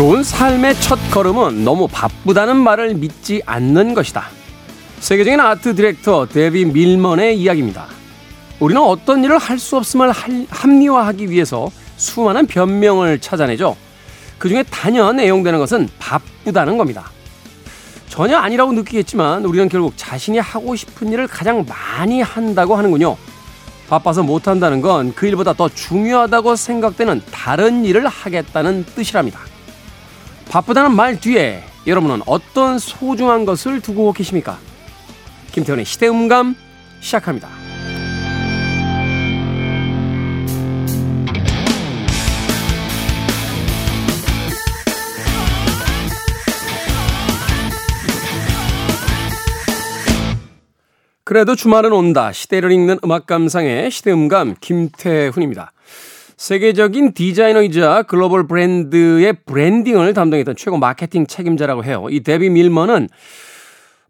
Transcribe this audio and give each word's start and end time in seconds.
좋은 0.00 0.22
삶의 0.22 0.76
첫 0.76 0.98
걸음은 1.10 1.62
너무 1.62 1.86
바쁘다는 1.86 2.56
말을 2.56 2.94
믿지 2.94 3.42
않는 3.44 3.92
것이다. 3.92 4.30
세계적인 4.98 5.38
아트 5.38 5.74
디렉터 5.74 6.24
데비 6.24 6.64
밀먼의 6.64 7.38
이야기입니다. 7.38 7.84
우리는 8.60 8.80
어떤 8.80 9.22
일을 9.22 9.36
할 9.36 9.58
수 9.58 9.76
없음을 9.76 10.10
합리화하기 10.48 11.28
위해서 11.28 11.70
수많은 11.98 12.46
변명을 12.46 13.18
찾아내죠. 13.18 13.76
그 14.38 14.48
중에 14.48 14.62
단연 14.70 15.20
애용되는 15.20 15.58
것은 15.58 15.86
바쁘다는 15.98 16.78
겁니다. 16.78 17.10
전혀 18.08 18.38
아니라고 18.38 18.72
느끼겠지만 18.72 19.44
우리는 19.44 19.68
결국 19.68 19.92
자신이 19.98 20.38
하고 20.38 20.76
싶은 20.76 21.12
일을 21.12 21.26
가장 21.26 21.66
많이 21.68 22.22
한다고 22.22 22.74
하는군요. 22.74 23.18
바빠서 23.90 24.22
못한다는 24.22 24.80
건 24.80 25.12
그 25.14 25.26
일보다 25.26 25.52
더 25.52 25.68
중요하다고 25.68 26.56
생각되는 26.56 27.20
다른 27.30 27.84
일을 27.84 28.08
하겠다는 28.08 28.86
뜻이랍니다. 28.96 29.49
바쁘다는 30.50 30.96
말 30.96 31.20
뒤에 31.20 31.62
여러분은 31.86 32.22
어떤 32.26 32.80
소중한 32.80 33.44
것을 33.44 33.80
두고 33.80 34.12
계십니까? 34.12 34.58
김태훈의 35.52 35.84
시대음감 35.84 36.56
시작합니다. 36.98 37.48
그래도 51.22 51.54
주말은 51.54 51.92
온다. 51.92 52.32
시대를 52.32 52.72
읽는 52.72 52.98
음악 53.04 53.28
감상의 53.28 53.92
시대음감 53.92 54.56
김태훈입니다. 54.60 55.70
세계적인 56.40 57.12
디자이너이자 57.12 58.04
글로벌 58.04 58.46
브랜드의 58.46 59.34
branding을 59.44 60.14
담당했던 60.14 60.56
최고 60.56 60.78
마케팅 60.78 61.26
책임자라고 61.26 61.84
해요. 61.84 62.06
이 62.08 62.20
데비 62.20 62.48
밀먼은 62.48 63.10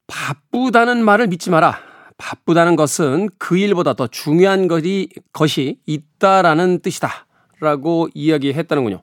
바쁘다는 0.07 1.05
말을 1.05 1.27
믿지 1.27 1.51
마라. 1.51 1.81
바쁘다는 2.19 2.77
것은 2.77 3.31
그 3.37 3.57
일보다 3.57 3.95
더 3.95 4.07
중요한 4.07 4.69
것이, 4.69 5.09
것이 5.33 5.81
있다라는 5.87 6.83
뜻이다. 6.83 7.27
라고 7.59 8.09
이야기했다는군요. 8.15 9.03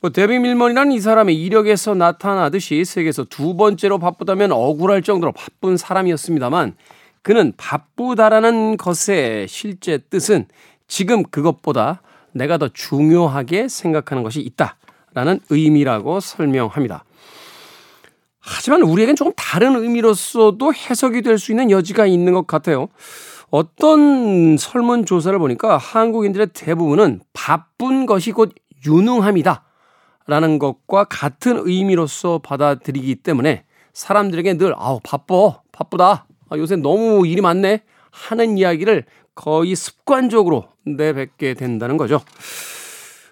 뭐 0.00 0.10
데비 0.10 0.38
밀먼이라는 0.38 0.92
이 0.92 0.98
사람의 0.98 1.38
이력에서 1.38 1.94
나타나듯이 1.94 2.86
세계에서 2.86 3.24
두 3.24 3.54
번째로 3.54 3.98
바쁘다면 3.98 4.52
억울할 4.52 5.02
정도로 5.02 5.32
바쁜 5.32 5.76
사람이었습니다만 5.76 6.74
그는 7.20 7.52
바쁘다라는 7.58 8.78
것의 8.78 9.46
실제 9.46 9.98
뜻은 9.98 10.46
지금 10.88 11.22
그것보다 11.22 12.00
내가 12.36 12.58
더 12.58 12.68
중요하게 12.68 13.68
생각하는 13.68 14.22
것이 14.22 14.40
있다라는 14.40 15.40
의미라고 15.50 16.20
설명합니다. 16.20 17.04
하지만 18.40 18.82
우리에겐 18.82 19.16
조금 19.16 19.32
다른 19.36 19.74
의미로서도 19.74 20.72
해석이 20.72 21.22
될 21.22 21.38
수 21.38 21.50
있는 21.52 21.70
여지가 21.70 22.06
있는 22.06 22.32
것 22.32 22.46
같아요. 22.46 22.88
어떤 23.50 24.56
설문조사를 24.56 25.36
보니까 25.38 25.76
한국인들의 25.78 26.48
대부분은 26.52 27.20
바쁜 27.32 28.06
것이 28.06 28.32
곧 28.32 28.52
유능함이다. 28.86 29.64
라는 30.28 30.58
것과 30.58 31.04
같은 31.04 31.60
의미로서 31.64 32.38
받아들이기 32.38 33.16
때문에 33.16 33.64
사람들에게 33.92 34.58
늘, 34.58 34.74
아우, 34.76 34.98
바빠, 35.02 35.60
바쁘다. 35.70 36.26
아, 36.48 36.56
요새 36.58 36.74
너무 36.76 37.26
일이 37.26 37.40
많네. 37.40 37.82
하는 38.10 38.58
이야기를 38.58 39.04
거의 39.36 39.76
습관적으로 39.76 40.64
내뱉게 40.84 41.54
된다는 41.54 41.96
거죠. 41.96 42.20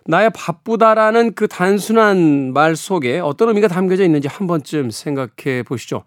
나의 0.07 0.31
바쁘다라는 0.35 1.35
그 1.35 1.49
단순한 1.49 2.53
말 2.53 2.77
속에 2.77 3.21
어떤 3.21 3.49
의미가 3.49 3.69
담겨져 3.69 4.05
있는지 4.05 4.29
한 4.29 4.47
번쯤 4.47 4.91
생각해 4.91 5.63
보시죠. 5.67 6.05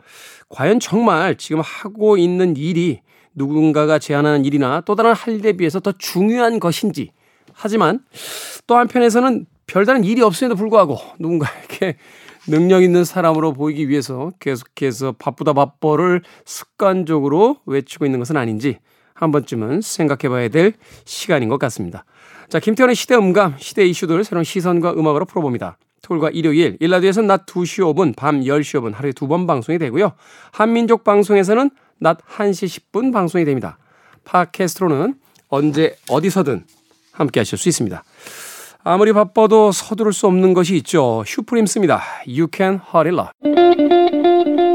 과연 0.50 0.80
정말 0.80 1.36
지금 1.36 1.62
하고 1.62 2.16
있는 2.16 2.56
일이 2.56 3.02
누군가가 3.34 3.98
제안하는 3.98 4.46
일이나 4.46 4.82
또 4.86 4.96
다른 4.96 5.14
할 5.14 5.36
일에 5.36 5.54
비해서 5.54 5.80
더 5.80 5.92
중요한 5.98 6.60
것인지. 6.60 7.12
하지만 7.54 8.00
또 8.68 8.78
한편에서는 8.78 9.48
별다른 9.66 10.04
일이 10.04 10.22
없음에도 10.22 10.56
불구하고 10.56 10.98
누군가에게 11.20 11.98
능력 12.48 12.84
있는 12.84 13.04
사람으로 13.04 13.54
보이기 13.54 13.90
위해서 13.90 14.32
계속해서 14.40 15.14
바쁘다 15.14 15.54
바빠를 15.54 16.22
습관적으로 16.46 17.58
외치고 17.66 18.06
있는 18.06 18.20
것은 18.20 18.38
아닌지 18.38 18.78
한 19.18 19.32
번쯤은 19.32 19.82
생각해 19.82 20.30
봐야 20.30 20.48
될 20.48 20.74
시간인 21.06 21.50
것 21.50 21.58
같습니다. 21.58 22.06
자, 22.50 22.60
김태현의 22.60 22.96
시대 22.96 23.16
음감, 23.16 23.56
시대 23.58 23.86
이슈들 23.86 24.24
새로운 24.24 24.44
시선과 24.44 24.94
음악으로 24.94 25.26
풀어봅니다. 25.26 25.78
토요일과 26.04 26.30
일요일, 26.30 26.78
일라디오에서는 26.80 27.28
낮 27.28 27.46
2시 27.48 27.84
5분, 27.94 28.16
밤 28.16 28.42
10시 28.42 28.80
5분 28.80 28.94
하루에 28.94 29.12
두 29.12 29.28
번 29.28 29.48
방송이 29.48 29.80
되고요. 29.80 30.14
한민족 30.52 31.04
방송에서는 31.04 31.70
낮 32.00 32.20
1시 32.20 32.92
10분 32.92 33.12
방송이 33.12 33.44
됩니다. 33.44 33.78
팟캐스트로는 34.24 35.16
언제 35.50 35.96
어디서든 36.10 36.66
함께 37.12 37.40
하실 37.40 37.58
수 37.58 37.68
있습니다. 37.70 38.04
아무리 38.84 39.12
바빠도 39.12 39.72
서두를 39.72 40.14
수 40.14 40.28
없는 40.28 40.54
것이 40.54 40.76
있죠. 40.78 41.24
슈프림스입니다. 41.26 42.02
You 42.28 42.48
can 42.54 42.80
hurry 42.94 43.14
love. 43.14 44.67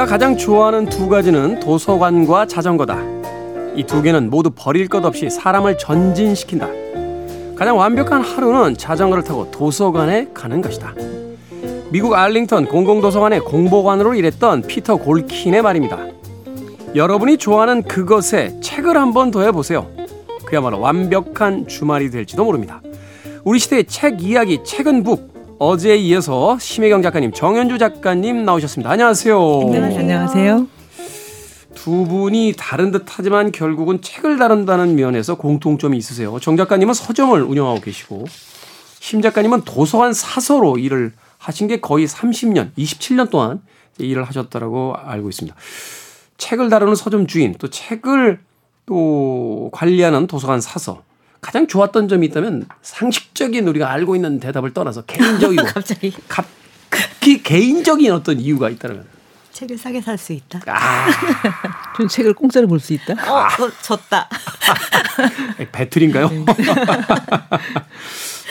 내가 0.00 0.12
가장 0.12 0.34
좋아하는 0.34 0.86
두 0.86 1.10
가지는 1.10 1.60
도서관과 1.60 2.46
자전거다. 2.46 2.96
이 3.76 3.84
두 3.86 4.00
개는 4.00 4.30
모두 4.30 4.50
버릴 4.54 4.88
것 4.88 5.04
없이 5.04 5.28
사람을 5.28 5.76
전진시킨다. 5.76 6.68
가장 7.54 7.76
완벽한 7.76 8.22
하루는 8.22 8.78
자전거를 8.78 9.22
타고 9.24 9.50
도서관에 9.50 10.28
가는 10.32 10.62
것이다. 10.62 10.94
미국 11.90 12.14
알링턴 12.14 12.64
공공도서관의 12.68 13.40
공보관으로 13.40 14.14
일했던 14.14 14.62
피터 14.62 14.96
골킨의 14.96 15.60
말입니다. 15.60 15.98
여러분이 16.94 17.36
좋아하는 17.36 17.82
그것에 17.82 18.58
책을 18.62 18.96
한 18.96 19.12
번 19.12 19.30
더 19.30 19.42
해보세요. 19.42 19.86
그야말로 20.46 20.80
완벽한 20.80 21.68
주말이 21.68 22.10
될지도 22.10 22.46
모릅니다. 22.46 22.80
우리 23.44 23.58
시대의 23.58 23.84
책 23.84 24.22
이야기, 24.22 24.64
책은 24.64 25.02
북, 25.02 25.29
어제에 25.62 25.96
이어서 25.96 26.58
심혜경 26.58 27.02
작가님, 27.02 27.32
정현주 27.32 27.76
작가님 27.76 28.46
나오셨습니다. 28.46 28.92
안녕하세요. 28.92 29.60
안녕하세요. 29.66 30.00
안녕하세요. 30.00 30.66
두 31.74 32.06
분이 32.06 32.54
다른 32.56 32.90
듯 32.90 33.04
하지만 33.06 33.52
결국은 33.52 34.00
책을 34.00 34.38
다룬다는 34.38 34.96
면에서 34.96 35.34
공통점이 35.34 35.98
있으세요. 35.98 36.38
정 36.40 36.56
작가님은 36.56 36.94
서점을 36.94 37.42
운영하고 37.42 37.80
계시고, 37.82 38.24
심 39.00 39.20
작가님은 39.20 39.66
도서관 39.66 40.14
사서로 40.14 40.78
일을 40.78 41.12
하신 41.36 41.68
게 41.68 41.78
거의 41.78 42.06
30년, 42.06 42.72
27년 42.78 43.28
동안 43.28 43.60
일을 43.98 44.24
하셨다라고 44.24 44.94
알고 44.96 45.28
있습니다. 45.28 45.54
책을 46.38 46.70
다루는 46.70 46.94
서점 46.94 47.26
주인, 47.26 47.54
또 47.58 47.68
책을 47.68 48.40
또 48.86 49.68
관리하는 49.74 50.26
도서관 50.26 50.62
사서, 50.62 51.02
가장 51.40 51.66
좋았던 51.66 52.08
점이 52.08 52.26
있다면 52.28 52.66
상식적인 52.82 53.66
우리가 53.68 53.90
알고 53.90 54.14
있는 54.16 54.40
대답을 54.40 54.72
떠나서 54.74 55.02
개인적이고 55.02 55.64
갑자기 55.72 56.12
극히 56.88 57.42
개인적인 57.42 58.12
어떤 58.12 58.38
이유가 58.40 58.68
있다면 58.68 59.04
책을 59.52 59.78
싸게 59.78 60.00
살 60.00 60.16
수 60.16 60.32
있다. 60.32 60.60
아, 60.66 61.06
좀 61.96 62.08
책을 62.08 62.34
공짜로 62.34 62.66
볼 62.68 62.78
수 62.78 62.92
있다. 62.92 63.14
어, 63.30 63.40
어 63.44 63.70
졌다. 63.82 64.28
배틀인가요? 65.72 66.28
네. 66.30 66.44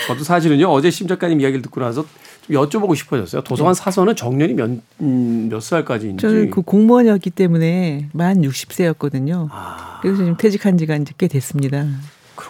저도 0.07 0.23
사실은요 0.23 0.67
어제 0.69 0.89
심 0.91 1.07
작가님 1.07 1.39
이야기를 1.41 1.61
듣고 1.63 1.81
나서 1.81 2.05
좀 2.47 2.55
여쭤보고 2.55 2.95
싶어졌어요. 2.95 3.43
도서관 3.43 3.73
네. 3.73 3.81
사서는 3.81 4.15
정년이 4.15 4.53
몇, 4.53 4.69
음, 5.01 5.49
몇 5.49 5.61
살까지인지. 5.61 6.21
저는 6.21 6.49
그 6.51 6.61
공무원이었기 6.61 7.29
때문에 7.31 8.09
만 8.13 8.41
60세였거든요. 8.41 9.47
아. 9.51 9.99
그래서 10.01 10.17
지금 10.17 10.37
퇴직한 10.37 10.77
지가 10.77 10.95
이제 10.95 11.13
꽤 11.17 11.27
됐습니다. 11.27 11.85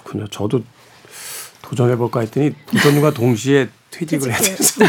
그렇군요. 0.10 0.28
저도 0.28 0.62
도전해볼까 1.62 2.22
했더니 2.22 2.52
도전과 2.66 3.12
동시에 3.14 3.70
퇴직을 3.92 4.30
해야 4.32 4.38
돼서. 4.40 4.86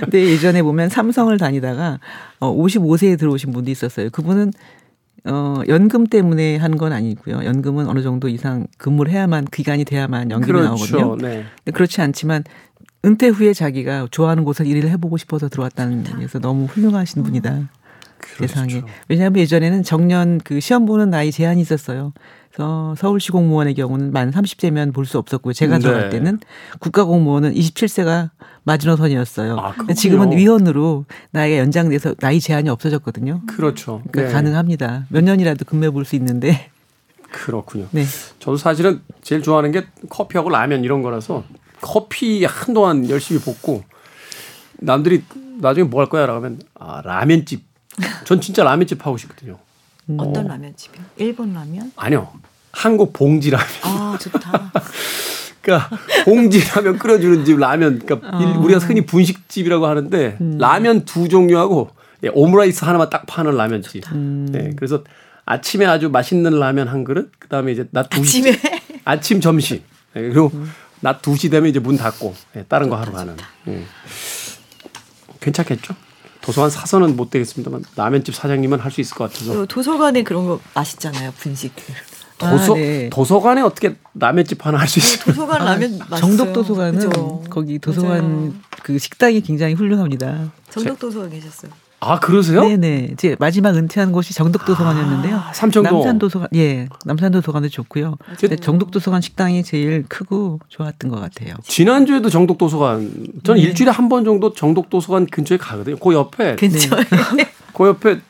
근데 0.00 0.24
예전에 0.26 0.62
보면 0.62 0.88
삼성을 0.88 1.36
다니다가 1.38 2.00
어 2.40 2.52
55세에 2.54 3.18
들어오신 3.18 3.52
분도 3.52 3.70
있었어요. 3.70 4.10
그분은 4.10 4.52
어 5.24 5.60
연금 5.68 6.06
때문에 6.06 6.56
한 6.56 6.76
건 6.76 6.92
아니고요. 6.92 7.44
연금은 7.44 7.88
어느 7.88 8.02
정도 8.02 8.28
이상 8.28 8.66
근무를 8.78 9.12
해야만 9.12 9.46
기간이 9.46 9.84
돼야만 9.84 10.30
연금이 10.30 10.52
그렇죠. 10.52 10.96
나오거든요. 10.98 11.16
네. 11.16 11.44
그렇지 11.72 12.00
않지만 12.00 12.44
은퇴 13.04 13.28
후에 13.28 13.52
자기가 13.52 14.08
좋아하는 14.10 14.44
곳을 14.44 14.66
일을 14.66 14.90
해보고 14.90 15.16
싶어서 15.16 15.48
들어왔다는 15.48 16.02
면에서 16.02 16.38
너무 16.38 16.64
훌륭하신 16.66 17.22
분이다. 17.22 17.68
그렇죠. 18.18 18.46
세상에. 18.46 18.82
왜냐하면 19.08 19.38
예전에는 19.40 19.82
정년 19.82 20.38
그 20.42 20.60
시험 20.60 20.86
보는 20.86 21.10
나이 21.10 21.30
제한이 21.30 21.60
있었어요. 21.60 22.12
그래서 22.56 22.94
서울시 22.96 23.32
공무원의 23.32 23.74
경우는 23.74 24.12
만 24.12 24.30
30세면 24.30 24.94
볼 24.94 25.04
수 25.04 25.18
없었고요. 25.18 25.52
제가 25.52 25.76
네. 25.76 25.82
들어갈 25.82 26.08
때는 26.08 26.40
국가공무원은 26.80 27.52
27세가 27.54 28.30
마지노선이었어요. 28.64 29.58
아, 29.58 29.74
지금은. 29.94 30.32
위원으로 30.32 31.04
나이가 31.32 31.58
연장돼서 31.58 32.14
나이 32.14 32.40
제한이 32.40 32.70
없어졌거든요. 32.70 33.42
그렇죠. 33.46 34.02
그러니까 34.10 34.22
네. 34.22 34.32
가능합니다. 34.34 35.04
몇 35.10 35.22
년이라도 35.22 35.66
근무해 35.66 35.90
볼수 35.90 36.16
있는데. 36.16 36.70
그렇군요. 37.30 37.88
네. 37.90 38.04
저도 38.38 38.56
사실은 38.56 39.02
제일 39.20 39.42
좋아하는 39.42 39.70
게 39.70 39.84
커피하고 40.08 40.48
라면 40.48 40.82
이런 40.82 41.02
거라서 41.02 41.44
커피 41.82 42.44
한동안 42.46 43.08
열심히 43.10 43.38
볶고 43.40 43.84
남들이 44.78 45.24
나중에 45.60 45.86
뭐 45.86 46.00
할 46.00 46.08
거야 46.08 46.24
라고 46.24 46.38
하면 46.42 46.58
아 46.74 47.02
라면집. 47.04 47.64
전 48.24 48.40
진짜 48.40 48.64
라면집 48.64 49.04
하고 49.06 49.18
싶거든요. 49.18 49.58
어떤 50.16 50.46
라면집이요? 50.46 51.02
일본 51.16 51.52
라면? 51.52 51.92
아니요. 51.96 52.32
한국 52.72 53.12
봉지 53.12 53.50
라면. 53.50 53.66
아 53.82 54.16
좋다. 54.20 54.72
그러니까 55.62 55.90
봉지 56.24 56.60
라면 56.60 56.98
끓여주는 56.98 57.44
집 57.44 57.58
라면. 57.58 57.98
그러니까 57.98 58.38
일- 58.40 58.56
우리가 58.58 58.78
흔히 58.80 59.04
분식집이라고 59.04 59.86
하는데 59.86 60.36
라면 60.58 61.04
두 61.04 61.28
종류하고 61.28 61.90
예, 62.24 62.28
오므라이스 62.32 62.84
하나만 62.84 63.10
딱 63.10 63.26
파는 63.26 63.56
라면집. 63.56 64.04
네, 64.14 64.70
그래서 64.76 65.02
아침에 65.44 65.86
아주 65.86 66.08
맛있는 66.08 66.58
라면 66.58 66.88
한 66.88 67.02
그릇. 67.04 67.32
그다음에 67.38 67.72
이제 67.72 67.86
낮 67.90 68.08
2시 68.10 68.20
아침에 68.20 68.60
아침 69.04 69.40
점심 69.40 69.78
예, 70.16 70.20
그리고 70.20 70.52
낮 71.00 71.20
2시 71.22 71.50
되면 71.50 71.68
이제 71.68 71.78
문 71.80 71.96
닫고 71.96 72.34
예, 72.56 72.64
다른 72.68 72.88
거 72.88 72.96
하러 72.96 73.10
가는 73.12 73.36
예. 73.68 73.82
괜찮겠죠? 75.40 75.94
도서관 76.46 76.70
사서는 76.70 77.16
못 77.16 77.30
되겠습니다만 77.30 77.84
라면집 77.96 78.34
사장님은 78.34 78.78
할 78.78 78.92
수 78.92 79.00
있을 79.00 79.16
것 79.16 79.30
같아서 79.32 79.52
또 79.52 79.66
도서관에 79.66 80.22
그런 80.22 80.46
거 80.46 80.60
맛있잖아요. 80.74 81.32
분식. 81.38 81.72
도서 82.38 82.74
아, 82.74 82.76
네. 82.76 83.10
도서관에 83.10 83.62
어떻게 83.62 83.96
라면집 84.14 84.64
하나 84.64 84.78
할 84.78 84.86
수 84.88 84.98
있어요? 85.00 85.24
도서관 85.24 85.64
라면 85.64 85.98
맛있어요. 86.08 86.20
정독 86.20 86.52
도서관은 86.52 86.94
그죠? 87.08 87.42
거기 87.50 87.78
도서관 87.78 88.20
맞아요. 88.48 88.52
그 88.82 88.98
식당이 88.98 89.40
굉장히 89.40 89.74
훌륭합니다. 89.74 90.52
정독 90.70 90.98
도서관 91.00 91.30
계셨어요. 91.30 91.72
아 92.06 92.20
그러세요? 92.20 92.62
네네. 92.68 93.14
제 93.16 93.36
마지막 93.38 93.74
은퇴한 93.76 94.12
곳이 94.12 94.32
정독도서관이었는데요. 94.34 95.36
아, 95.36 95.52
삼청동. 95.52 95.92
남산도서관, 95.92 96.48
예, 96.54 96.88
남산도서관도 97.04 97.68
좋고요. 97.68 98.16
근데 98.38 98.56
그 98.56 98.60
정독도서관 98.62 99.20
식당이 99.20 99.62
제일 99.64 100.04
크고 100.08 100.60
좋았던 100.68 101.10
것 101.10 101.20
같아요. 101.20 101.54
지난주에도 101.64 102.28
정독도서관 102.30 103.10
저는 103.42 103.60
네. 103.60 103.68
일주일에 103.68 103.90
한 103.90 104.06
번 104.08 104.24
정도 104.24 104.52
정독도서관 104.52 105.26
근처에 105.26 105.58
가거든요. 105.58 105.96
그 105.96 106.12
옆에 106.14 106.54
근처에. 106.56 107.04
그 107.74 107.86
옆에 107.88 108.20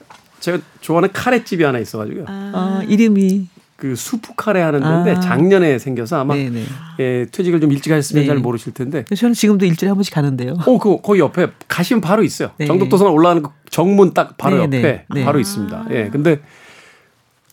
제가 0.41 0.59
좋아하는 0.81 1.11
카레집이 1.13 1.63
하나 1.65 1.79
있어가지고요. 1.79 2.25
어, 2.29 2.81
이름이 2.89 3.47
그 3.77 3.95
수프 3.95 4.33
카레 4.37 4.61
하는 4.61 4.81
데인데 4.81 5.11
아. 5.13 5.21
작년에 5.21 5.79
생겨서 5.79 6.19
아마 6.19 6.35
네네. 6.35 6.65
예, 6.99 7.27
퇴직을 7.31 7.61
좀 7.61 7.71
일찍 7.73 7.93
하셨으면 7.93 8.23
네. 8.23 8.27
잘 8.27 8.39
모르실 8.39 8.73
텐데. 8.73 9.05
저는 9.15 9.35
지금도 9.35 9.67
일주일에 9.67 9.91
한 9.91 9.97
번씩 9.97 10.15
가는데요. 10.15 10.57
어, 10.67 10.79
그 10.79 11.01
거기 11.03 11.21
옆에 11.21 11.49
가시면 11.69 12.01
바로 12.01 12.23
있어요. 12.23 12.51
네. 12.57 12.67
정독도서관 12.67 13.13
올라가는 13.13 13.43
그 13.43 13.51
정문 13.71 14.15
딱 14.15 14.39
바로 14.39 14.57
네, 14.57 14.63
옆에 14.63 14.81
네, 14.81 15.05
네. 15.11 15.25
바로 15.25 15.39
있습니다. 15.39 15.87
예, 15.91 16.09
근데 16.11 16.41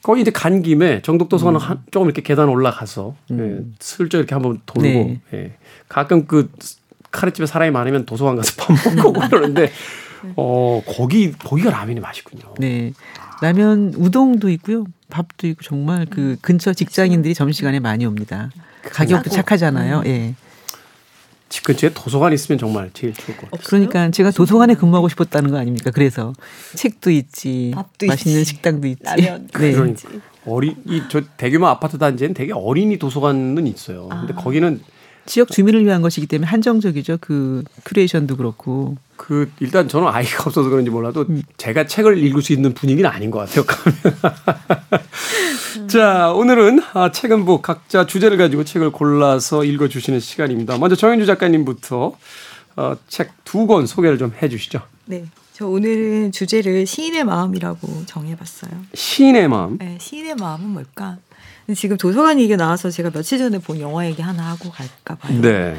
거기 0.02 0.22
이제 0.22 0.32
간 0.32 0.62
김에 0.62 1.02
정독도서관 1.02 1.56
음. 1.56 1.60
한 1.60 1.84
조금 1.92 2.08
이렇게 2.08 2.22
계단 2.22 2.48
올라가서 2.48 3.16
예, 3.32 3.58
슬쩍 3.80 4.20
이렇게 4.20 4.34
한번 4.34 4.62
돌고 4.66 4.82
네. 4.82 5.22
예, 5.34 5.54
가끔 5.90 6.26
그 6.26 6.50
카레집에 7.12 7.46
사람이 7.46 7.72
많으면 7.72 8.06
도서관 8.06 8.38
가서 8.38 8.54
밥 8.64 8.96
먹고 8.96 9.14
그러는데 9.14 9.72
어 10.38 10.82
거기 10.88 11.34
거기가 11.34 11.70
라면이 11.70 12.00
맛있군요. 12.00 12.54
네. 12.60 12.94
라면 13.42 13.94
우동도 13.98 14.50
있고요. 14.50 14.86
밥도 15.10 15.48
있고 15.48 15.64
정말 15.64 16.06
그 16.10 16.38
근처 16.42 16.74
직장인들이 16.74 17.34
점심시간에 17.34 17.80
많이 17.80 18.06
옵니다. 18.06 18.50
가격도 18.84 19.30
싸고. 19.30 19.36
착하잖아요. 19.36 20.04
예. 20.06 20.36
집 21.50 21.64
근처에 21.66 21.92
도서관 21.94 22.34
있으면 22.34 22.58
정말 22.58 22.90
제일 22.94 23.14
좋을 23.14 23.38
것 23.38 23.52
같아요. 23.52 23.68
그러니까 23.68 24.10
제가 24.10 24.32
도서관에 24.32 24.74
근무하고 24.74 25.08
싶었다는 25.08 25.52
거 25.52 25.58
아닙니까? 25.60 25.92
그래서 25.92 26.34
책도 26.76 27.12
있지, 27.12 27.72
밥도 27.76 28.08
맛있는 28.08 28.42
있지, 28.42 28.50
식당도 28.56 28.88
있지. 28.88 29.04
라면. 29.04 29.48
네. 29.60 29.72
그러니까 29.72 30.10
어린 30.48 30.76
이저 30.88 31.22
대규모 31.38 31.68
아파트 31.68 32.00
단지에는 32.00 32.34
되게 32.34 32.54
어린이 32.54 32.98
도서관은 32.98 33.68
있어요. 33.68 34.10
근데 34.10 34.34
거기는 34.34 34.82
지역 35.26 35.50
주민을 35.50 35.86
위한 35.86 36.02
것이기 36.02 36.28
때문에 36.28 36.48
한정적이죠. 36.50 37.18
그 37.22 37.64
큐레이션도 37.86 38.38
그렇고. 38.38 38.98
그 39.16 39.50
일단 39.60 39.88
저는 39.88 40.08
아이가 40.10 40.44
없어서 40.46 40.70
그런지 40.70 40.90
몰라도 40.90 41.26
음. 41.30 41.42
제가 41.58 41.86
책을 41.88 42.18
읽을 42.18 42.42
수 42.42 42.52
있는 42.52 42.74
분위기는 42.74 43.10
아닌 43.10 43.32
것 43.32 43.40
같아요. 43.40 43.64
자 45.88 46.32
오늘은 46.34 46.82
아, 46.94 47.12
책은 47.12 47.46
뭐 47.46 47.62
각자 47.62 48.06
주제를 48.06 48.38
가지고 48.38 48.64
책을 48.64 48.92
골라서 48.92 49.64
읽어주시는 49.64 50.20
시간입니다. 50.20 50.78
먼저 50.78 50.96
정현주 50.96 51.26
작가님부터 51.26 52.16
어, 52.76 52.96
책 53.08 53.32
두 53.46 53.68
권 53.68 53.86
소개를 53.86 54.18
좀 54.18 54.34
해주시죠. 54.42 54.82
네. 55.06 55.26
저 55.54 55.68
오늘은 55.68 56.32
주제를 56.32 56.88
시인의 56.88 57.24
마음이라고 57.24 58.06
정해봤어요. 58.08 58.72
시인의 58.96 59.48
마음. 59.48 59.78
네, 59.78 59.98
시인의 60.02 60.36
마음은 60.36 60.70
뭘까? 60.70 61.18
지금 61.76 61.98
도서관 61.98 62.40
얘기가 62.40 62.58
나와서 62.58 62.90
제가 62.90 63.10
며칠 63.12 63.38
전에 63.38 63.60
본 63.60 63.80
영화 63.80 64.06
얘기 64.06 64.22
하나 64.22 64.50
하고 64.52 64.70
갈까 64.70 65.16
봐요. 65.16 65.40
네. 65.42 65.76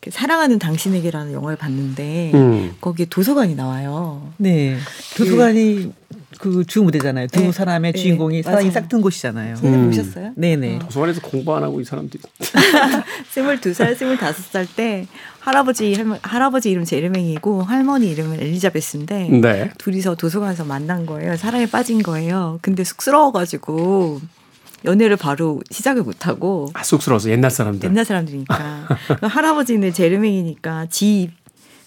그 0.00 0.10
사랑하는 0.10 0.58
당신에게라는 0.58 1.32
영화를 1.32 1.56
봤는데 1.56 2.30
음. 2.34 2.74
거기에 2.80 3.06
도서관이 3.06 3.54
나와요. 3.56 4.32
네. 4.38 4.76
도서관이 5.16 5.92
그 6.38 6.64
주 6.66 6.82
무대잖아요. 6.82 7.28
두 7.28 7.40
네. 7.40 7.52
사람의 7.52 7.92
네. 7.92 7.98
주인공이 7.98 8.42
사랑이. 8.42 8.70
싹튼 8.70 9.00
곳이잖아요. 9.00 9.56
음. 9.64 9.86
보셨어요? 9.86 10.32
네네. 10.36 10.80
도서관에서 10.80 11.20
공부 11.22 11.54
안 11.56 11.62
하고 11.62 11.80
이 11.80 11.84
사람들이. 11.84 12.22
스물두 13.30 13.72
살, 13.74 13.94
스물다섯 13.94 14.44
살때 14.46 15.06
할아버지 15.40 15.94
할머, 15.94 16.18
할아버지 16.22 16.70
이름 16.70 16.84
제르맹이고 16.84 17.62
할머니 17.62 18.10
이름은 18.10 18.40
엘리자베스인데 18.40 19.28
네. 19.40 19.70
둘이서 19.78 20.16
도서관에서 20.16 20.64
만난 20.64 21.06
거예요. 21.06 21.36
사랑에 21.36 21.66
빠진 21.66 22.02
거예요. 22.02 22.58
근데 22.62 22.84
쑥스러워가지고 22.84 24.20
연애를 24.84 25.16
바로 25.16 25.60
시작을 25.70 26.02
못하고 26.02 26.68
아, 26.74 26.82
쑥스러워서 26.82 27.30
옛날 27.30 27.50
사람들. 27.50 27.88
옛날 27.88 28.04
사람들이니까 28.04 28.88
할아버지는 29.22 29.92
제르맹이니까 29.92 30.86
지 30.90 31.30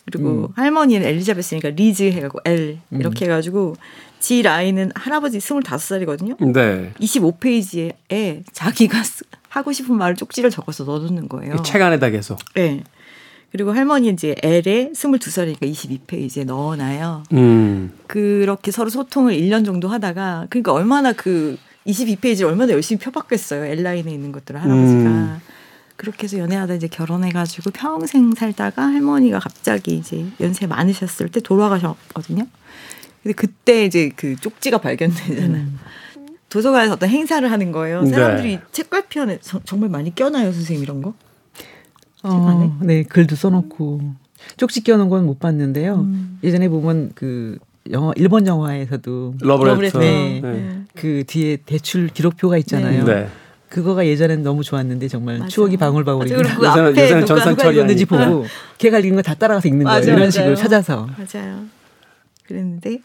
그리고 0.05 0.29
음. 0.29 0.47
할머니는 0.55 1.05
엘리자베스니까 1.07 1.69
리즈 1.69 2.03
해가지고 2.03 2.39
L 2.45 2.79
이렇게 2.91 3.25
해가지고 3.25 3.75
지 4.19 4.41
라인은 4.41 4.91
할아버지 4.95 5.39
스물다섯 5.39 5.79
살이거든요. 5.81 6.35
네. 6.53 6.91
25페이지에 6.99 8.43
자기가 8.51 9.03
쓰- 9.03 9.23
하고 9.49 9.71
싶은 9.71 9.95
말을 9.95 10.15
쪽지를 10.15 10.49
적어서 10.49 10.83
넣어놓는 10.83 11.29
거예요. 11.29 11.55
이책 11.59 11.81
안에다 11.81 12.09
계속. 12.09 12.37
네. 12.55 12.83
그리고 13.51 13.71
할머니 13.71 14.09
이제 14.09 14.35
L에 14.43 14.91
22살이니까 14.93 15.61
22페이지에 15.61 16.45
넣어놔요. 16.45 17.23
음. 17.33 17.91
그렇게 18.07 18.71
서로 18.71 18.89
소통을 18.89 19.33
1년 19.33 19.65
정도 19.65 19.87
하다가 19.87 20.47
그러니까 20.49 20.73
얼마나 20.73 21.13
그 21.13 21.57
22페이지를 21.87 22.47
얼마나 22.47 22.73
열심히 22.73 22.99
펴봤겠어요. 22.99 23.65
L라인에 23.65 24.11
있는 24.11 24.31
것들을 24.31 24.61
할아버지가. 24.61 24.99
음. 25.09 25.37
그렇게 25.95 26.23
해서 26.23 26.37
연애하다 26.37 26.75
이제 26.75 26.87
결혼해가지고 26.87 27.71
평생 27.71 28.33
살다가 28.33 28.83
할머니가 28.83 29.39
갑자기 29.39 29.97
이제 29.97 30.25
연세 30.39 30.65
많으셨을 30.65 31.29
때 31.29 31.41
돌아가셨거든요. 31.41 32.47
근데 33.21 33.33
그때 33.33 33.83
이제 33.85 34.09
그 34.15 34.35
쪽지가 34.37 34.77
발견되잖아요. 34.79 35.65
도서관에서 36.49 36.93
어떤 36.93 37.09
행사를 37.09 37.49
하는 37.51 37.71
거예요. 37.73 38.03
네. 38.03 38.11
사람들이 38.11 38.59
책갈피 38.71 39.19
안에 39.19 39.39
저- 39.41 39.59
정말 39.65 39.89
많이 39.89 40.15
껴놔요, 40.15 40.51
선생님 40.53 40.83
이런 40.83 41.01
거. 41.01 41.13
어, 42.23 42.77
네, 42.81 43.03
글도 43.03 43.35
써놓고 43.35 44.01
쪽지 44.57 44.83
껴놓은 44.83 45.09
건 45.09 45.25
못 45.25 45.39
봤는데요. 45.39 45.95
음. 45.95 46.39
예전에 46.43 46.69
보면 46.69 47.11
그 47.13 47.59
영화 47.91 48.13
일본 48.15 48.45
영화에서도 48.47 49.35
러브레터. 49.41 49.99
네. 49.99 50.39
네. 50.41 50.81
그 50.95 51.23
뒤에 51.25 51.57
대출 51.65 52.07
기록표가 52.07 52.57
있잖아요. 52.59 53.03
네. 53.05 53.27
그거가 53.69 54.05
예전엔 54.05 54.41
너무 54.43 54.63
좋았는데 54.63 55.07
정말 55.07 55.37
맞아. 55.37 55.49
추억이. 55.49 55.77
맞아. 55.77 55.91
그리고 55.91 56.19
그 56.19 56.43
누가 56.43 56.73
전산처리 57.25 57.55
누가 57.55 57.75
였는지. 57.77 58.05
보고 58.05 58.45
걔가 58.77 58.99
읽은 58.99 59.15
거 59.15 59.21
다 59.21 59.35
따라가서 59.35 59.67
읽는 59.67 59.83
거예요. 59.85 59.99
맞아, 59.99 60.07
이런 60.07 60.19
맞아요. 60.19 60.31
식으로 60.31 60.55
찾아서. 60.55 61.07
맞아요. 61.17 61.63
그랬는데 62.47 62.99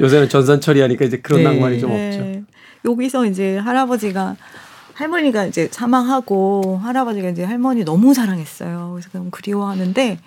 요새는 0.00 0.28
전산 0.28 0.60
처리하니까 0.60 1.06
이제 1.06 1.16
그런 1.18 1.42
네. 1.42 1.44
낭만이 1.50 1.80
좀 1.80 1.90
없죠. 1.90 2.18
네. 2.18 2.42
여기서 2.84 3.24
이제 3.26 3.56
할아버지가 3.56 4.36
할머니가 4.92 5.46
이제 5.46 5.68
사망하고 5.70 6.78
할아버지가 6.82 7.30
이제 7.30 7.42
할머니 7.44 7.84
너무 7.84 8.12
사랑했어요. 8.12 8.90
그래서 8.92 9.08
너무 9.14 9.30
그리워하는데 9.30 10.18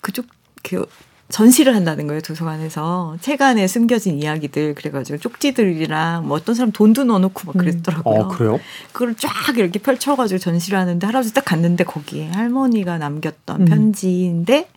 그쪽 0.00 0.26
그 0.64 0.84
전시를 1.30 1.74
한다는 1.74 2.06
거예요 2.06 2.22
도서관에서 2.22 3.18
책 3.20 3.42
안에 3.42 3.66
숨겨진 3.66 4.18
이야기들 4.18 4.74
그래가지고 4.74 5.18
쪽지들이랑 5.18 6.26
뭐 6.26 6.36
어떤 6.36 6.54
사람 6.54 6.72
돈도 6.72 7.04
넣어놓고 7.04 7.42
막 7.46 7.56
그랬더라고요. 7.58 8.20
어, 8.20 8.28
그래요? 8.28 8.58
그걸 8.92 9.14
쫙 9.14 9.30
이렇게 9.56 9.78
펼쳐가지고 9.78 10.38
전시를 10.38 10.78
하는데 10.78 11.06
할아버지 11.06 11.34
딱 11.34 11.44
갔는데 11.44 11.84
거기에 11.84 12.28
할머니가 12.30 12.98
남겼던 12.98 13.60
음. 13.60 13.64
편지인데 13.66 14.68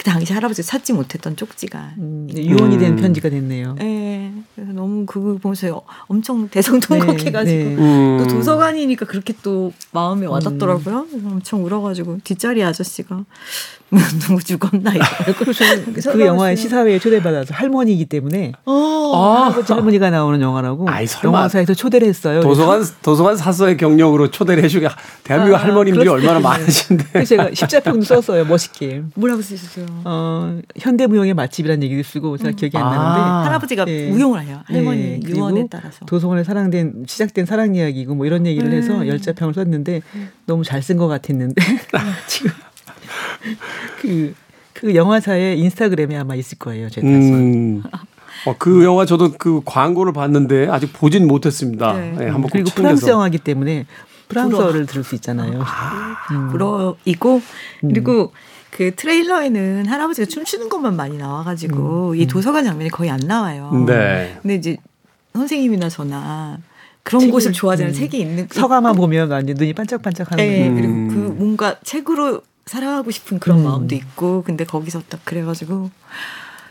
그 0.00 0.04
당시 0.04 0.32
할아버지가 0.32 0.66
찾지 0.66 0.94
못했던 0.94 1.36
쪽지가 1.36 1.92
음, 1.98 2.26
유언이 2.34 2.78
된 2.78 2.92
음. 2.92 2.96
편지가 2.96 3.28
됐네요. 3.28 3.76
예. 3.82 4.32
그래서 4.54 4.72
너무 4.72 5.04
그거 5.04 5.36
보면서 5.36 5.82
엄청 6.06 6.48
대성통곡해가지고 6.48 7.44
네, 7.44 7.64
네. 7.64 7.76
음. 7.76 8.16
또 8.18 8.26
도서관이니까 8.26 9.04
그렇게 9.04 9.34
또 9.42 9.74
마음에 9.92 10.26
와닿더라고요. 10.26 11.06
그래서 11.10 11.28
엄청 11.28 11.62
울어가지고 11.66 12.20
뒷자리 12.24 12.64
아저씨가 12.64 13.26
누구 14.20 14.42
죽었나 14.42 14.94
이거. 14.94 15.04
그래서 15.36 16.12
그 16.12 16.20
영화에 16.20 16.54
시사회에 16.54 16.98
초대받아서 17.00 17.54
할머니이기 17.54 18.04
때문에 18.06 18.52
어, 18.64 19.12
아, 19.14 19.42
할아버지 19.46 19.72
할머니가 19.72 20.10
나오는 20.10 20.40
영화라고 20.40 20.88
아이, 20.88 21.06
설마. 21.06 21.38
영화사에서 21.38 21.74
초대를 21.74 22.06
했어요. 22.06 22.40
도서관 22.40 22.84
도서관 23.02 23.36
사서의 23.36 23.76
경력으로 23.76 24.30
초대를 24.30 24.62
해주게 24.64 24.88
대한민국 25.24 25.56
아, 25.56 25.62
할머님들이. 25.64 26.08
얼마나 26.08 26.38
많으신데. 26.40 27.04
그래서 27.12 27.28
제가 27.28 27.50
십자평도 27.52 28.04
썼어요 28.04 28.44
멋있게. 28.44 29.02
뭐라고 29.16 29.42
쓰셨어요? 29.42 29.86
어, 30.04 30.60
현대무용의 30.78 31.34
맛집이라는 31.34 31.82
얘기를 31.82 32.04
쓰고 32.04 32.36
제가 32.38 32.52
기억이 32.52 32.76
안 32.76 32.84
아. 32.84 32.90
나는데 32.90 33.48
할아버지가 33.48 33.84
네. 33.86 34.08
무용을 34.10 34.42
해요. 34.42 34.60
할머니 34.66 35.18
네, 35.18 35.20
유언에 35.26 35.66
따라서. 35.70 36.04
도서관에 36.06 36.44
사랑된 36.44 37.04
시작된 37.08 37.44
사랑 37.46 37.74
이야기고 37.74 38.14
뭐 38.14 38.26
이런 38.26 38.46
얘기를 38.46 38.70
해서 38.72 38.94
음. 38.98 39.08
열자평을 39.08 39.54
썼는데 39.54 40.02
너무 40.46 40.62
잘 40.64 40.80
쓴 40.80 40.96
것 40.96 41.08
같았는데 41.08 41.60
지금 42.26 42.50
그, 44.00 44.34
그 44.72 44.94
영화사의 44.94 45.58
인스타그램에 45.58 46.16
아마 46.16 46.34
있을 46.34 46.58
거예요. 46.58 46.88
제가 46.88 47.06
음. 47.06 47.82
어, 48.46 48.54
그 48.58 48.84
영화 48.84 49.04
저도 49.04 49.32
그 49.38 49.60
광고를 49.64 50.12
봤는데 50.12 50.68
아직 50.68 50.92
보진 50.92 51.26
못했습니다. 51.26 51.92
네. 51.94 52.10
네, 52.16 52.24
한번 52.26 52.42
꼭 52.42 52.52
그리고. 52.52 52.70
프랑스 52.70 53.08
영화기 53.08 53.38
때문에 53.38 53.86
프랑스어를 54.28 54.86
들을 54.86 55.02
수 55.04 55.14
있잖아요. 55.16 55.62
음. 56.30 56.48
불어이고 56.50 57.42
그리고 57.80 58.32
그 58.70 58.94
트레일러에는 58.94 59.86
할아버지가 59.86 60.26
춤추는 60.26 60.68
것만 60.68 60.96
많이 60.96 61.18
나와가지고 61.18 62.14
이 62.14 62.26
도서관 62.26 62.64
장면이 62.64 62.90
거의 62.90 63.10
안 63.10 63.18
나와요. 63.18 63.84
네. 63.86 64.38
근데 64.40 64.54
이제 64.54 64.76
선생님이나 65.34 65.88
저나 65.88 66.58
그런 67.02 67.22
책이- 67.24 67.30
곳을 67.32 67.52
좋아하잖아요. 67.52 67.92
음. 67.92 67.94
책이 67.94 68.18
있는 68.20 68.46
서가만 68.50 68.94
보면 68.94 69.30
완전 69.30 69.56
눈이 69.56 69.72
반짝반짝하는 69.74 70.44
네, 70.44 70.68
음. 70.68 70.74
그리고 70.76 70.92
그 71.28 71.34
뭔가 71.36 71.76
책으로 71.82 72.42
사랑하고 72.70 73.10
싶은 73.10 73.40
그런 73.40 73.58
음. 73.58 73.64
마음도 73.64 73.96
있고 73.96 74.44
근데 74.44 74.64
거기서 74.64 75.02
딱 75.08 75.20
그래가지고 75.24 75.90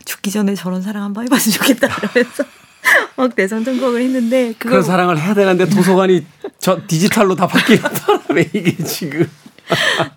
죽기 0.06 0.32
전에 0.32 0.56
저런 0.56 0.82
사랑 0.82 1.03
한번 1.03 1.25
해봤으면 1.25 1.58
좋겠다 1.58 1.88
이러면서 1.88 2.46
막 3.18 3.36
대성통곡을 3.36 4.01
했는데 4.03 4.53
그걸 4.53 4.70
그런 4.72 4.84
사랑을 4.84 5.20
해야 5.20 5.34
되는데 5.34 5.68
도서관이 5.68 6.25
저 6.58 6.79
디지털로 6.88 7.36
다 7.36 7.48
바뀌는 7.48 7.82
바람에 7.82 8.50
이게 8.53 8.82
지금. 8.82 9.29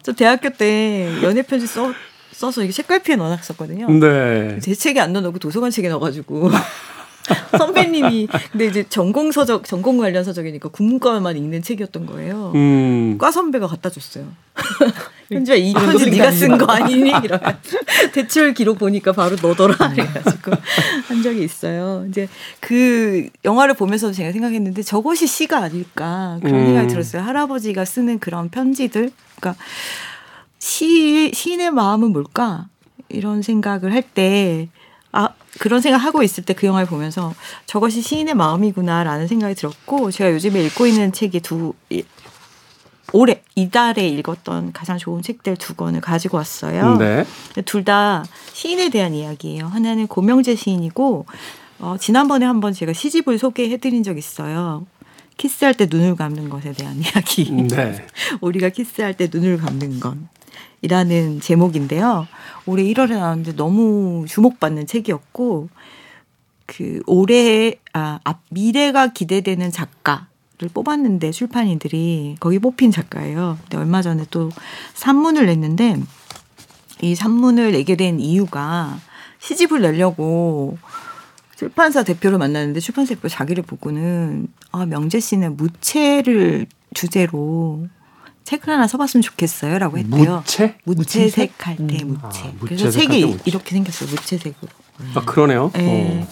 저 0.05 0.13
대학교 0.13 0.51
때 0.51 1.21
연애 1.25 1.43
편지 1.43 1.67
써 1.67 1.93
써서 2.31 2.63
이게 2.63 2.73
책갈피에 2.73 3.17
넣어놨었거든요. 3.17 3.91
네. 3.91 4.61
제 4.61 4.77
책에 4.77 5.01
안 5.01 5.13
넣어놓고 5.13 5.41
도서관 5.41 5.73
책에 5.73 5.89
넣어가지고 5.89 6.49
선배님이 7.57 8.29
근데 8.51 8.67
이제 8.67 8.85
전공 8.89 9.31
서적 9.31 9.65
전공 9.65 9.99
관련 9.99 10.25
서적이니까 10.25 10.71
국문과만 10.71 11.37
읽는 11.37 11.63
책이었던 11.63 12.07
거예요. 12.07 12.53
음. 12.55 13.17
과 13.19 13.31
선배가 13.31 13.67
갖다 13.67 13.91
줬어요. 13.91 14.27
현주야 15.31 15.57
이 15.57 15.73
편지 15.73 16.05
거 16.05 16.11
네가 16.11 16.31
쓴 16.31 16.59
거 16.59 16.67
아니니? 16.67 17.11
이러면 17.11 17.59
대출 18.13 18.53
기록 18.55 18.79
보니까 18.79 19.13
바로 19.13 19.37
너더라 19.41 19.75
그래가지고 19.91 20.53
한 21.09 21.23
적이 21.23 21.45
있어요. 21.45 22.05
이제 22.09 22.29
그 22.61 23.29
영화를 23.45 23.75
보면서 23.75 24.13
제가 24.13 24.33
생각했는데 24.33 24.83
저것이 24.83 25.27
시가 25.27 25.59
아닐까 25.59 26.39
그런 26.43 26.61
음. 26.61 26.67
생각이 26.67 26.89
들었어요. 26.89 27.23
할아버지가 27.23 27.85
쓰는 27.85 28.19
그런 28.19 28.51
편지들, 28.51 29.11
그러니까 29.37 29.63
시 30.59 31.31
시인의 31.33 31.71
마음은 31.71 32.13
뭘까 32.13 32.67
이런 33.09 33.43
생각을 33.43 33.93
할 33.93 34.03
때. 34.03 34.69
아, 35.13 35.29
그런 35.59 35.81
생각 35.81 35.99
하고 35.99 36.23
있을 36.23 36.45
때 36.45 36.55
그 36.55 36.67
영화를 36.67 36.87
보면서 36.89 37.35
저것이 37.67 38.01
시인의 38.03 38.35
마음이구나라는 38.35 39.27
생각이 39.27 39.55
들었고, 39.55 40.11
제가 40.11 40.33
요즘에 40.33 40.65
읽고 40.65 40.87
있는 40.87 41.13
책이 41.13 41.41
두, 41.41 41.75
이- 41.91 42.05
올해, 43.13 43.43
이달에 43.55 44.09
읽었던 44.09 44.73
가장 44.73 44.97
좋은 44.97 45.21
책들 45.21 45.57
두 45.57 45.75
권을 45.75 46.01
가지고 46.01 46.39
왔어요. 46.39 46.97
네. 46.97 47.25
둘 47.67 47.85
다 47.85 48.25
시인에 48.55 48.89
대한 48.89 49.13
이야기예요. 49.13 49.67
하나는 49.67 50.07
고명재 50.07 50.55
시인이고, 50.57 51.27
어, 51.81 51.97
지난번에 52.01 52.47
한번 52.47 52.73
제가 52.73 52.93
시집을 52.95 53.39
소개해드린 53.39 54.03
적 54.03 54.17
있어요. 54.17 54.87
키스할 55.37 55.75
때 55.75 55.87
눈을 55.91 56.15
감는 56.17 56.49
것에 56.49 56.73
대한 56.73 56.97
이야기. 57.03 57.51
네. 57.51 58.07
우리가 58.41 58.71
키스할 58.71 59.15
때 59.15 59.29
눈을 59.31 59.59
감는 59.59 60.01
건. 60.01 60.29
이라는 60.83 61.41
제목인데요. 61.41 62.27
올해 62.67 62.85
1월에 62.85 63.13
나왔는데 63.13 63.57
너무 63.57 64.25
주목받는 64.29 64.87
책이었고, 64.87 65.69
그 66.67 67.03
올해, 67.07 67.77
아, 67.93 68.21
앞, 68.25 68.41
미래가 68.51 69.13
기대되는 69.13 69.71
작가 69.71 70.27
를 70.59 70.69
뽑았는데 70.69 71.33
출판인들이 71.33 72.37
거기 72.39 72.61
뽑힌 72.61 72.93
작가예요. 72.93 73.59
근데 73.63 73.79
얼마 73.79 74.01
전에 74.01 74.27
또 74.31 74.51
산문을 74.95 75.47
냈는데, 75.47 75.97
이 77.01 77.17
산문을 77.17 77.73
내게 77.73 77.97
된 77.97 78.21
이유가 78.21 78.97
시집을 79.41 79.83
내려고 79.83 80.79
출판사 81.57 82.05
대표를 82.05 82.39
만났는데 82.39 82.81
출판사 82.81 83.15
대표 83.15 83.29
자기를 83.29 83.65
보고는 83.65 84.47
아 84.71 84.87
명재 84.87 85.21
씨는 85.21 85.57
무채를 85.57 86.67
주제로 86.95 87.89
책을 88.45 88.69
하나 88.73 88.87
써봤으면 88.87 89.23
좋겠어요 89.23 89.79
라고 89.79 89.99
했대요. 89.99 90.37
무채? 90.39 90.77
무채색 90.85 91.55
할때 91.67 92.03
음. 92.03 92.19
무채. 92.23 92.49
아, 92.49 92.53
그래서 92.61 92.85
할때 92.87 92.99
책이 92.99 93.25
무채. 93.27 93.43
이렇게 93.47 93.71
생겼어요. 93.71 94.11
무채색으로. 94.11 94.69
아 95.15 95.25
그러네요. 95.25 95.71
예. 95.77 96.23
어. 96.23 96.29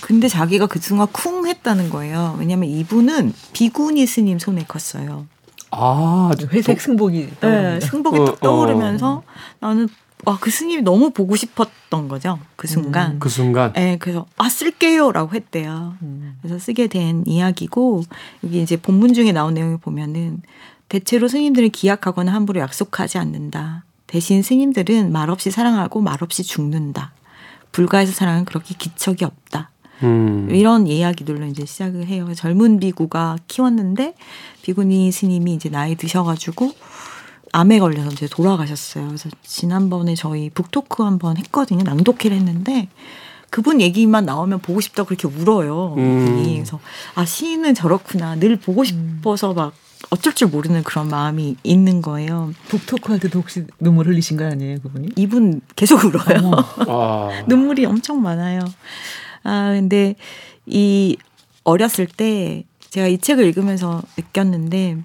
근데 0.00 0.28
자기가 0.28 0.66
그 0.66 0.78
순간 0.78 1.06
쿵 1.12 1.46
했다는 1.46 1.90
거예요. 1.90 2.36
왜냐면 2.38 2.68
이분은 2.68 3.32
비구니 3.52 4.06
스님 4.06 4.38
손에 4.38 4.64
컸어요. 4.66 5.26
아 5.70 6.30
회색 6.52 6.80
승복이 6.80 7.28
네. 7.40 7.80
승복이 7.80 8.18
어, 8.18 8.24
딱 8.24 8.40
떠오르면서 8.40 9.22
나는 9.60 9.88
와 10.24 10.36
그 10.40 10.50
스님이 10.50 10.82
너무 10.82 11.10
보고 11.10 11.36
싶었던 11.36 12.08
거죠. 12.08 12.38
그 12.56 12.66
순간. 12.66 13.12
음. 13.12 13.18
그 13.18 13.28
순간. 13.28 13.72
예, 13.76 13.96
그래서 14.00 14.26
아 14.36 14.48
쓸게요 14.48 15.12
라고 15.12 15.34
했대요. 15.34 15.94
음. 16.02 16.36
그래서 16.42 16.58
쓰게 16.58 16.86
된 16.88 17.22
이야기고 17.26 18.02
여기 18.44 18.62
이제 18.62 18.76
본문 18.76 19.14
중에 19.14 19.32
나온 19.32 19.54
내용을 19.54 19.78
보면은 19.78 20.42
대체로 20.88 21.28
스님들은 21.28 21.70
기약하거나 21.70 22.32
함부로 22.32 22.60
약속하지 22.60 23.18
않는다. 23.18 23.84
대신 24.06 24.42
스님들은 24.42 25.12
말없이 25.12 25.50
사랑하고 25.50 26.00
말없이 26.00 26.42
죽는다. 26.42 27.12
불가에서 27.72 28.12
사랑은 28.12 28.44
그렇게 28.46 28.74
기척이 28.76 29.24
없다. 29.24 29.70
음. 30.02 30.48
이런 30.50 30.86
이야기들로 30.86 31.44
이제 31.46 31.66
시작을 31.66 32.06
해요. 32.06 32.32
젊은 32.34 32.80
비구가 32.80 33.36
키웠는데 33.48 34.14
비구니 34.62 35.12
스님이 35.12 35.54
이제 35.54 35.68
나이 35.68 35.96
드셔가지고 35.96 36.72
암에 37.52 37.78
걸려서 37.78 38.10
이제 38.10 38.26
돌아가셨어요. 38.26 39.06
그래서 39.08 39.28
지난번에 39.42 40.14
저희 40.14 40.50
북토크 40.50 41.02
한번 41.02 41.36
했거든요. 41.36 41.82
낭독회를 41.82 42.36
했는데 42.36 42.88
그분 43.50 43.80
얘기만 43.80 44.26
나오면 44.26 44.60
보고 44.60 44.80
싶다 44.80 45.02
고 45.02 45.08
그렇게 45.08 45.26
울어요. 45.26 45.94
음. 45.96 46.42
그래서 46.42 46.78
아 47.14 47.24
시인은 47.24 47.74
저렇구나. 47.74 48.36
늘 48.36 48.56
보고 48.56 48.84
싶어서 48.84 49.54
막 49.54 49.72
어쩔 50.10 50.34
줄 50.34 50.48
모르는 50.48 50.84
그런 50.84 51.08
마음이 51.08 51.56
있는 51.62 52.02
거예요. 52.02 52.52
북토크 52.68 53.12
할 53.12 53.20
때도 53.20 53.40
혹시 53.40 53.66
눈물 53.78 54.06
흘리신 54.06 54.36
거 54.36 54.44
아니에요, 54.44 54.80
그분이? 54.80 55.10
이분 55.16 55.60
계속 55.76 56.04
울어요. 56.04 56.50
아. 56.88 57.44
눈물이 57.48 57.84
엄청 57.84 58.22
많아요. 58.22 58.60
아, 59.42 59.72
근데 59.72 60.14
이 60.66 61.16
어렸을 61.64 62.06
때 62.06 62.64
제가 62.90 63.06
이 63.08 63.18
책을 63.18 63.44
읽으면서 63.46 64.02
느꼈는데 64.16 64.98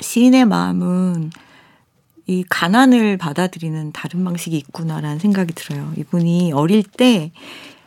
시인의 0.00 0.44
마음은 0.44 1.30
이 2.26 2.44
가난을 2.48 3.16
받아들이는 3.16 3.92
다른 3.92 4.22
방식이 4.24 4.56
있구나라는 4.58 5.18
생각이 5.18 5.54
들어요. 5.54 5.92
이분이 5.96 6.52
어릴 6.52 6.82
때 6.82 7.32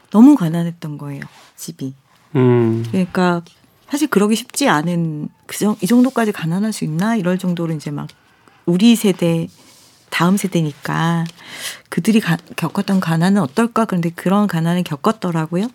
너무 0.09 0.35
가난했던 0.35 0.97
거예요. 0.97 1.21
집이. 1.55 1.93
음. 2.35 2.83
그러니까 2.89 3.43
사실 3.91 4.07
그러기 4.07 4.37
쉽지 4.37 4.69
않은 4.69 5.27
그 5.45 5.57
정, 5.57 5.75
이 5.81 5.85
정도까지 5.85 6.31
가난할 6.31 6.71
수 6.71 6.85
있나 6.85 7.17
이럴 7.17 7.37
정도로 7.37 7.73
이제 7.73 7.91
막 7.91 8.07
우리 8.65 8.95
세대 8.95 9.49
다음 10.09 10.37
세대니까 10.37 11.25
그들이 11.89 12.21
가, 12.21 12.37
겪었던 12.55 13.01
가난은 13.01 13.41
어떨까 13.41 13.83
그런데 13.83 14.09
그런 14.09 14.47
가난을 14.47 14.83
겪었더라고요. 14.83 15.67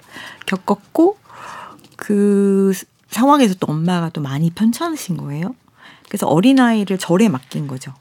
겪었고 0.47 1.19
그 1.97 2.73
상황에서 3.11 3.55
또 3.61 3.67
엄마가 3.71 4.09
또 4.09 4.23
많이 4.23 4.49
편찮으신 4.49 5.19
거예요. 5.19 5.55
그래서 6.09 6.27
어린아이를 6.27 6.97
절에 6.97 7.29
맡긴 7.29 7.67
거죠. 7.67 7.93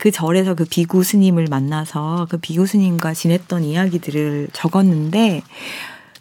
그 0.00 0.10
절에서 0.10 0.54
그 0.54 0.64
비구 0.64 1.04
스님을 1.04 1.46
만나서 1.48 2.26
그 2.28 2.38
비구 2.38 2.66
스님과 2.66 3.14
지냈던 3.14 3.62
이야기들을 3.62 4.48
적었는데 4.52 5.42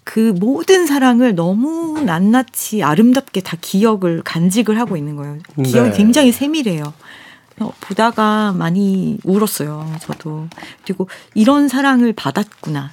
그 0.09 0.33
모든 0.39 0.87
사랑을 0.87 1.35
너무 1.35 2.01
낱낱이 2.01 2.81
아름답게 2.81 3.41
다 3.41 3.55
기억을 3.61 4.23
간직을 4.23 4.79
하고 4.79 4.97
있는 4.97 5.15
거예요. 5.15 5.37
기억이 5.63 5.91
네. 5.91 5.95
굉장히 5.95 6.31
세밀해요. 6.31 6.83
어, 7.59 7.71
보다가 7.79 8.53
많이 8.53 9.19
울었어요. 9.23 9.87
저도. 10.01 10.47
그리고 10.83 11.07
이런 11.35 11.67
사랑을 11.67 12.11
받았구나. 12.13 12.89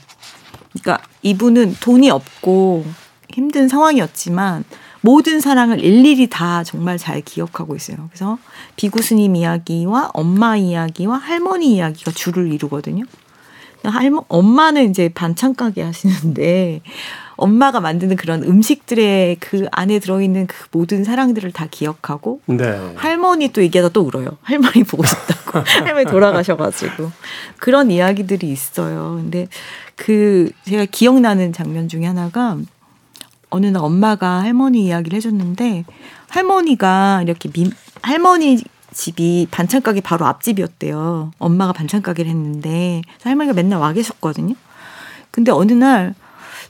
그러니까 0.74 1.06
이분은 1.22 1.76
돈이 1.80 2.10
없고 2.10 2.84
힘든 3.30 3.68
상황이었지만 3.68 4.64
모든 5.00 5.40
사랑을 5.40 5.82
일일이 5.82 6.28
다 6.28 6.64
정말 6.64 6.98
잘 6.98 7.22
기억하고 7.22 7.74
있어요. 7.76 7.96
그래서 8.10 8.36
비구스님 8.76 9.36
이야기와 9.36 10.10
엄마 10.12 10.58
이야기와 10.58 11.16
할머니 11.16 11.76
이야기가 11.76 12.10
주를 12.10 12.52
이루거든요. 12.52 13.04
할머 13.90 14.24
엄마는 14.28 14.90
이제 14.90 15.08
반찬 15.08 15.54
가게 15.54 15.82
하시는데 15.82 16.80
엄마가 17.36 17.80
만드는 17.80 18.16
그런 18.16 18.42
음식들의 18.42 19.36
그 19.40 19.66
안에 19.70 19.98
들어있는 19.98 20.46
그 20.46 20.66
모든 20.72 21.04
사랑들을 21.04 21.52
다 21.52 21.66
기억하고 21.70 22.40
네. 22.46 22.78
할머니 22.96 23.48
또 23.48 23.62
얘기하다 23.62 23.92
또 23.92 24.02
울어요. 24.02 24.38
할머니 24.42 24.84
보고 24.84 25.04
싶다고. 25.04 25.60
할머니 25.84 26.06
돌아가셔가지고 26.06 27.10
그런 27.58 27.90
이야기들이 27.90 28.48
있어요. 28.48 29.18
근데 29.20 29.48
그 29.96 30.50
제가 30.64 30.86
기억나는 30.86 31.52
장면 31.52 31.88
중에 31.88 32.06
하나가 32.06 32.56
어느 33.50 33.66
날 33.66 33.82
엄마가 33.82 34.42
할머니 34.42 34.84
이야기를 34.86 35.16
해줬는데 35.16 35.84
할머니가 36.28 37.22
이렇게 37.22 37.50
민, 37.52 37.70
할머니 38.02 38.62
집이 38.96 39.48
반찬 39.50 39.82
가게 39.82 40.00
바로 40.00 40.24
앞집이었대요. 40.24 41.32
엄마가 41.38 41.74
반찬 41.74 42.00
가게를 42.00 42.30
했는데 42.30 43.02
할머니가 43.22 43.52
맨날 43.52 43.78
와 43.78 43.92
계셨거든요. 43.92 44.54
근데 45.30 45.52
어느 45.52 45.72
날 45.72 46.14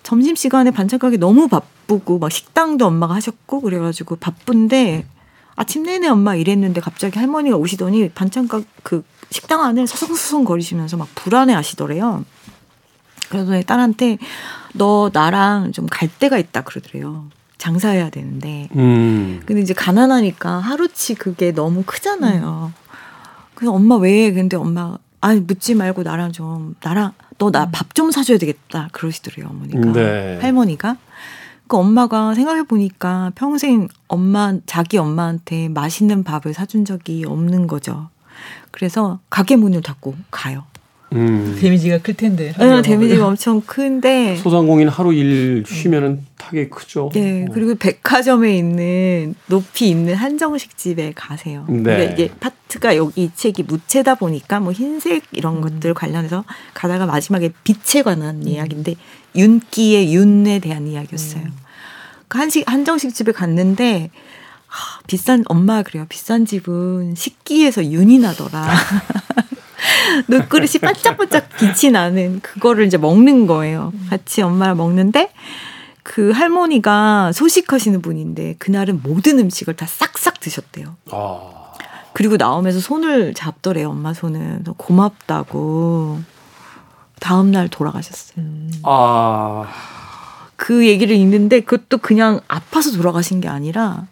점심 0.02 0.34
시간에 0.34 0.72
반찬 0.72 0.98
가게 0.98 1.18
너무 1.18 1.46
바쁘고 1.46 2.18
막 2.18 2.32
식당도 2.32 2.84
엄마가 2.84 3.14
하셨고 3.14 3.60
그래가지고 3.60 4.16
바쁜데 4.16 5.06
아침 5.54 5.84
내내 5.84 6.08
엄마 6.08 6.34
일했는데 6.34 6.80
갑자기 6.80 7.16
할머니가 7.18 7.56
오시더니 7.56 8.08
반찬 8.10 8.48
가그 8.48 9.04
식당 9.30 9.62
안을 9.62 9.86
서성서성 9.86 10.44
거리시면서 10.44 10.96
막 10.96 11.08
불안해 11.14 11.54
하시더래요. 11.54 12.24
그래서 13.28 13.62
딸한테 13.62 14.18
너 14.74 15.10
나랑 15.12 15.70
좀 15.72 15.86
갈 15.88 16.08
데가 16.18 16.38
있다 16.38 16.62
그러더래요. 16.62 17.28
장사해야 17.58 18.10
되는데. 18.10 18.68
음. 18.76 19.42
근데 19.46 19.62
이제 19.62 19.74
가난하니까 19.74 20.58
하루치 20.58 21.14
그게 21.14 21.52
너무 21.52 21.82
크잖아요. 21.84 22.72
그래서 23.54 23.72
엄마 23.72 23.96
왜? 23.96 24.32
근데 24.32 24.56
엄마 24.56 24.98
아니 25.20 25.40
묻지 25.40 25.74
말고 25.74 26.02
나랑 26.02 26.32
좀 26.32 26.74
나랑 26.82 27.12
너 27.38 27.50
나 27.50 27.66
밥 27.70 27.94
좀 27.94 28.10
사줘야 28.10 28.38
되겠다 28.38 28.88
그러시더래요 28.92 29.48
어머니가 29.50 29.92
네. 29.92 30.38
할머니가. 30.40 30.96
그 31.68 31.76
엄마가 31.76 32.34
생각해 32.34 32.62
보니까 32.64 33.32
평생 33.34 33.88
엄마 34.06 34.54
자기 34.66 34.98
엄마한테 34.98 35.68
맛있는 35.70 36.22
밥을 36.22 36.54
사준 36.54 36.84
적이 36.84 37.24
없는 37.26 37.66
거죠. 37.66 38.08
그래서 38.70 39.18
가게 39.30 39.56
문을 39.56 39.82
닫고 39.82 40.14
가요. 40.30 40.64
음. 41.12 41.56
데미지가 41.58 41.98
클 41.98 42.14
텐데. 42.14 42.52
네, 42.58 42.82
데미지가 42.82 43.26
엄청 43.26 43.60
큰데. 43.60 44.36
소상공인 44.36 44.88
하루 44.88 45.12
일 45.12 45.64
쉬면은 45.66 46.24
타격이 46.36 46.70
크죠. 46.70 47.10
네, 47.14 47.46
어. 47.48 47.52
그리고 47.52 47.74
백화점에 47.74 48.56
있는 48.56 49.34
높이 49.46 49.88
있는 49.88 50.14
한정식 50.14 50.76
집에 50.76 51.12
가세요. 51.14 51.64
네. 51.68 51.82
그러니까 51.82 52.12
이게 52.12 52.30
파트가 52.40 52.96
여기 52.96 53.24
이 53.24 53.30
책이 53.34 53.64
무채다 53.64 54.16
보니까 54.16 54.60
뭐 54.60 54.72
흰색 54.72 55.24
이런 55.32 55.60
것들 55.60 55.94
관련해서 55.94 56.44
가다가 56.74 57.06
마지막에 57.06 57.50
빛에 57.64 58.02
관한 58.02 58.46
이야기인데 58.46 58.96
윤기의 59.34 60.14
윤에 60.14 60.58
대한 60.58 60.86
이야기였어요. 60.86 61.44
그 62.28 62.38
한식 62.38 62.68
한정식 62.68 63.14
집에 63.14 63.32
갔는데 63.32 64.10
하, 64.66 65.00
비싼 65.06 65.44
엄마가 65.46 65.82
그래요. 65.82 66.06
비싼 66.08 66.44
집은 66.44 67.14
식기에서 67.14 67.84
윤이 67.86 68.18
나더라. 68.18 68.68
눈그릇이 70.28 70.80
반짝반짝 70.80 71.48
빛이 71.58 71.92
나는 71.92 72.40
그거를 72.40 72.86
이제 72.86 72.96
먹는 72.96 73.46
거예요. 73.46 73.92
같이 74.10 74.42
엄마랑 74.42 74.76
먹는데 74.76 75.32
그 76.02 76.30
할머니가 76.30 77.32
소식하시는 77.32 78.00
분인데 78.00 78.54
그날은 78.58 79.00
모든 79.02 79.38
음식을 79.38 79.74
다 79.74 79.86
싹싹 79.86 80.40
드셨대요. 80.40 80.96
아. 81.10 81.56
그리고 82.12 82.36
나오면서 82.36 82.80
손을 82.80 83.34
잡더래요. 83.34 83.90
엄마 83.90 84.14
손을. 84.14 84.40
그래서 84.54 84.72
고맙다고. 84.72 86.20
다음 87.20 87.50
날 87.50 87.68
돌아가셨어요. 87.68 88.46
아. 88.84 89.66
그 90.56 90.86
얘기를 90.86 91.14
읽는데 91.14 91.60
그것도 91.60 91.98
그냥 91.98 92.40
아파서 92.48 92.92
돌아가신 92.92 93.40
게 93.40 93.48
아니라 93.48 94.06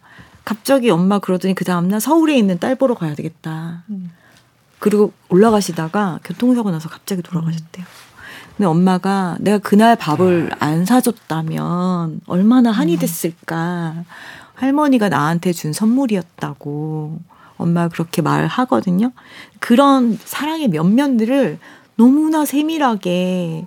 갑자기 0.44 0.90
엄마 0.90 1.18
그러더니 1.18 1.54
그 1.54 1.64
다음날 1.64 2.00
서울에 2.00 2.36
있는 2.36 2.58
딸 2.58 2.74
보러 2.74 2.94
가야 2.94 3.14
되겠다. 3.14 3.84
그리고 4.84 5.14
올라가시다가 5.30 6.20
교통사고 6.22 6.70
나서 6.70 6.90
갑자기 6.90 7.22
돌아가셨대요. 7.22 7.86
근데 8.54 8.66
엄마가 8.66 9.38
내가 9.40 9.56
그날 9.56 9.96
밥을 9.96 10.50
안 10.58 10.84
사줬다면 10.84 12.20
얼마나 12.26 12.70
한이 12.70 12.98
됐을까. 12.98 14.04
할머니가 14.52 15.08
나한테 15.08 15.54
준 15.54 15.72
선물이었다고 15.72 17.18
엄마가 17.56 17.88
그렇게 17.88 18.20
말하거든요. 18.20 19.12
그런 19.58 20.18
사랑의 20.22 20.68
면면들을 20.68 21.58
너무나 21.96 22.44
세밀하게 22.44 23.64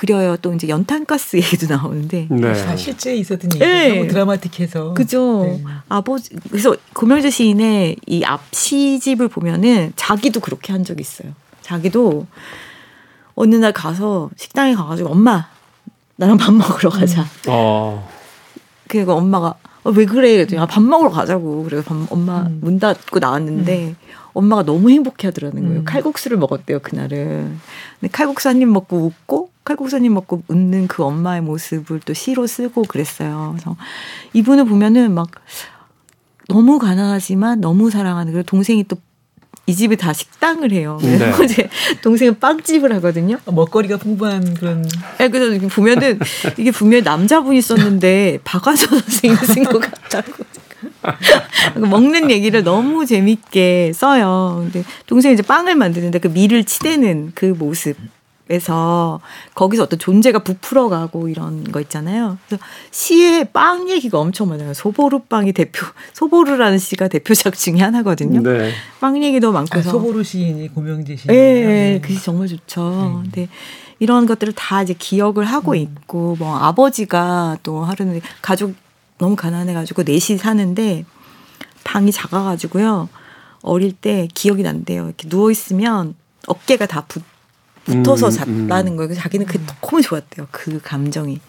그려요. 0.00 0.38
또 0.38 0.54
이제 0.54 0.66
연탄가스 0.66 1.36
얘기도 1.44 1.66
나오는데. 1.74 2.26
네. 2.30 2.52
다 2.64 2.74
실제 2.74 3.14
있었던 3.14 3.50
얘기 3.54 3.58
네. 3.58 3.96
너무 3.96 4.08
드라마틱해서. 4.08 4.94
그죠. 4.94 5.42
네. 5.44 5.62
아버지, 5.90 6.30
그래서 6.48 6.74
고명재 6.94 7.28
시인의 7.28 7.96
이 8.06 8.22
앞 8.24 8.40
시집을 8.52 9.28
보면은 9.28 9.92
자기도 9.96 10.40
그렇게 10.40 10.72
한 10.72 10.84
적이 10.84 11.02
있어요. 11.02 11.32
자기도 11.60 12.26
어느 13.34 13.54
날 13.56 13.72
가서 13.74 14.30
식당에 14.36 14.74
가가지고 14.74 15.10
엄마, 15.10 15.48
나랑 16.16 16.38
밥 16.38 16.54
먹으러 16.54 16.88
가자. 16.88 17.26
어. 17.48 18.08
그리고 18.88 19.12
엄마가 19.12 19.54
어, 19.84 19.90
왜 19.90 20.06
그래? 20.06 20.32
그랬더니 20.32 20.60
아, 20.60 20.66
밥 20.66 20.82
먹으러 20.82 21.10
가자고. 21.10 21.62
그래서 21.64 21.82
밥, 21.82 22.10
엄마 22.10 22.40
음. 22.46 22.60
문 22.62 22.78
닫고 22.78 23.18
나왔는데 23.18 23.94
엄마가 24.32 24.62
너무 24.64 24.88
행복해 24.90 25.28
하더라는 25.28 25.62
거예요. 25.66 25.80
음. 25.80 25.84
칼국수를 25.84 26.38
먹었대요, 26.38 26.78
그날은. 26.80 27.58
근데 28.00 28.10
칼국수 28.10 28.48
한 28.48 28.62
입 28.62 28.68
먹고 28.68 28.96
웃고 29.06 29.49
칼국수 29.70 29.96
한입 29.96 30.12
먹고 30.12 30.42
웃는 30.48 30.88
그 30.88 31.04
엄마의 31.04 31.42
모습을 31.42 32.00
또 32.00 32.12
시로 32.12 32.46
쓰고 32.46 32.82
그랬어요. 32.82 33.54
그래서 33.54 33.76
이분을 34.32 34.64
보면은 34.64 35.14
막 35.14 35.30
너무 36.48 36.78
가난하지만 36.78 37.60
너무 37.60 37.90
사랑하는 37.90 38.32
그리고 38.32 38.46
동생이 38.46 38.84
또 38.84 38.96
이 39.70 39.74
집에 39.74 39.94
다 39.94 40.12
식당을 40.12 40.72
해요. 40.72 40.98
그래서 41.00 41.36
네. 41.36 41.44
이제 41.44 41.68
동생은 42.02 42.40
빵집을 42.40 42.92
하거든요. 42.94 43.38
먹거리가 43.44 43.98
풍부한 43.98 44.54
그런 44.54 44.82
네, 45.18 45.28
그래서 45.28 45.52
이렇게 45.52 45.68
보면은 45.68 46.18
이게 46.58 46.72
분명히 46.72 47.04
남자분이 47.04 47.62
썼는데 47.62 48.40
박완서 48.42 48.86
선생님이 48.88 49.46
쓴 49.46 49.64
것 49.64 49.78
같다고. 49.78 50.44
먹는 51.76 52.30
얘기를 52.30 52.64
너무 52.64 53.06
재밌게 53.06 53.92
써요. 53.94 54.68
근데 54.72 54.84
동생이 55.06 55.34
이제 55.34 55.42
빵을 55.42 55.76
만드는데 55.76 56.18
그 56.18 56.28
밀을 56.28 56.64
치대는 56.64 57.32
그 57.36 57.54
모습 57.56 57.96
에서 58.50 59.20
거기서 59.54 59.84
어떤 59.84 60.00
존재가 60.00 60.40
부풀어가고 60.40 61.28
이런 61.28 61.62
거 61.62 61.80
있잖아요. 61.82 62.36
그래서 62.48 62.62
시에 62.90 63.44
빵 63.44 63.88
얘기가 63.88 64.18
엄청 64.18 64.48
많아요. 64.48 64.74
소보루 64.74 65.20
빵이 65.28 65.52
대표, 65.52 65.86
소보루라는 66.14 66.78
시가 66.78 67.06
대표작 67.06 67.56
중에 67.56 67.78
하나거든요. 67.78 68.42
네. 68.42 68.72
빵 68.98 69.22
얘기도 69.22 69.52
많고 69.52 69.78
아. 69.78 69.82
소보루 69.82 70.24
시인이 70.24 70.74
고명재 70.74 71.14
시인. 71.14 71.32
예, 71.32 71.94
예, 71.94 72.00
글씨 72.02 72.24
정말 72.24 72.48
좋죠. 72.48 73.20
근데 73.22 73.48
이런 74.00 74.26
것들을 74.26 74.52
다 74.54 74.82
이제 74.82 74.94
기억을 74.98 75.44
하고 75.44 75.76
있고, 75.76 76.34
뭐, 76.38 76.56
아버지가 76.56 77.58
또 77.62 77.84
하루는 77.84 78.20
가족 78.42 78.74
너무 79.18 79.36
가난해가지고 79.36 80.02
넷이 80.02 80.38
사는데 80.38 81.04
방이 81.84 82.10
작아가지고요. 82.10 83.08
어릴 83.62 83.92
때 83.92 84.26
기억이 84.34 84.62
난대요. 84.64 85.04
이렇게 85.04 85.28
누워 85.28 85.50
있으면 85.50 86.14
어깨가 86.46 86.86
다 86.86 87.04
붙, 87.06 87.22
붙어서 87.96 88.28
음, 88.28 88.30
잤다는 88.68 88.96
거예요. 88.96 89.08
그래서 89.08 89.20
자기는 89.22 89.46
그게 89.46 89.60
너무 89.66 90.02
좋았대요. 90.02 90.48
그 90.50 90.80
감정이. 90.82 91.40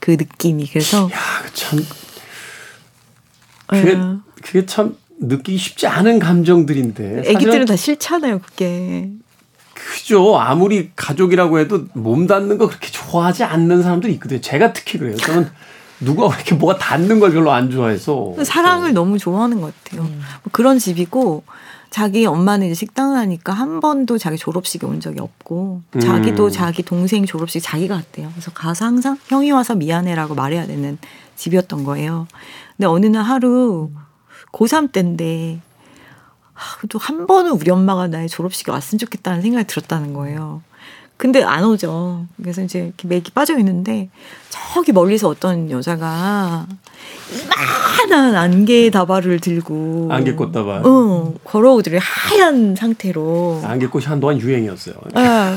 그 0.00 0.12
느낌이. 0.12 0.68
그래서. 0.68 1.08
아, 1.12 1.46
참 1.52 1.84
그게 3.66 3.90
예. 3.92 3.98
그게 4.42 4.66
참 4.66 4.96
느끼기 5.20 5.58
쉽지 5.58 5.86
않은 5.86 6.18
감정들인데. 6.18 7.22
애기들은 7.26 7.66
다 7.66 7.76
싫잖아요, 7.76 8.40
그게. 8.40 9.10
그죠. 9.74 10.38
아무리 10.38 10.90
가족이라고 10.96 11.58
해도 11.58 11.86
몸 11.92 12.26
닿는 12.26 12.58
거 12.58 12.68
그렇게 12.68 12.90
좋아하지 12.90 13.44
않는 13.44 13.82
사람들이 13.82 14.12
있거든요. 14.14 14.40
제가 14.40 14.72
특히 14.72 14.98
그래요. 14.98 15.16
저는 15.16 15.48
누가 16.00 16.28
그렇게 16.28 16.54
뭐가 16.54 16.78
닿는 16.78 17.20
걸 17.20 17.32
별로 17.32 17.52
안 17.52 17.70
좋아해서. 17.70 18.34
사랑을 18.44 18.92
너무 18.92 19.18
좋아하는 19.18 19.60
것 19.60 19.72
같아요. 19.84 20.02
뭐 20.02 20.50
그런 20.52 20.78
집이고 20.78 21.44
자기 21.90 22.26
엄마는 22.26 22.66
이제 22.66 22.74
식당을 22.74 23.16
하니까 23.16 23.52
한 23.52 23.80
번도 23.80 24.18
자기 24.18 24.36
졸업식에 24.36 24.86
온 24.86 25.00
적이 25.00 25.20
없고 25.20 25.82
음. 25.96 26.00
자기도 26.00 26.50
자기 26.50 26.82
동생 26.82 27.24
졸업식 27.24 27.60
자기가 27.60 27.96
갔대요. 27.96 28.28
그래서 28.32 28.50
가서 28.52 28.84
항상 28.84 29.16
형이 29.28 29.50
와서 29.52 29.74
미안해라고 29.74 30.34
말해야 30.34 30.66
되는 30.66 30.98
집이었던 31.36 31.84
거예요. 31.84 32.26
근데 32.76 32.86
어느 32.86 33.06
날 33.06 33.22
하루 33.22 33.90
고3 34.52 34.92
때인데 34.92 35.60
또 36.88 36.98
한 36.98 37.26
번은 37.26 37.52
우리 37.52 37.70
엄마가 37.70 38.08
나의 38.08 38.28
졸업식에 38.28 38.70
왔으면 38.72 38.98
좋겠다는 38.98 39.42
생각이 39.42 39.66
들었다는 39.66 40.12
거예요. 40.12 40.62
근데 41.16 41.42
안 41.42 41.64
오죠. 41.64 42.26
그래서 42.36 42.62
이제 42.62 42.92
맥이 43.02 43.30
빠져 43.32 43.58
있는데 43.58 44.08
저기 44.50 44.92
멀리서 44.92 45.28
어떤 45.28 45.70
여자가 45.70 46.66
이만한 47.30 48.34
안개 48.36 48.90
다발을 48.90 49.40
들고 49.40 50.08
안개꽃 50.10 50.52
다발. 50.52 50.82
어, 50.84 51.34
걸어오더래 51.44 51.98
하얀 52.00 52.74
상태로. 52.74 53.62
안개꽃이 53.64 54.06
한동안 54.06 54.40
유행이었어요. 54.40 54.94
예. 55.16 55.56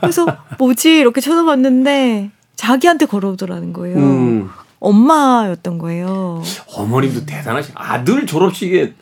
그래서 0.00 0.26
뭐지 0.58 0.98
이렇게 0.98 1.20
쳐다봤는데 1.20 2.30
자기한테 2.56 3.06
걸어오더라는 3.06 3.72
거예요. 3.72 3.96
음. 3.98 4.50
엄마였던 4.78 5.78
거예요. 5.78 6.42
어머님도 6.74 7.26
대단하시. 7.26 7.72
아들 7.74 8.26
졸업식에 8.26 8.94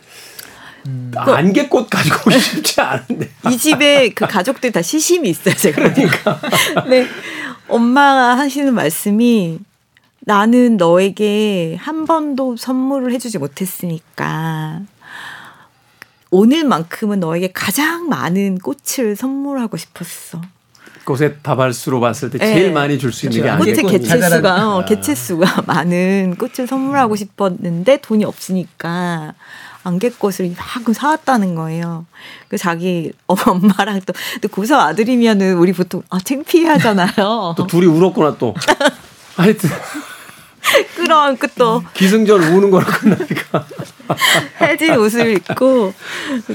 안개꽃 1.14 1.88
가지고 1.90 2.16
오기 2.30 2.38
쉽지 2.38 2.80
않은데. 2.80 3.30
이 3.50 3.56
집에 3.56 4.08
그 4.10 4.26
가족들 4.26 4.72
다 4.72 4.82
시심이 4.82 5.28
있어요, 5.28 5.54
제가. 5.54 5.92
그러니까. 5.92 6.40
네. 6.88 7.06
엄마가 7.68 8.38
하시는 8.38 8.74
말씀이 8.74 9.58
나는 10.20 10.76
너에게 10.76 11.76
한 11.80 12.04
번도 12.04 12.56
선물을 12.56 13.12
해주지 13.12 13.38
못했으니까 13.38 14.82
오늘만큼은 16.30 17.20
너에게 17.20 17.50
가장 17.52 18.08
많은 18.08 18.58
꽃을 18.58 19.16
선물하고 19.16 19.76
싶었어. 19.76 20.40
꽃의 21.04 21.36
다발수로 21.42 22.00
봤을 22.00 22.28
때 22.28 22.36
제일 22.36 22.66
네. 22.66 22.72
많이 22.72 22.98
줄 22.98 23.12
수 23.12 23.26
있는 23.26 23.42
게 23.42 23.64
그렇죠. 23.64 23.82
꽃의 23.82 23.98
개체수가 23.98 24.76
어, 24.76 24.84
개체수가 24.84 25.62
많은 25.66 26.36
꽃을 26.38 26.66
선물하고 26.68 27.16
싶었는데 27.16 28.02
돈이 28.02 28.24
없으니까 28.26 29.32
안개꽃을 29.84 30.54
막 30.54 30.94
사왔다는 30.94 31.54
거예요. 31.54 32.04
그 32.48 32.58
자기 32.58 33.10
엄마랑 33.26 34.02
또, 34.04 34.12
또 34.42 34.48
고사 34.48 34.80
아들이면은 34.82 35.56
우리 35.56 35.72
보통 35.72 36.02
아 36.10 36.18
창피하잖아요. 36.20 37.54
또 37.56 37.66
둘이 37.66 37.86
울었구나 37.86 38.36
또. 38.38 38.54
하여튼 39.38 39.70
끌어안고 40.96 41.46
또 41.56 41.82
기승전 41.94 42.42
우는 42.42 42.70
거로 42.70 42.84
끝나니까. 42.84 43.66
해진 44.62 44.94
옷을 44.96 45.32
입고 45.32 45.92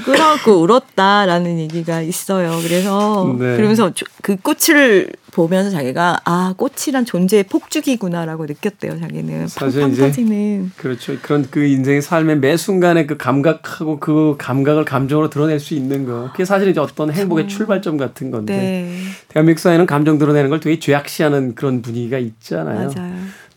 끌어안고 0.05 0.53
울었다라는 0.61 1.59
얘기가 1.59 2.01
있어요. 2.01 2.59
그래서 2.63 3.35
네. 3.39 3.55
그러면서 3.55 3.93
조- 3.93 4.05
그 4.21 4.35
꽃을 4.37 5.09
보면서 5.31 5.69
자기가 5.71 6.19
아 6.25 6.53
꽃이란 6.57 7.05
존재의 7.05 7.43
폭죽이구나라고 7.43 8.45
느꼈대요. 8.45 8.99
자기는 8.99 9.47
사실 9.47 9.87
이제 9.89 10.01
터지는 10.03 10.71
그렇죠. 10.77 11.15
그런 11.21 11.47
그 11.49 11.63
인생의 11.63 12.01
삶의 12.01 12.37
매 12.39 12.55
순간에 12.57 13.05
그 13.05 13.17
감각하고 13.17 13.99
그 13.99 14.35
감각을 14.37 14.85
감정으로 14.85 15.29
드러낼 15.29 15.59
수 15.59 15.73
있는 15.73 16.05
거. 16.05 16.29
그게 16.31 16.45
사실 16.45 16.67
이제 16.69 16.79
어떤 16.79 17.11
행복의 17.11 17.47
출발점 17.47 17.97
같은 17.97 18.31
건데. 18.31 18.55
네 18.57 18.99
대한민국 19.29 19.59
사회는 19.61 19.85
감정 19.87 20.17
드러내는 20.19 20.49
걸 20.51 20.59
되게 20.59 20.79
죄악시하는 20.79 21.55
그런 21.55 21.81
분위기가 21.81 22.17
있잖아요. 22.19 22.91
맞아요. 22.95 23.13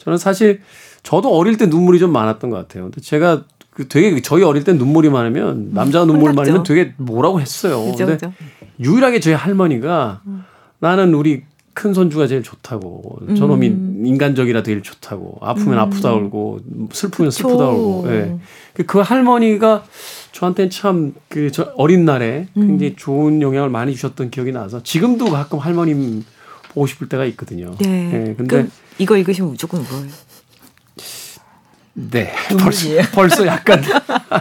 저는 0.06 0.18
사실 0.18 0.60
저도 1.02 1.36
어릴 1.36 1.58
때 1.58 1.66
눈물이 1.66 1.98
좀 1.98 2.12
많았던 2.12 2.48
것 2.48 2.56
같아요. 2.56 2.84
근데 2.84 3.00
제가 3.00 3.42
그 3.70 3.88
되게 3.88 4.22
저희 4.22 4.42
어릴 4.44 4.62
때 4.64 4.72
눈물이 4.72 5.10
많으면 5.10 5.70
남자가 5.72 6.04
눈물 6.06 6.30
혼났죠. 6.30 6.36
많으면 6.52 6.62
되게 6.62 6.94
뭐라고 6.96 7.40
했어요. 7.40 7.84
그죠 7.90 8.06
근데 8.06 8.12
그죠. 8.14 8.32
유일하게 8.80 9.18
저희 9.20 9.34
할머니가 9.34 10.22
나는 10.78 11.12
우리 11.12 11.42
큰 11.74 11.92
손주가 11.92 12.26
제일 12.28 12.42
좋다고 12.42 13.18
저놈이 13.36 13.68
음. 13.68 14.02
인간적이라 14.06 14.62
제일 14.62 14.82
좋다고 14.82 15.38
아프면 15.42 15.78
아프다 15.80 16.12
울고 16.14 16.60
슬프면 16.92 17.30
그쵸. 17.30 17.48
슬프다 17.48 17.68
울고 17.68 18.04
예. 18.12 18.36
그- 18.74 18.86
그 18.86 18.98
할머니가 19.00 19.84
저한테는 20.32 20.70
참그저 20.70 21.72
어린 21.76 22.04
날에 22.06 22.46
음. 22.56 22.66
굉장히 22.68 22.94
좋은 22.96 23.42
영향을 23.42 23.68
많이 23.70 23.92
주셨던 23.92 24.30
기억이 24.30 24.52
나서 24.52 24.82
지금도 24.82 25.26
가끔 25.30 25.58
할머님 25.58 26.24
보고 26.72 26.86
싶을 26.86 27.08
때가 27.10 27.24
있거든요. 27.26 27.74
네. 27.80 28.10
예, 28.30 28.34
근데 28.34 28.46
그럼 28.46 28.70
이거 28.98 29.16
읽으시면 29.16 29.50
무조건 29.50 29.80
울어요. 29.80 30.06
네 31.98 32.30
벌써. 32.60 32.88
벌써 33.14 33.46
약간 33.46 33.82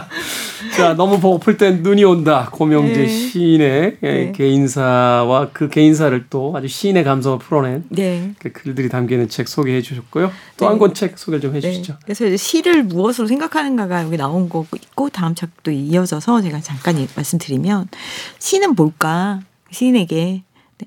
자 0.76 0.92
너무 0.94 1.18
보고플 1.18 1.56
땐 1.56 1.82
눈이 1.82 2.04
온다 2.04 2.50
고명재 2.52 2.92
네. 2.94 3.08
시인의 3.08 3.96
예, 4.02 4.12
네. 4.26 4.32
개인사와 4.32 5.50
그 5.54 5.70
개인사를 5.70 6.26
또 6.28 6.54
아주 6.54 6.68
시인의 6.68 7.02
감성을 7.04 7.38
풀어낸 7.38 7.84
네. 7.88 8.34
그 8.40 8.52
글들이 8.52 8.90
담기는 8.90 9.26
책 9.30 9.48
소개해 9.48 9.80
주셨고요. 9.80 10.30
또한 10.58 10.74
네. 10.74 10.78
권책 10.80 11.18
소개를 11.18 11.40
좀 11.40 11.52
네. 11.52 11.58
해주시죠. 11.58 11.96
그래서 12.04 12.26
이제 12.26 12.36
시를 12.36 12.82
무엇으로 12.84 13.26
생각하는가가 13.26 14.04
여기 14.04 14.18
나온 14.18 14.50
거고 14.50 14.76
있고 14.76 15.08
다음 15.08 15.34
책도 15.34 15.70
이어져서 15.70 16.42
제가 16.42 16.60
잠깐 16.60 16.98
이- 16.98 17.08
말씀드리면 17.16 17.88
시는 18.38 18.74
뭘까? 18.74 19.40
시인에게 19.70 20.42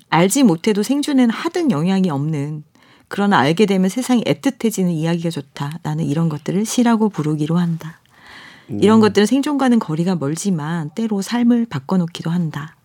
알지 0.08 0.44
못해도 0.44 0.84
생존에는 0.84 1.30
하등 1.30 1.72
영향이 1.72 2.10
없는 2.10 2.62
그러나 3.10 3.38
알게 3.40 3.66
되면 3.66 3.88
세상이 3.90 4.22
애틋해지는 4.22 4.90
이야기가 4.90 5.30
좋다. 5.30 5.80
나는 5.82 6.04
이런 6.06 6.28
것들을 6.28 6.64
시라고 6.64 7.08
부르기로 7.08 7.58
한다. 7.58 7.98
이런 8.68 9.00
것들은 9.00 9.26
생존과는 9.26 9.80
거리가 9.80 10.14
멀지만 10.14 10.90
때로 10.94 11.20
삶을 11.22 11.66
바꿔놓기도 11.68 12.30
한다. 12.30 12.76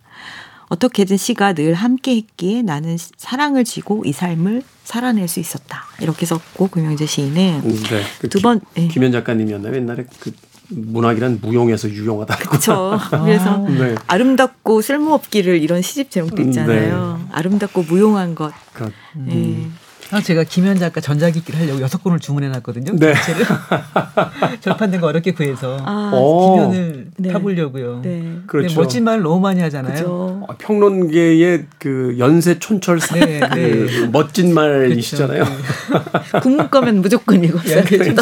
어떻게든 0.70 1.16
시가 1.16 1.54
늘 1.54 1.76
함께 1.76 2.16
했기에 2.16 2.64
나는 2.64 2.98
사랑을 3.18 3.64
쥐고 3.64 4.02
이 4.06 4.12
삶을 4.12 4.64
살아낼 4.84 5.28
수 5.28 5.40
있었다. 5.40 5.84
이렇게 6.02 6.26
썼고 6.26 6.70
금영재 6.70 7.06
시인은 7.06 7.62
네. 7.64 8.02
그두 8.20 8.40
기- 8.40 8.42
번, 8.42 8.62
예. 8.78 8.88
김현 8.88 9.12
작가님이었나요? 9.12 9.76
옛날에 9.76 10.06
그 10.20 10.34
문학이란 10.70 11.38
무용에서 11.44 11.88
유용하다고. 11.88 12.50
그렇죠. 12.50 13.00
그래서 13.12 13.60
네. 13.60 13.94
아름답고 14.08 14.82
쓸모없기를 14.82 15.62
이런 15.62 15.84
시집 15.84 16.10
제목도 16.10 16.42
있잖아요. 16.42 17.20
네. 17.22 17.26
아름답고 17.32 17.84
무용한 17.84 18.34
것. 18.34 18.52
그, 18.74 18.92
예. 19.30 19.68
아, 20.12 20.22
제가 20.22 20.44
김현 20.44 20.78
작가 20.78 21.02
전자기기를 21.02 21.60
하려고 21.60 21.82
여섯 21.82 22.04
권을 22.04 22.20
주문해 22.20 22.50
놨거든요. 22.50 22.94
네. 22.98 23.14
전체를. 23.14 23.46
절판된 24.62 25.02
거 25.02 25.08
어렵게 25.08 25.34
구해서 25.34 25.78
아, 25.84 26.12
오. 26.14 26.56
김현을 26.56 27.08
네. 27.18 27.32
타보려고요. 27.32 28.02
네. 28.04 28.38
그렇죠. 28.46 28.80
멋진 28.80 29.04
말 29.04 29.22
너무 29.22 29.40
많이 29.40 29.62
하잖아요. 29.62 29.94
그죠. 29.94 30.46
어, 30.48 30.56
평론계의 30.58 31.66
그 31.80 32.16
연세 32.20 32.60
촌철사 32.60 33.16
네, 33.16 33.40
네. 33.40 33.72
그 33.72 34.10
멋진 34.12 34.54
말이시잖아요. 34.54 35.44
그렇죠. 35.44 36.40
국문 36.42 36.70
거면 36.70 37.02
무조건 37.02 37.44
읽었어요. 37.44 37.84
네. 37.84 38.16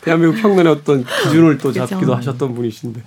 대한민국 0.00 0.40
평론의 0.40 0.72
어떤 0.72 1.04
기준을 1.24 1.58
또. 1.58 1.72
잡기도 1.72 2.14
하셨던 2.14 2.54
분이신데. 2.54 3.02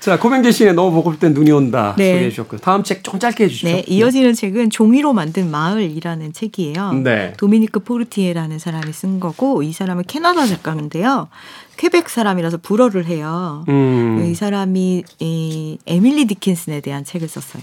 자, 0.00 0.18
고명재 0.18 0.52
시인의 0.52 0.74
너무 0.74 0.92
보고 0.92 1.12
싶을 1.12 1.28
땐 1.28 1.34
눈이 1.34 1.50
온다 1.50 1.94
네. 1.98 2.12
소개해 2.12 2.30
주셨고요. 2.30 2.60
다음 2.60 2.82
책 2.82 3.02
조금 3.02 3.18
짧게 3.18 3.44
해 3.44 3.48
주시죠. 3.48 3.66
네, 3.66 3.84
이어지는 3.86 4.32
책은 4.32 4.70
종이로 4.70 5.12
만든 5.12 5.50
마을이라는 5.50 6.32
책이에요. 6.32 6.92
네. 7.04 7.32
도미니크 7.36 7.80
포르티에라는 7.80 8.58
사람이 8.58 8.92
쓴 8.92 9.20
거고 9.20 9.62
이 9.62 9.72
사람은 9.72 10.04
캐나다 10.04 10.46
작가인데요. 10.46 11.28
퀘벡 11.76 12.08
사람이라서 12.08 12.58
불어를 12.58 13.06
해요. 13.06 13.64
음, 13.68 14.26
이 14.26 14.34
사람이 14.34 15.04
이 15.18 15.78
에밀리 15.86 16.26
디킨슨에 16.26 16.80
대한 16.80 17.04
책을 17.04 17.28
썼어요. 17.28 17.62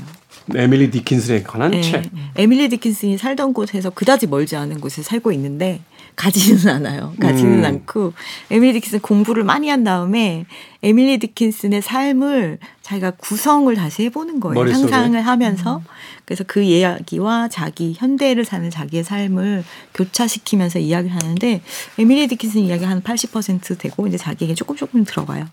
에밀리 0.56 0.92
디킨슨에 0.92 1.44
관한 1.44 1.72
네. 1.72 1.82
책. 1.82 2.10
에밀리 2.36 2.70
디킨슨이 2.70 3.18
살던 3.18 3.54
곳에서 3.54 3.90
그다지 3.90 4.28
멀지 4.28 4.56
않은 4.56 4.82
곳에 4.82 5.02
살고 5.02 5.32
있는데 5.32 5.82
가지는 6.16 6.68
않아요. 6.68 7.14
가지는 7.20 7.60
음. 7.60 7.66
않고 7.66 8.14
에밀리 8.52 8.74
디킨슨 8.74 9.00
공부를 9.00 9.44
많이 9.44 9.70
한 9.70 9.84
다음에 9.84 10.46
에밀리 10.84 11.18
디킨슨의 11.18 11.82
삶을 11.82 12.60
자기가 12.82 13.12
구성을 13.12 13.74
다시 13.76 14.04
해보는 14.04 14.40
거예요. 14.42 14.54
머릿속에? 14.54 14.92
상상을 14.92 15.22
하면서 15.22 15.82
그래서 16.26 16.44
그 16.46 16.62
이야기와 16.62 17.48
자기 17.48 17.94
현대를 17.98 18.46
사는 18.46 18.70
자기의 18.70 19.04
삶을 19.04 19.64
교차시키면서 19.94 20.80
이야기를 20.80 21.16
하는데 21.16 21.62
에밀리 21.98 22.28
디킨슨 22.28 22.62
이야기 22.62 22.84
한 22.84 23.02
80% 23.02 23.78
되고 23.80 24.03
이제 24.08 24.18
자기에게 24.18 24.54
조금 24.56 24.76
조금 24.76 25.04
들어가요. 25.06 25.46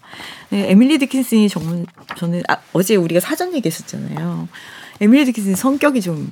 네, 0.51 0.71
에밀리 0.71 0.99
디킨슨이 0.99 1.49
정말 1.49 1.87
저는 2.17 2.43
아, 2.49 2.57
어제 2.73 2.97
우리가 2.97 3.21
사전 3.21 3.55
얘기했었잖아요. 3.55 4.49
에밀리 5.01 5.25
디킨슨 5.27 5.55
성격이 5.55 6.01
좀 6.01 6.31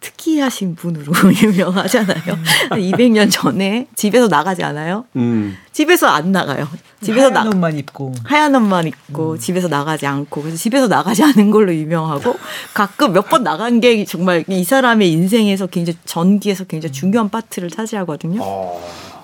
특이하신 0.00 0.76
분으로 0.76 1.12
유명하잖아요. 1.42 2.38
한 2.70 2.78
200년 2.80 3.28
전에 3.32 3.88
집에서 3.96 4.28
나가지 4.28 4.62
않아요? 4.62 5.04
음. 5.16 5.56
집에서 5.72 6.06
안 6.06 6.30
나가요. 6.30 6.68
집에서 7.00 7.22
하얀 7.30 7.32
나 7.34 7.48
옷만 7.48 7.78
입고 7.78 8.14
하얀 8.24 8.54
옷만 8.54 8.86
입고 8.86 9.38
집에서 9.38 9.66
나가지 9.66 10.06
않고 10.06 10.42
그래서 10.42 10.56
집에서 10.56 10.86
나가지 10.88 11.24
않은 11.24 11.50
걸로 11.50 11.74
유명하고 11.74 12.36
가끔 12.74 13.12
몇 13.12 13.28
번 13.28 13.42
나간 13.42 13.80
게 13.80 14.04
정말 14.04 14.44
이 14.48 14.62
사람의 14.64 15.10
인생에서 15.10 15.66
굉장히 15.66 15.98
전기에서 16.04 16.64
굉장히 16.64 16.92
중요한 16.92 17.28
파트를 17.28 17.68
차지하거든요. 17.70 18.40
어. 18.42 18.80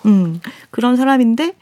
음 0.07 0.41
그런 0.71 0.97
사람인데 0.97 1.55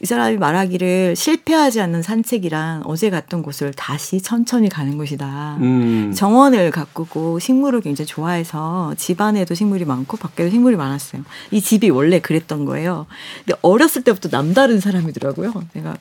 이 0.00 0.06
사람이 0.06 0.36
말하기를 0.36 1.16
실패하지 1.16 1.80
않는 1.80 2.02
산책이란 2.02 2.82
어제 2.84 3.10
갔던 3.10 3.42
곳을 3.42 3.72
다시 3.72 4.20
천천히 4.20 4.68
가는 4.68 4.96
것이다. 4.96 5.56
음. 5.60 6.12
정원을 6.14 6.70
가꾸고 6.70 7.40
식물을 7.40 7.80
굉장히 7.80 8.06
좋아해서 8.06 8.94
집 8.96 9.20
안에도 9.20 9.54
식물이 9.54 9.84
많고 9.84 10.16
밖에도 10.16 10.50
식물이 10.50 10.76
많았어요. 10.76 11.22
이 11.50 11.60
집이 11.60 11.90
원래 11.90 12.20
그랬던 12.20 12.64
거예요. 12.64 13.06
근데 13.44 13.58
어렸을 13.62 14.04
때부터 14.04 14.28
남다른 14.28 14.78
사람이더라고요. 14.78 15.52
내가 15.72 15.96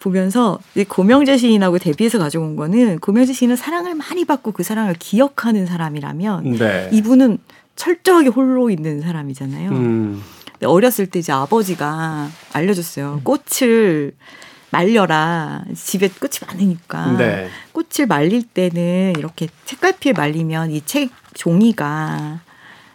보면서 0.00 0.58
이제 0.74 0.84
고명재 0.84 1.36
시인하고 1.36 1.78
데뷔해서 1.78 2.18
가져온 2.18 2.56
거는 2.56 2.98
고명재 2.98 3.34
시인은 3.34 3.56
사랑을 3.56 3.94
많이 3.94 4.24
받고 4.24 4.52
그 4.52 4.62
사랑을 4.62 4.94
기억하는 4.98 5.66
사람이라면 5.66 6.52
네. 6.56 6.88
이분은 6.92 7.38
철저하게 7.76 8.28
홀로 8.28 8.70
있는 8.70 9.02
사람이잖아요. 9.02 9.70
음. 9.70 10.22
근데 10.58 10.66
어렸을 10.66 11.06
때 11.06 11.18
이제 11.20 11.32
아버지가 11.32 12.28
알려줬어요. 12.52 13.20
꽃을 13.24 14.12
말려라. 14.70 15.64
집에 15.74 16.08
꽃이 16.08 16.32
많으니까. 16.46 17.12
네. 17.16 17.48
꽃을 17.72 18.06
말릴 18.08 18.42
때는 18.42 19.14
이렇게 19.16 19.48
책갈피에 19.64 20.12
말리면 20.12 20.72
이 20.72 20.82
책 20.84 21.10
종이가 21.34 22.40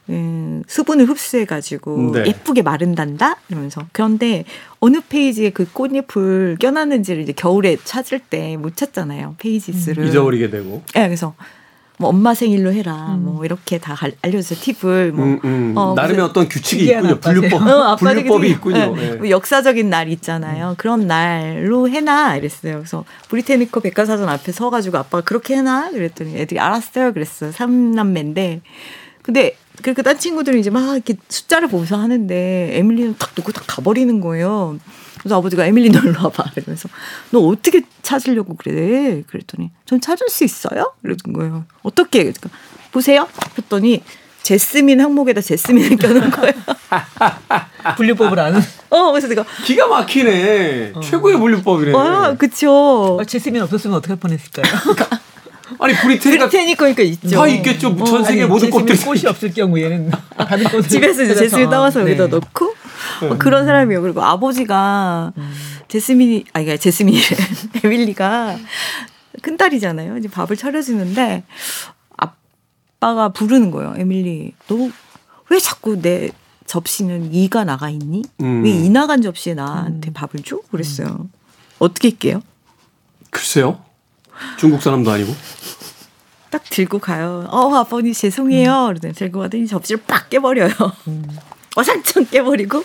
음, 0.09 0.63
수분을 0.67 1.07
흡수해가지고 1.07 2.11
네. 2.13 2.25
예쁘게 2.27 2.61
마른단다 2.61 3.37
이러면서 3.47 3.85
그런데 3.93 4.43
어느 4.81 4.99
페이지에 4.99 5.51
그 5.51 5.65
꽃잎을 5.71 6.57
껴놨는지를 6.59 7.21
이제 7.23 7.31
겨울에 7.31 7.77
찾을 7.81 8.19
때 8.19 8.57
못 8.57 8.75
찾잖아요 8.75 9.35
페이지 9.39 9.71
수를 9.71 10.05
잊어버리게 10.07 10.49
되고. 10.49 10.83
예, 10.97 11.03
그래서 11.05 11.33
뭐 11.99 12.09
엄마 12.09 12.33
생일로 12.33 12.73
해라 12.73 13.15
뭐 13.19 13.45
이렇게 13.45 13.77
다 13.77 13.93
갈- 13.93 14.13
알려줘서 14.23 14.55
팁을 14.61 15.11
뭐 15.11 15.25
음, 15.25 15.39
음. 15.43 15.73
어, 15.77 15.93
나름의 15.95 16.21
어떤 16.21 16.49
규칙이 16.49 16.85
있군요. 16.85 17.19
분류법, 17.19 17.61
어, 17.67 17.95
분류법이 17.97 18.41
되게- 18.41 18.53
있군요. 18.55 18.95
네, 18.95 19.09
예. 19.11 19.15
뭐 19.15 19.29
역사적인 19.29 19.89
날 19.89 20.09
있잖아요. 20.09 20.73
그런 20.77 21.05
날로 21.07 21.87
해놔 21.89 22.35
이랬어요. 22.37 22.77
그래서 22.77 23.05
브리테니커 23.29 23.79
백과사전 23.81 24.27
앞에 24.27 24.51
서가지고 24.51 24.97
아빠가 24.97 25.23
그렇게 25.23 25.55
해놔 25.57 25.91
그랬더니 25.91 26.35
애들이 26.37 26.59
알았어요 26.59 27.13
그랬어요. 27.13 27.51
삼남매인데 27.51 28.61
근데 29.21 29.55
그렇게 29.81 30.01
딴 30.01 30.17
친구들은 30.17 30.59
이제 30.59 30.69
막 30.69 30.93
이렇게 30.95 31.15
숫자를 31.29 31.67
보면서 31.67 31.97
하는데 31.97 32.69
에밀리는 32.77 33.15
탁 33.19 33.31
놓고 33.35 33.51
딱 33.51 33.63
가버리는 33.67 34.19
거예요. 34.19 34.77
그래서 35.23 35.37
아버지가 35.37 35.65
에밀리 35.65 35.89
너 35.89 35.99
일로 35.99 36.21
와봐 36.23 36.51
이러면서 36.57 36.89
너 37.31 37.39
어떻게 37.39 37.81
찾으려고 38.01 38.55
그래? 38.57 39.23
그랬더니 39.27 39.71
전 39.85 40.01
찾을 40.01 40.27
수 40.29 40.43
있어요? 40.43 40.93
그러는 41.01 41.33
거예요. 41.33 41.65
어떻게? 41.81 42.19
그러니까 42.19 42.49
보세요. 42.91 43.27
했더니 43.57 44.03
제스민 44.41 44.99
항목에다 44.99 45.39
제스민을 45.39 45.95
껴놓은 45.97 46.29
거예요. 46.29 46.53
분류법을 47.95 48.37
아는. 48.37 48.61
어, 48.89 49.11
그래서 49.11 49.27
내가 49.29 49.45
기가 49.65 49.87
막히네. 49.87 50.93
최고의 51.01 51.37
분류법이네. 51.39 51.93
아, 51.97 52.35
그쵸. 52.37 53.17
어, 53.19 53.23
제스민 53.23 53.61
없었으면 53.61 53.95
어떻게 53.97 54.11
할 54.11 54.19
뻔했을까요? 54.19 54.65
아니 55.79 55.95
브리테니까 55.95 56.49
브리테니커니까 56.49 57.03
있죠. 57.03 57.29
다 57.37 57.47
있겠죠. 57.47 57.95
전 58.05 58.23
세계 58.25 58.41
아니, 58.41 58.49
모든 58.49 58.69
꽃들이 58.69 58.97
꽃이 58.99 59.21
없을 59.25 59.53
경우에는 59.53 60.11
집에서 60.89 61.23
이제. 61.23 61.33
제스민 61.35 61.69
따와서 61.69 62.01
여기다 62.01 62.25
네. 62.25 62.29
넣고 62.31 62.75
뭐 63.21 63.37
그런 63.37 63.65
사람이에요. 63.65 64.01
그리고 64.01 64.21
아버지가 64.23 65.33
제스민이 65.87 66.45
아니 66.53 66.65
그러니까 66.65 66.81
제스민이 66.81 67.19
에밀리가 67.83 68.57
큰 69.41 69.57
딸이잖아요. 69.57 70.17
이제 70.17 70.27
밥을 70.27 70.55
차려주는데 70.57 71.43
아빠가 72.17 73.29
부르는 73.29 73.71
거예요. 73.71 73.93
에밀리 73.97 74.53
너 74.67 74.89
왜 75.49 75.59
자꾸 75.59 76.01
내 76.01 76.31
접시는 76.65 77.31
이가 77.33 77.63
나가 77.63 77.89
있니? 77.89 78.23
음. 78.41 78.63
왜이 78.63 78.89
나간 78.89 79.21
접시에 79.21 79.53
나한테 79.53 80.11
밥을 80.11 80.41
줘? 80.43 80.57
그랬어요. 80.71 81.29
어떻게 81.77 82.09
할게요? 82.09 82.41
글쎄요. 83.29 83.79
중국 84.57 84.81
사람도 84.81 85.11
아니고. 85.11 85.35
딱 86.49 86.63
들고 86.63 86.97
가요. 86.99 87.45
어, 87.51 87.75
아버님 87.75 88.13
죄송해요. 88.13 88.85
그러더니 88.87 89.13
들고 89.13 89.41
가더니 89.41 89.67
접시를 89.67 90.01
빡 90.07 90.29
깨버려요. 90.29 90.71
와상창 91.75 92.25
깨버리고 92.25 92.83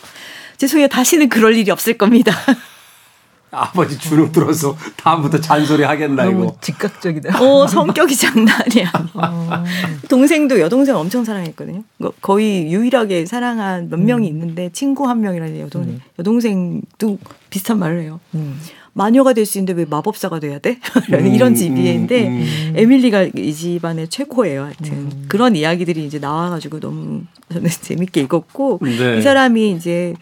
죄송해요. 0.57 0.89
다시는 0.89 1.29
그럴 1.29 1.55
일이 1.57 1.71
없을 1.71 1.97
겁니다. 1.97 2.33
아버지 3.51 3.99
주눅 3.99 4.31
들어서 4.31 4.77
다음부터 4.97 5.41
잔소리 5.41 5.83
하겠나 5.83 6.25
너무 6.25 6.45
이거. 6.45 6.57
즉각적이다. 6.61 7.43
어, 7.43 7.67
성격이 7.67 8.15
장난이 8.15 8.85
아니야. 8.85 9.65
동생도 10.11 10.61
여동생 10.61 10.95
엄청 10.97 11.25
사랑했거든요. 11.25 11.83
거- 12.03 12.13
거의 12.21 12.71
유일하게 12.71 13.25
사랑한 13.25 13.89
몇 13.89 14.01
명이 14.01 14.29
있는데 14.29 14.69
친구 14.75 15.09
한 15.09 15.23
명이라는 15.23 15.61
여동생. 15.61 15.99
여동생도 16.19 17.19
비슷한 17.49 17.79
말을 17.79 18.03
해요. 18.03 18.21
음. 18.35 18.61
마녀가 18.99 19.33
될 19.33 19.47
수 19.47 19.59
있는데 19.59 19.81
왜 19.81 19.87
마법사가 19.89 20.41
돼야 20.41 20.59
돼? 20.59 20.79
음, 21.15 21.27
이런 21.35 21.55
집이인데 21.55 22.29
음, 22.29 22.73
에밀리가 22.77 23.29
이 23.37 23.55
집안의 23.55 24.09
최고예요. 24.09 24.65
하여튼 24.65 25.25
그런 25.29 25.55
이야기들이 25.57 26.05
이제 26.05 26.19
나와가지고 26.19 26.81
너무 26.81 27.23
저는 27.53 27.71
재밌게 27.81 28.21
읽었고 28.23 28.81
네. 28.83 29.19
이 29.19 29.23
사람이 29.23 29.71
이제 29.71 30.15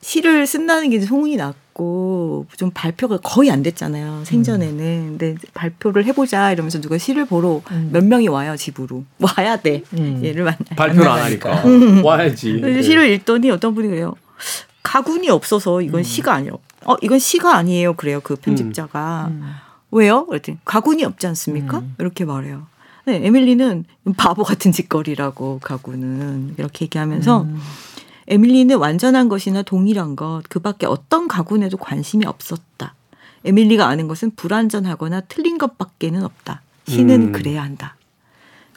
시를 0.00 0.46
쓴다는 0.46 0.90
게 0.90 0.96
이제 0.96 1.06
소문이 1.06 1.36
났고 1.36 2.46
좀 2.56 2.70
발표가 2.72 3.18
거의 3.18 3.50
안 3.50 3.62
됐잖아요 3.62 4.22
생전에는. 4.24 4.78
근데 5.18 5.32
이제 5.36 5.46
발표를 5.52 6.04
해보자 6.06 6.52
이러면서 6.52 6.80
누가 6.80 6.96
시를 6.96 7.26
보러 7.26 7.60
몇 7.90 8.02
명이 8.04 8.28
와요 8.28 8.56
집으로 8.56 9.04
와야 9.20 9.56
돼 9.56 9.82
음. 9.92 10.22
얘를 10.24 10.42
만나. 10.44 10.56
발표를 10.76 11.06
안 11.08 11.22
하니까 11.24 11.62
와야지. 12.02 12.60
네. 12.62 12.82
시를 12.82 13.10
읽더니 13.10 13.50
어떤 13.50 13.74
분이 13.74 13.88
그래요. 13.88 14.14
가군이 14.96 15.28
없어서 15.28 15.82
이건 15.82 16.02
시가 16.02 16.32
아니에요. 16.32 16.58
어, 16.86 16.94
이건 17.02 17.18
시가 17.18 17.54
아니에요. 17.54 17.92
그래요. 17.94 18.20
그 18.22 18.34
편집자가. 18.34 19.30
왜요? 19.90 20.24
그랬더니 20.24 20.56
가군이 20.64 21.04
없지 21.04 21.26
않습니까? 21.26 21.82
이렇게 21.98 22.24
말해요. 22.24 22.66
네, 23.04 23.20
에밀리는 23.26 23.84
바보 24.16 24.42
같은 24.42 24.72
짓거리라고 24.72 25.60
가구는 25.62 26.54
이렇게 26.56 26.86
얘기하면서 26.86 27.46
에밀리는 28.28 28.74
완전한 28.78 29.28
것이나 29.28 29.62
동일한 29.62 30.16
것, 30.16 30.42
그 30.48 30.60
밖에 30.60 30.86
어떤 30.86 31.28
가군에도 31.28 31.76
관심이 31.76 32.24
없었다. 32.24 32.94
에밀리가 33.44 33.86
아는 33.86 34.08
것은 34.08 34.30
불완전하거나 34.34 35.20
틀린 35.28 35.58
것밖에는 35.58 36.24
없다. 36.24 36.62
시는 36.88 37.28
음. 37.28 37.32
그래야 37.32 37.62
한다. 37.62 37.96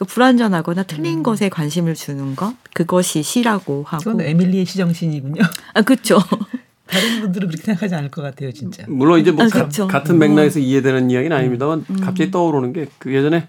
그러니까 0.00 0.14
불완전하거나 0.14 0.82
틀린 0.84 1.22
것에 1.22 1.48
관심을 1.50 1.94
주는 1.94 2.34
것, 2.34 2.54
그것이 2.72 3.22
시라고 3.22 3.84
하고. 3.86 4.02
그건 4.02 4.20
에밀리의 4.22 4.64
시정신이군요. 4.64 5.42
아, 5.74 5.82
그렇죠. 5.82 6.18
다른 6.86 7.20
분들은 7.20 7.48
그렇게 7.48 7.62
생각하지 7.64 7.94
않을 7.94 8.10
것 8.10 8.22
같아요, 8.22 8.50
진짜. 8.52 8.84
물론 8.88 9.20
이제 9.20 9.30
뭐 9.30 9.44
아, 9.44 9.48
가- 9.48 9.64
그쵸. 9.66 9.86
같은 9.86 10.18
맥락에서 10.18 10.58
이해되는 10.58 11.10
이야기는 11.10 11.36
아닙니다만 11.36 11.84
갑자기 12.00 12.30
떠오르는 12.30 12.72
게 12.72 12.86
그 12.98 13.14
예전에 13.14 13.46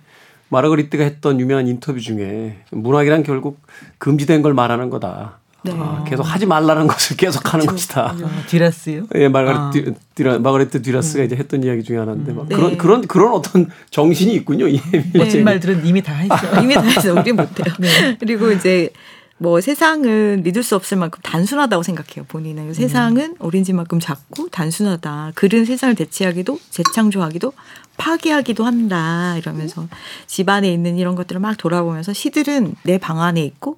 마르거리트가 0.49 1.03
했던 1.05 1.39
유명한 1.39 1.67
인터뷰 1.67 1.99
중에 2.01 2.57
문학이란 2.71 3.23
결국 3.23 3.61
금지된 3.99 4.41
걸 4.41 4.53
말하는 4.53 4.89
거다. 4.89 5.39
네. 5.63 5.73
아, 5.75 6.03
계속 6.07 6.23
하지 6.23 6.45
말라는 6.47 6.87
것을 6.87 7.17
계속 7.17 7.53
하는 7.53 7.65
것이다. 7.67 8.15
아, 8.19 8.43
디라스요? 8.47 9.03
예, 9.15 9.27
마르가레트 9.27 9.59
아. 9.59 9.69
디- 9.71 9.93
디라, 10.15 10.39
마르가레트 10.39 10.81
듀라스가 10.81 11.23
이제 11.23 11.35
했던 11.35 11.63
이야기 11.63 11.83
중에 11.83 11.97
하나인데 11.97 12.33
막 12.33 12.47
네. 12.49 12.55
그런 12.55 12.77
그런 12.77 13.07
그런 13.07 13.33
어떤 13.33 13.69
정신이 13.91 14.33
있군요. 14.35 14.67
이 14.67 14.81
멋진 15.13 15.43
말들은 15.43 15.85
이미 15.85 16.01
다 16.01 16.13
했죠. 16.13 16.35
이미 16.63 16.73
다 16.73 16.81
해서 16.81 17.13
우리 17.13 17.31
못해요. 17.31 17.73
네. 17.79 18.17
그리고 18.19 18.51
이제 18.51 18.89
뭐 19.37 19.59
세상은 19.61 20.41
믿을 20.43 20.61
수 20.63 20.75
없을 20.75 20.97
만큼 20.97 21.19
단순하다고 21.23 21.81
생각해요. 21.83 22.25
본인은 22.27 22.69
음. 22.69 22.73
세상은 22.73 23.35
오렌지만큼 23.39 23.99
작고 23.99 24.49
단순하다. 24.49 25.31
글은 25.35 25.65
세상을 25.65 25.95
대체하기도 25.95 26.59
재창조하기도 26.69 27.53
파괴하기도 27.97 28.63
한다. 28.65 29.35
이러면서 29.37 29.87
집안에 30.27 30.71
있는 30.71 30.97
이런 30.97 31.15
것들을 31.15 31.39
막 31.41 31.55
돌아보면서 31.57 32.13
시들은 32.13 32.75
내 32.83 32.97
방 32.97 33.21
안에 33.21 33.43
있고 33.43 33.77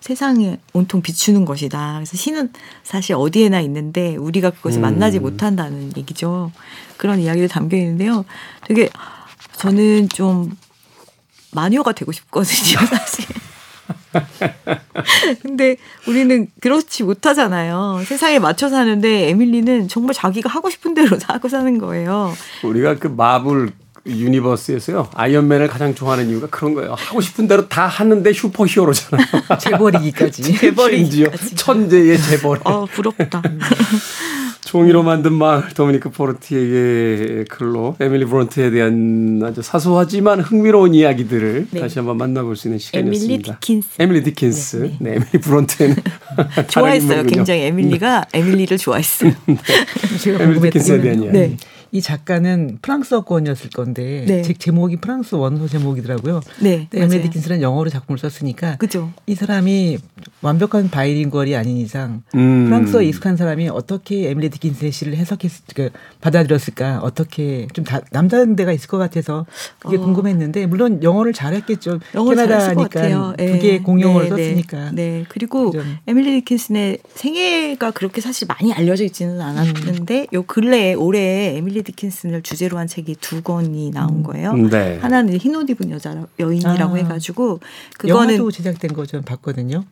세상에 0.00 0.58
온통 0.72 1.02
비추는 1.02 1.44
것이다. 1.44 1.94
그래서 1.96 2.16
시는 2.16 2.52
사실 2.82 3.14
어디에나 3.14 3.60
있는데 3.60 4.16
우리가 4.16 4.50
그것을 4.50 4.80
음. 4.80 4.82
만나지 4.82 5.18
못한다는 5.18 5.92
얘기죠. 5.96 6.52
그런 6.96 7.20
이야기도 7.20 7.48
담겨 7.48 7.76
있는데요. 7.76 8.24
되게 8.66 8.88
저는 9.52 10.08
좀 10.08 10.56
마녀가 11.52 11.92
되고 11.92 12.12
싶거든요, 12.12 12.78
사실. 12.86 13.26
근데 15.42 15.76
우리는 16.06 16.46
그렇지 16.60 17.02
못하잖아요. 17.04 18.02
세상에 18.06 18.38
맞춰 18.38 18.68
사는데 18.68 19.28
에밀리는 19.28 19.88
정말 19.88 20.14
자기가 20.14 20.48
하고 20.48 20.70
싶은 20.70 20.94
대로 20.94 21.18
하고 21.26 21.48
사는 21.48 21.78
거예요. 21.78 22.32
우리가 22.62 22.98
그 22.98 23.08
마블 23.08 23.72
유니버스에서요 24.08 25.10
아이언맨을 25.14 25.68
가장 25.68 25.94
좋아하는 25.94 26.28
이유가 26.30 26.46
그런 26.48 26.74
거예요. 26.74 26.94
하고 26.96 27.20
싶은 27.20 27.46
대로 27.48 27.68
다 27.68 27.86
하는데 27.86 28.32
슈퍼히어로잖아요. 28.32 29.26
재버리기까지. 29.60 30.42
심지어 30.42 31.30
천재의 31.54 32.18
재벌. 32.18 32.58
어, 32.64 32.86
부럽다. 32.86 33.42
종이로 34.68 35.02
만든 35.02 35.32
마을 35.32 35.66
도미니크 35.70 36.10
포르티에 36.10 37.46
글로 37.46 37.96
에밀리 38.00 38.26
브론트에 38.26 38.68
대한 38.70 39.40
아주 39.42 39.62
사소하지만 39.62 40.40
흥미로운 40.40 40.92
이야기들을 40.92 41.68
네. 41.70 41.80
다시 41.80 41.98
한번 41.98 42.18
만나볼 42.18 42.54
수 42.54 42.68
있는 42.68 42.78
시간이었습니다. 42.78 43.32
에밀리 43.32 43.42
디킨스. 43.42 43.88
에밀리 43.98 44.22
디킨스. 44.24 44.90
네, 45.00 45.10
에밀리 45.12 45.40
브론트에는 45.40 45.96
좋아했어요. 46.68 47.22
굉장히 47.22 47.62
에밀리가 47.62 48.26
에밀리를 48.34 48.76
좋아했어요. 48.76 49.32
제가 50.20 50.44
에밀리 50.44 50.60
디킨슨에 50.60 51.00
대한 51.00 51.22
이야기. 51.22 51.56
이 51.90 52.02
작가는 52.02 52.78
프랑스어권이었을 52.82 53.70
건데 53.70 54.24
네. 54.26 54.42
제 54.42 54.52
제목이 54.52 54.96
프랑스 54.96 55.34
원서 55.34 55.66
제목이더라고요. 55.66 56.40
네, 56.60 56.88
맞아요. 56.92 57.22
디킨슨은 57.22 57.62
영어로 57.62 57.88
작품을 57.88 58.18
썼으니까 58.18 58.76
그죠. 58.76 59.10
이 59.26 59.34
사람이 59.34 59.98
완벽한 60.42 60.90
bilingual이 60.90 61.56
아닌 61.56 61.78
이상 61.78 62.22
음. 62.34 62.66
프랑스어 62.66 63.02
익숙한 63.02 63.36
사람이 63.36 63.68
어떻게 63.70 64.30
에밀리 64.30 64.50
디킨슨의 64.50 64.92
시를 64.92 65.16
해석했 65.16 65.50
그 65.74 65.90
받아들였을까 66.20 67.00
어떻게 67.02 67.66
좀 67.72 67.84
다, 67.84 68.00
남다른 68.12 68.54
데가 68.54 68.72
있을 68.72 68.88
것 68.88 68.98
같아서 68.98 69.46
그게 69.78 69.96
어. 69.96 70.00
궁금했는데 70.00 70.66
물론 70.66 71.02
영어를 71.02 71.32
잘했겠죠 71.32 72.00
영어 72.14 72.30
캐나다니까 72.30 73.34
개의 73.36 73.82
공용어를 73.82 74.28
네, 74.28 74.36
네. 74.36 74.42
썼으니까 74.44 74.90
네. 74.92 75.24
그리고 75.28 75.70
그죠. 75.70 75.84
에밀리 76.06 76.40
디킨슨의 76.40 76.98
생애가 77.14 77.92
그렇게 77.92 78.20
사실 78.20 78.46
많이 78.46 78.72
알려져 78.72 79.04
있지는 79.04 79.40
않았는데 79.40 80.28
요 80.34 80.42
근래에 80.42 80.94
올해 80.94 81.56
에밀리 81.56 81.77
디킨슨을 81.82 82.42
주제로 82.42 82.78
한 82.78 82.86
책이 82.86 83.16
두 83.20 83.42
권이 83.42 83.90
나온 83.92 84.22
거예요. 84.22 84.52
네. 84.54 84.98
하나는 85.00 85.36
흰옷 85.36 85.68
입은 85.70 85.90
여자 85.90 86.14
여인이라고 86.38 86.94
아. 86.94 86.96
해가지고 86.96 87.60
그거는 87.98 88.34
영화도 88.36 88.50
제작된 88.50 88.92
거 88.92 89.04
좀 89.06 89.22
봤거든요. 89.22 89.84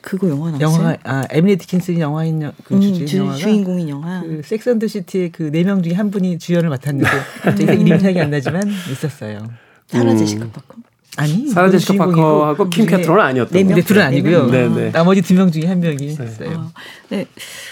그거 0.00 0.28
영화 0.28 0.50
나왔어요. 0.50 0.82
영화 0.82 0.96
아 1.04 1.24
에밀리 1.30 1.56
디킨슨이 1.56 1.98
영화인 2.00 2.42
여- 2.42 2.52
그 2.64 2.74
음, 2.74 2.80
주제 2.82 3.04
주, 3.06 3.16
영화가 3.18 3.38
주인공인 3.38 3.88
영화. 3.88 4.20
그 4.20 4.42
섹스앤드 4.44 4.86
시티의 4.86 5.32
그 5.32 5.50
네 5.50 5.62
명 5.64 5.82
중에 5.82 5.94
한 5.94 6.10
분이 6.10 6.38
주연을 6.38 6.68
맡았는데 6.68 7.08
갑자기 7.42 7.64
이름이 7.80 7.88
생각이 7.88 8.20
안 8.20 8.30
나지만 8.30 8.62
있었어요. 8.92 9.48
사라 9.86 10.12
음. 10.12 10.18
제시카 10.18 10.46
파커. 10.46 10.74
아니 11.16 11.48
사라 11.48 11.70
제시카 11.70 12.06
파커하고 12.06 12.68
킴그 12.68 12.90
중에 12.90 12.98
캐트럴은 12.98 13.24
아니었던 13.24 13.52
네 13.54 13.62
거. 13.62 13.68
명. 13.68 13.76
네 13.76 13.82
둘은 13.82 14.02
아니고요. 14.02 14.46
네, 14.50 14.68
네. 14.68 14.90
나머지 14.92 15.22
두 15.22 15.32
명 15.34 15.50
중에 15.50 15.64
한 15.66 15.80
명이 15.80 16.04
있어요. 16.04 16.28
어, 16.58 16.70
네, 17.08 17.24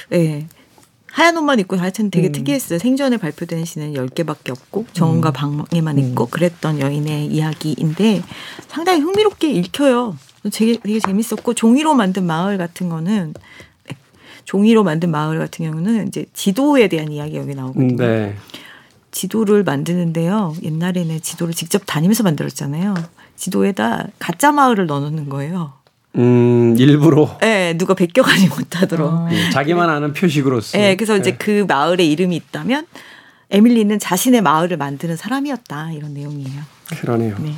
네. 0.08 0.46
하얀 1.12 1.36
옷만 1.36 1.60
입고 1.60 1.76
하여튼 1.76 2.10
되게 2.10 2.28
음. 2.28 2.32
특이했어요. 2.32 2.78
생전에 2.78 3.18
발표된 3.18 3.66
시는 3.66 3.92
10개밖에 3.92 4.50
없고 4.50 4.86
정원가 4.94 5.30
방에만 5.30 5.98
있고 5.98 6.26
그랬던 6.26 6.80
여인의 6.80 7.26
이야기인데 7.26 8.22
상당히 8.68 9.00
흥미롭게 9.00 9.50
읽혀요. 9.50 10.16
되게, 10.52 10.78
되게 10.78 10.98
재밌었고 10.98 11.52
종이로 11.52 11.94
만든 11.94 12.24
마을 12.24 12.56
같은 12.56 12.88
거는 12.88 13.34
네, 13.88 13.96
종이로 14.46 14.84
만든 14.84 15.10
마을 15.10 15.38
같은 15.38 15.66
경우는 15.66 16.08
이제 16.08 16.24
지도에 16.32 16.88
대한 16.88 17.12
이야기 17.12 17.36
여기 17.36 17.54
나오거든요. 17.54 17.96
네. 17.96 18.34
지도를 19.10 19.64
만드는데요. 19.64 20.54
옛날에는 20.62 21.20
지도를 21.20 21.52
직접 21.52 21.82
다니면서 21.84 22.22
만들었잖아요. 22.22 22.94
지도에다 23.36 24.08
가짜 24.18 24.50
마을을 24.50 24.86
넣어놓는 24.86 25.28
거예요. 25.28 25.74
음, 26.16 26.74
일부러 26.78 27.38
예, 27.42 27.74
누가 27.78 27.94
베껴가지 27.94 28.48
못하도록. 28.48 29.12
어. 29.12 29.28
음, 29.30 29.50
자기만 29.52 29.88
아는 29.88 30.12
표식으로서. 30.12 30.78
예, 30.78 30.94
그래서 30.96 31.16
이제 31.16 31.32
그 31.32 31.64
마을에 31.66 32.04
이름이 32.04 32.36
있다면 32.36 32.86
에밀리는 33.50 33.98
자신의 33.98 34.42
마을을 34.42 34.76
만드는 34.76 35.16
사람이었다 35.16 35.92
이런 35.92 36.14
내용이에요. 36.14 36.60
그러네요. 37.00 37.36
네. 37.40 37.52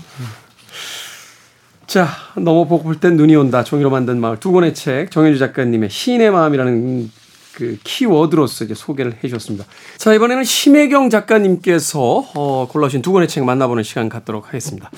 자, 1.86 2.08
너무 2.36 2.66
보고 2.66 2.82
볼 2.84 2.96
땐 2.98 3.16
눈이 3.16 3.36
온다. 3.36 3.62
종이로 3.62 3.90
만든 3.90 4.20
마을 4.20 4.38
두 4.40 4.52
권의 4.52 4.74
책 4.74 5.10
정현주 5.10 5.38
작가님의 5.38 5.90
시인의 5.90 6.30
마음이라는 6.30 7.10
그 7.54 7.78
키워드로서 7.84 8.64
이제 8.64 8.74
소개를 8.74 9.14
해 9.14 9.28
주셨습니다. 9.28 9.64
자, 9.96 10.12
이번에는 10.12 10.44
심혜경 10.44 11.10
작가님께서 11.10 12.24
어, 12.34 12.68
골라주신 12.68 13.02
두 13.02 13.12
권의 13.12 13.28
책 13.28 13.44
만나보는 13.44 13.82
시간 13.82 14.08
갖도록 14.08 14.48
하겠습니다. 14.48 14.90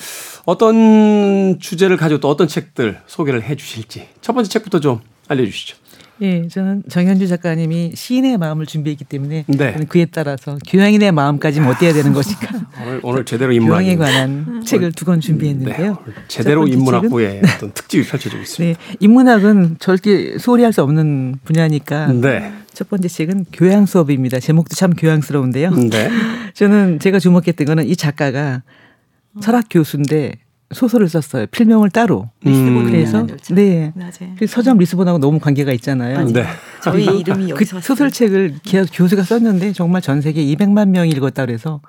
어떤 0.44 1.58
주제를 1.60 1.96
가지고 1.96 2.20
또 2.20 2.28
어떤 2.28 2.48
책들 2.48 3.00
소개를 3.06 3.42
해 3.42 3.56
주실지 3.56 4.08
첫 4.20 4.32
번째 4.32 4.48
책부터 4.48 4.80
좀 4.80 5.00
알려주시죠. 5.28 5.76
예, 6.22 6.48
저는 6.48 6.85
정현주 6.88 7.29
작가님이 7.29 7.92
시인의 7.94 8.38
마음을 8.38 8.64
준비했기 8.64 9.05
때문에 9.05 9.44
네. 9.46 9.74
그에 9.88 10.07
따라서 10.07 10.59
교양인의 10.66 11.12
마음까지는 11.12 11.68
어때야 11.68 11.92
되는 11.92 12.12
것인가 12.14 12.48
오늘, 12.83 13.00
오늘 13.02 13.24
제대로 13.24 13.52
교양에 13.52 13.92
인문학 13.92 13.98
관한 13.98 14.64
책을 14.64 14.92
두권 14.92 15.20
네, 15.20 15.26
준비했는데요. 15.26 15.98
오늘 16.02 16.14
제대로 16.29 16.66
인문학부의 16.66 17.42
어떤 17.57 17.72
특집이 17.72 18.07
펼쳐지고 18.07 18.40
있습니다. 18.42 18.79
네, 18.81 18.96
인문학은 19.00 19.76
절대 19.79 20.38
소홀히 20.38 20.62
할 20.62 20.76
수 20.76 20.83
없는 20.83 21.37
분야니까 21.44 22.12
네. 22.12 22.52
첫 22.74 22.90
번째 22.90 23.09
책은 23.09 23.46
교양 23.52 23.87
수업입니다. 23.87 24.38
제목도 24.40 24.74
참 24.74 24.92
교양스러운데요. 24.92 25.70
네. 25.70 26.11
저는 26.52 26.98
제가 26.98 27.18
주목했던 27.18 27.66
거는 27.66 27.87
이 27.88 27.96
작가가 27.96 28.62
철학 29.40 29.64
교수인데 29.70 30.33
소설을 30.72 31.09
썼어요. 31.09 31.46
필명을 31.46 31.90
따로. 31.90 32.29
음. 32.46 32.87
그래서. 32.87 33.26
네. 33.50 33.92
맞아요. 33.94 34.35
그 34.38 34.46
서점 34.46 34.79
리스본하고 34.79 35.18
너무 35.18 35.38
관계가 35.38 35.72
있잖아요. 35.74 36.24
네. 36.24 36.44
저희 36.83 37.05
이름이 37.05 37.44
그 37.44 37.50
여기서 37.50 37.81
소설책을 37.81 38.57
계속 38.64 38.90
교수가 38.92 39.22
썼는데 39.22 39.72
정말 39.72 40.02
전 40.02 40.20
세계 40.20 40.42
200만 40.44 40.88
명이 40.88 41.11
읽었다 41.11 41.46
그래서 41.46 41.81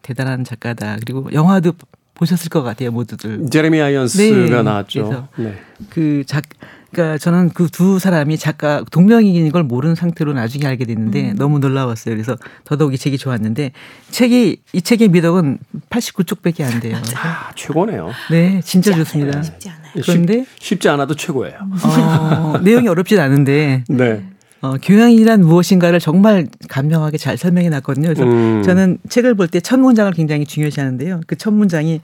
대단한 0.00 0.44
작가다. 0.44 0.96
그리고 0.96 1.30
영화도 1.32 1.72
보셨을 2.14 2.48
것 2.48 2.62
같아요, 2.62 2.90
모두들. 2.90 3.50
제레미 3.50 3.80
아이언스가 3.80 4.56
네. 4.56 4.62
나왔죠. 4.62 5.28
네. 5.36 5.58
그 5.90 6.22
작, 6.26 6.44
그러니까 6.92 7.18
저는 7.18 7.48
그 7.50 7.68
두 7.72 7.98
사람이 7.98 8.36
작가 8.36 8.84
동명이인 8.90 9.50
걸 9.50 9.62
모르는 9.62 9.94
상태로 9.94 10.34
나중에 10.34 10.66
알게 10.66 10.84
됐는데 10.84 11.32
너무 11.38 11.58
놀라웠어요. 11.58 12.14
그래서 12.14 12.36
더더욱 12.64 12.92
이 12.92 12.98
책이 12.98 13.16
좋았는데 13.16 13.72
책이 14.10 14.58
이 14.74 14.82
책의 14.82 15.08
미덕은 15.08 15.58
89쪽밖에 15.88 16.62
안 16.70 16.80
돼요. 16.80 16.98
아, 17.16 17.50
최고네요. 17.56 18.10
네, 18.30 18.60
진짜 18.62 18.94
좋습니다. 18.94 19.42
쉽지 19.42 19.70
않아요. 19.70 19.92
그런데 20.04 20.44
쉽, 20.58 20.62
쉽지 20.64 20.88
않아도 20.90 21.14
최고예요. 21.16 21.56
어, 21.82 22.58
내용이 22.62 22.88
어렵진 22.88 23.18
않은데 23.20 23.84
네. 23.88 24.24
어, 24.60 24.74
교양이란 24.80 25.40
무엇인가를 25.40 25.98
정말 25.98 26.46
간명하게 26.68 27.16
잘 27.16 27.36
설명해 27.38 27.68
놨거든요. 27.70 28.08
그래서 28.08 28.22
음. 28.24 28.62
저는 28.62 28.98
책을 29.08 29.34
볼 29.34 29.48
때 29.48 29.60
첫 29.60 29.80
문장을 29.80 30.12
굉장히 30.12 30.44
중요시 30.44 30.78
하는데요. 30.78 31.22
그 31.26 31.36
첫 31.36 31.52
문장이 31.52 32.00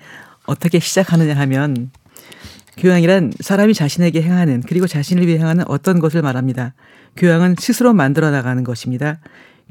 어떻게 0.47 0.79
시작하느냐 0.79 1.35
하면 1.37 1.91
교양이란 2.79 3.33
사람이 3.41 3.75
자신에게 3.75 4.23
행하는 4.23 4.63
그리고 4.67 4.87
자신을 4.87 5.27
위해 5.27 5.39
행하는 5.39 5.65
어떤 5.69 5.99
것을 5.99 6.23
말합니다. 6.23 6.75
교양은 7.17 7.57
스스로 7.59 7.93
만들어 7.93 8.31
나가는 8.31 8.63
것입니다. 8.63 9.19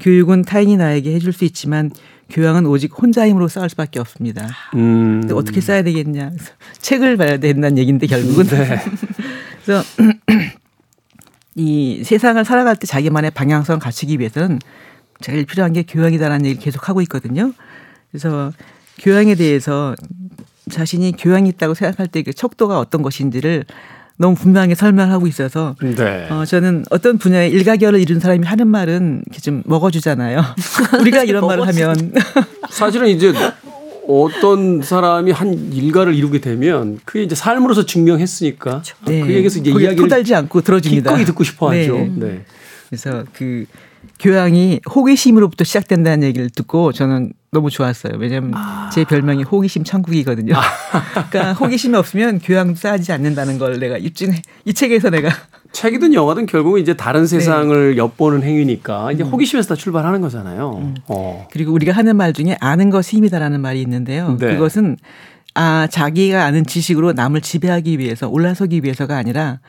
교육은 0.00 0.42
타인이 0.42 0.76
나에게 0.76 1.14
해줄 1.14 1.32
수 1.32 1.44
있지만 1.44 1.90
교양은 2.30 2.66
오직 2.66 2.92
혼자 2.96 3.26
힘으로 3.26 3.48
쌓을 3.48 3.70
수밖에 3.70 3.98
없습니다. 3.98 4.46
음. 4.74 5.20
근데 5.22 5.34
어떻게 5.34 5.60
써야 5.60 5.82
되겠냐. 5.82 6.32
책을 6.78 7.16
봐야 7.16 7.38
된다는 7.38 7.78
얘기인데 7.78 8.06
결국은. 8.06 8.46
네. 8.46 8.78
그래서 9.64 9.82
이 11.56 12.02
세상을 12.04 12.44
살아갈 12.44 12.76
때 12.76 12.86
자기만의 12.86 13.32
방향성을 13.32 13.80
갖추기 13.80 14.18
위해서는 14.18 14.58
제일 15.20 15.46
필요한 15.46 15.72
게 15.72 15.82
교양이다라는 15.82 16.44
얘기를 16.44 16.62
계속 16.62 16.88
하고 16.88 17.00
있거든요. 17.02 17.52
그래서 18.10 18.52
교양에 18.98 19.34
대해서 19.34 19.96
자신이 20.68 21.14
교양이 21.18 21.48
있다고 21.48 21.74
생각할 21.74 22.06
때 22.06 22.22
그 22.28 22.32
척도가 22.34 22.78
어떤 22.78 23.00
것인지를 23.02 23.64
너무 24.18 24.34
분명하게 24.34 24.74
설명하고 24.74 25.26
있어서 25.28 25.76
네. 25.80 26.26
어, 26.30 26.44
저는 26.44 26.84
어떤 26.90 27.16
분야에 27.18 27.48
일가견을 27.48 28.00
이룬 28.00 28.18
사람이 28.20 28.44
하는 28.46 28.66
말은 28.66 29.22
이렇게 29.26 29.40
좀 29.40 29.62
먹어주잖아요. 29.64 30.42
우리가 31.00 31.22
이런 31.22 31.46
말을 31.46 31.66
하면 31.68 32.12
사실은 32.70 33.08
이제 33.08 33.32
어떤 34.08 34.82
사람이 34.82 35.30
한 35.30 35.72
일가를 35.72 36.14
이루게 36.14 36.40
되면 36.40 36.98
그게 37.04 37.22
이제 37.22 37.34
삶으로서 37.34 37.86
증명했으니까 37.86 38.82
그 39.06 39.12
얘기에서 39.12 39.60
이제 39.60 39.70
이야기를 39.70 39.96
토달지 39.96 40.34
않고 40.34 40.60
들어줍니다. 40.62 41.10
기꺼이 41.12 41.24
듣고 41.24 41.44
싶어 41.44 41.70
하죠. 41.70 41.94
네. 41.96 42.12
네. 42.16 42.44
그래서 42.88 43.24
그 43.32 43.64
교양이 44.18 44.80
호기심으로부터 44.88 45.64
시작된다는 45.64 46.26
얘기를 46.26 46.50
듣고 46.50 46.92
저는 46.92 47.32
너무 47.50 47.70
좋았어요. 47.70 48.14
왜냐하면 48.18 48.52
제 48.92 49.04
별명이 49.04 49.42
호기심 49.44 49.84
천국이거든요. 49.84 50.54
그러니까 51.30 51.52
호기심이 51.54 51.96
없으면 51.96 52.40
교양 52.40 52.74
쌓이지 52.74 53.12
않는다는 53.12 53.58
걸 53.58 53.78
내가 53.78 53.96
입증해 53.96 54.42
이 54.64 54.74
책에서 54.74 55.10
내가 55.10 55.30
책이든 55.72 56.14
영화든 56.14 56.46
결국은 56.46 56.80
이제 56.80 56.94
다른 56.94 57.22
네. 57.22 57.26
세상을 57.26 57.96
엿보는 57.96 58.42
행위니까 58.42 59.08
음. 59.08 59.12
이제 59.12 59.22
호기심에서 59.22 59.68
다 59.68 59.74
출발하는 59.74 60.20
거잖아요. 60.20 60.94
어. 61.08 61.48
그리고 61.52 61.72
우리가 61.72 61.92
하는 61.92 62.16
말 62.16 62.32
중에 62.32 62.56
아는 62.60 62.90
것이 62.90 63.16
힘이다라는 63.16 63.60
말이 63.60 63.80
있는데요. 63.82 64.36
네. 64.38 64.54
그것은 64.54 64.96
아 65.54 65.86
자기가 65.90 66.44
아는 66.44 66.66
지식으로 66.66 67.12
남을 67.12 67.40
지배하기 67.40 67.98
위해서 67.98 68.28
올라서기 68.28 68.82
위해서가 68.82 69.16
아니라 69.16 69.60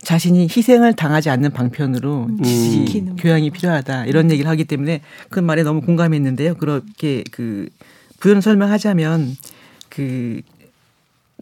자신이 0.00 0.44
희생을 0.44 0.94
당하지 0.94 1.28
않는 1.30 1.52
방편으로 1.52 2.28
지식, 2.42 2.86
지키는 2.86 3.16
교양이 3.16 3.50
필요하다 3.50 4.06
이런 4.06 4.30
얘기를 4.30 4.48
하기 4.50 4.64
때문에 4.64 5.00
그 5.28 5.40
말에 5.40 5.62
너무 5.62 5.80
공감했는데요. 5.80 6.54
그렇게 6.54 7.24
그 7.30 7.68
부연 8.20 8.40
설명하자면 8.40 9.36
그 9.88 10.40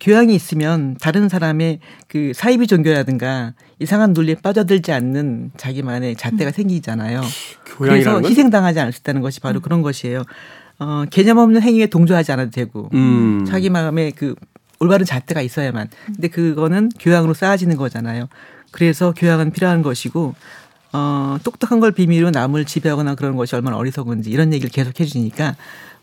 교양이 0.00 0.34
있으면 0.34 0.96
다른 1.00 1.28
사람의 1.28 1.80
그 2.09 2.32
사이비 2.34 2.66
종교라든가 2.66 3.54
이상한 3.78 4.12
논리에 4.12 4.36
빠져들지 4.36 4.92
않는 4.92 5.52
자기만의 5.57 6.16
잣대가 6.16 6.50
생기잖아요. 6.50 7.22
그래서 7.64 8.20
희생당하지 8.20 8.80
않을 8.80 8.92
수 8.92 9.00
있다는 9.00 9.20
것이 9.22 9.40
바로 9.40 9.61
그런 9.61 9.82
것이에요. 9.82 10.24
어, 10.78 11.04
개념 11.11 11.38
없는 11.38 11.62
행위에 11.62 11.86
동조하지 11.86 12.32
않아도 12.32 12.50
되고 12.50 12.90
음. 12.92 13.44
자기 13.46 13.70
마음에 13.70 14.11
그 14.11 14.34
올바른 14.78 15.06
잣대가 15.06 15.40
있어야만. 15.42 15.88
근데 16.06 16.28
그거는 16.28 16.90
교양으로 17.00 17.34
쌓아지는 17.34 17.76
거잖아요. 17.76 18.28
그래서 18.70 19.12
교양은 19.16 19.52
필요한 19.52 19.82
것이고 19.82 20.34
어, 20.92 21.38
똑똑한 21.44 21.80
걸 21.80 21.92
비밀로 21.92 22.30
남을 22.30 22.64
지배하거나 22.64 23.14
그런 23.14 23.36
것이 23.36 23.54
얼마나 23.54 23.76
어리석은지 23.76 24.30
이런 24.30 24.52
얘기를 24.52 24.70
계속 24.70 24.98
해주니까 24.98 25.56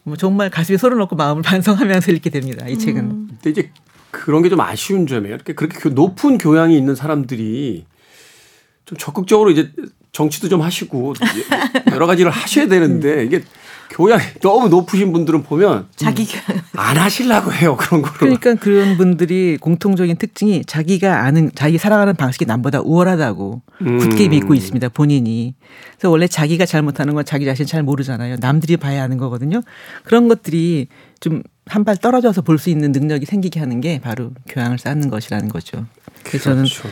뭐 0.03 0.17
정말 0.17 0.49
가슴에 0.49 0.77
손을 0.77 0.97
넣고 0.97 1.15
마음을 1.15 1.41
반성하면서 1.43 2.11
읽게 2.11 2.29
됩니다. 2.29 2.67
이 2.67 2.77
책은. 2.77 3.01
음. 3.03 3.27
근데 3.41 3.49
이제 3.49 3.71
그런 4.11 4.43
게 4.43 4.49
좀 4.49 4.59
아쉬운 4.61 5.07
점이에요. 5.07 5.35
이렇게 5.35 5.53
그렇게 5.53 5.79
교- 5.79 5.89
높은 5.89 6.37
교양이 6.37 6.77
있는 6.77 6.93
사람들이 6.95 7.85
좀 8.85 8.97
적극적으로 8.97 9.51
이제 9.51 9.71
정치도 10.11 10.49
좀 10.49 10.61
하시고 10.61 11.13
여러 11.91 12.05
가지를 12.05 12.31
하셔야 12.31 12.67
되는데 12.67 13.25
이게 13.25 13.43
교양이 13.89 14.23
너무 14.41 14.69
높으신 14.69 15.11
분들은 15.13 15.43
보면 15.43 15.87
자기 15.95 16.25
교양. 16.25 16.61
안 16.75 16.97
하시려고 16.97 17.51
해요 17.53 17.75
그런 17.77 18.01
거를. 18.01 18.17
그러니까 18.17 18.55
그런 18.55 18.97
분들이 18.97 19.57
공통적인 19.59 20.15
특징이 20.17 20.63
자기가 20.65 21.23
아는 21.23 21.51
자기 21.53 21.77
살아가는 21.77 22.15
방식이 22.15 22.45
남보다 22.45 22.81
우월하다고 22.81 23.61
음. 23.81 23.97
굳게 23.99 24.29
믿고 24.29 24.53
있습니다 24.55 24.89
본인이. 24.89 25.53
그래서 25.97 26.09
원래 26.09 26.27
자기가 26.27 26.65
잘못하는 26.65 27.13
건 27.13 27.25
자기 27.25 27.45
자신 27.45 27.65
잘 27.65 27.83
모르잖아요. 27.83 28.37
남들이 28.39 28.77
봐야 28.77 29.01
하는 29.03 29.17
거거든요. 29.17 29.61
그런 30.03 30.27
것들이 30.27 30.87
좀 31.19 31.43
한 31.65 31.85
발 31.85 31.95
떨어져서 31.95 32.41
볼 32.41 32.57
수 32.57 32.69
있는 32.69 32.91
능력이 32.91 33.25
생기게 33.25 33.59
하는 33.59 33.79
게 33.79 33.99
바로 34.01 34.31
교양을 34.49 34.77
쌓는 34.77 35.09
것이라는 35.09 35.47
거죠. 35.47 35.85
그래서 36.23 36.45
저는 36.51 36.63
그렇죠. 36.63 36.89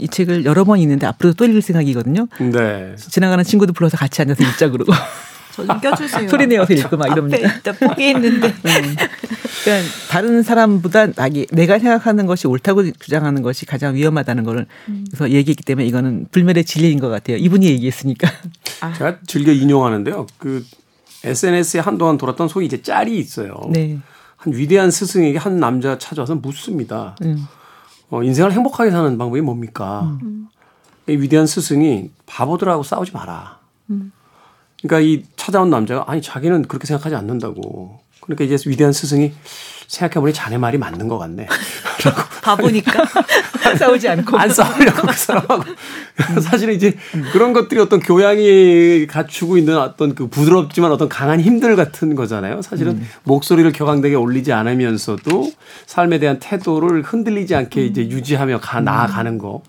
이 0.00 0.08
책을 0.08 0.44
여러 0.44 0.64
번 0.64 0.78
읽는데 0.78 1.06
앞으로도 1.06 1.36
또 1.36 1.44
읽을 1.44 1.62
생각이거든요. 1.62 2.26
네. 2.38 2.94
지나가는 2.96 3.42
친구도 3.44 3.72
불러서 3.72 3.96
같이 3.96 4.22
앉아서 4.22 4.42
읽자 4.42 4.70
그러고 4.70 4.92
저좀 5.52 5.80
껴주세요. 5.80 6.28
소리 6.28 6.46
내어서 6.46 6.72
읽고 6.72 6.96
막 6.96 7.10
앞에 7.10 7.12
이럽니다. 7.12 7.56
있다 7.56 7.72
포기 7.72 8.10
있는데. 8.10 8.48
음. 8.64 8.96
그러니까 9.64 9.92
다른 10.08 10.42
사람보다 10.42 11.08
나기 11.14 11.46
내가 11.52 11.78
생각하는 11.78 12.26
것이 12.26 12.46
옳다고 12.46 12.90
주장하는 12.92 13.42
것이 13.42 13.66
가장 13.66 13.94
위험하다는 13.94 14.44
거를 14.44 14.66
그래서 14.86 15.30
얘기했기 15.30 15.62
때문에 15.64 15.86
이거는 15.86 16.26
불멸의 16.30 16.64
진리인 16.64 16.98
것 17.00 17.08
같아요. 17.08 17.36
이분이 17.36 17.66
얘기했으니까. 17.66 18.30
제가 18.96 19.18
즐겨 19.26 19.52
인용하는데요. 19.52 20.26
그 20.38 20.64
SNS에 21.24 21.80
한동안 21.80 22.16
돌았던 22.16 22.48
소위 22.48 22.66
이제 22.66 22.80
짤이 22.80 23.18
있어요. 23.18 23.60
네. 23.70 23.98
한 24.36 24.54
위대한 24.54 24.90
스승에게 24.90 25.36
한 25.36 25.60
남자 25.60 25.98
찾아와서 25.98 26.36
묻습니다. 26.36 27.14
음. 27.22 27.46
어, 28.10 28.22
인생을 28.22 28.52
행복하게 28.52 28.90
사는 28.90 29.16
방법이 29.16 29.40
뭡니까? 29.40 30.18
이 31.08 31.12
위대한 31.12 31.46
스승이 31.46 32.10
바보들하고 32.26 32.82
싸우지 32.82 33.12
마라. 33.12 33.58
그러니까 34.82 35.00
이 35.00 35.24
찾아온 35.36 35.70
남자가 35.70 36.04
아니 36.06 36.22
자기는 36.22 36.62
그렇게 36.62 36.86
생각하지 36.86 37.14
않는다고. 37.16 38.00
그러니까 38.20 38.44
이제 38.44 38.56
위대한 38.68 38.92
스승이 38.92 39.32
생각해보니 39.90 40.32
자네 40.32 40.56
말이 40.56 40.78
맞는 40.78 41.08
것 41.08 41.18
같네. 41.18 41.46
바보니까. 42.42 43.04
싸우지 43.78 44.08
않고. 44.08 44.38
안 44.38 44.48
싸우려고 44.48 45.06
그 45.06 45.12
사람하고. 45.12 45.64
사실은 46.40 46.74
이제 46.74 46.94
그런 47.32 47.52
것들이 47.52 47.80
어떤 47.80 48.00
교양이 48.00 49.06
갖추고 49.06 49.58
있는 49.58 49.76
어떤 49.78 50.14
그 50.14 50.28
부드럽지만 50.28 50.92
어떤 50.92 51.08
강한 51.08 51.40
힘들 51.40 51.76
같은 51.76 52.14
거잖아요. 52.14 52.62
사실은 52.62 53.02
목소리를 53.24 53.70
격앙되게 53.72 54.14
올리지 54.14 54.52
않으면서도 54.52 55.52
삶에 55.86 56.18
대한 56.18 56.38
태도를 56.38 57.02
흔들리지 57.02 57.54
않게 57.54 57.84
이제 57.84 58.02
유지하며 58.02 58.60
가, 58.60 58.80
나아가는 58.80 59.38
거. 59.38 59.62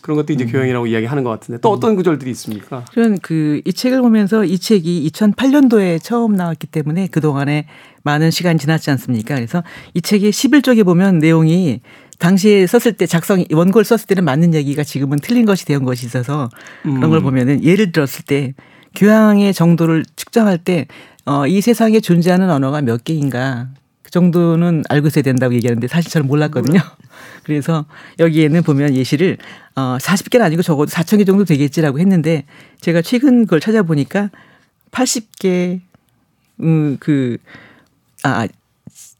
그런 0.00 0.16
것도 0.16 0.32
이제 0.32 0.44
교양이라고 0.46 0.86
이야기하는 0.86 1.22
것 1.22 1.30
같은데 1.30 1.60
또 1.60 1.70
어떤 1.70 1.96
구절들이 1.96 2.30
있습니까? 2.30 2.84
그런 2.92 3.18
그 3.18 3.60
이 3.66 3.72
책을 3.72 4.00
보면서 4.00 4.44
이 4.44 4.58
책이 4.58 5.10
2008년도에 5.12 6.00
처음 6.02 6.34
나왔기 6.34 6.68
때문에 6.68 7.08
그 7.10 7.20
동안에 7.20 7.66
많은 8.06 8.30
시간이 8.30 8.58
지났지 8.58 8.90
않습니까? 8.92 9.34
그래서 9.34 9.62
이 9.92 10.00
책의 10.00 10.32
11쪽에 10.32 10.84
보면 10.84 11.18
내용이 11.18 11.80
당시에 12.18 12.66
썼을 12.66 12.94
때 12.94 13.04
작성 13.06 13.44
원고를 13.52 13.84
썼을 13.84 14.06
때는 14.06 14.24
맞는 14.24 14.54
얘기가 14.54 14.84
지금은 14.84 15.18
틀린 15.22 15.44
것이 15.44 15.66
되는 15.66 15.84
것이 15.84 16.06
있어서 16.06 16.48
그런 16.82 17.10
걸 17.10 17.20
보면은 17.20 17.62
예를 17.62 17.92
들었을 17.92 18.24
때 18.24 18.54
교양의 18.94 19.52
정도를 19.52 20.04
측정할 20.14 20.56
때 20.56 20.86
어, 21.26 21.46
이 21.46 21.60
세상에 21.60 22.00
존재하는 22.00 22.48
언어가 22.48 22.80
몇 22.80 23.04
개인가 23.04 23.68
그 24.02 24.10
정도는 24.12 24.84
알고 24.88 25.08
있어야 25.08 25.22
된다고 25.22 25.52
얘기하는데 25.54 25.88
사실 25.88 26.10
저는 26.10 26.28
몰랐거든요. 26.28 26.80
그래서 27.42 27.84
여기에는 28.20 28.62
보면 28.62 28.94
예시를 28.94 29.36
어 29.74 29.98
40개는 30.00 30.42
아니고 30.42 30.62
적어도 30.62 30.90
4천 30.90 31.18
개 31.18 31.24
정도 31.24 31.44
되겠지라고 31.44 31.98
했는데 31.98 32.44
제가 32.80 33.02
최근 33.02 33.46
걸 33.46 33.60
찾아보니까 33.60 34.30
80개 34.92 35.80
음그 36.60 37.38
아 38.26 38.48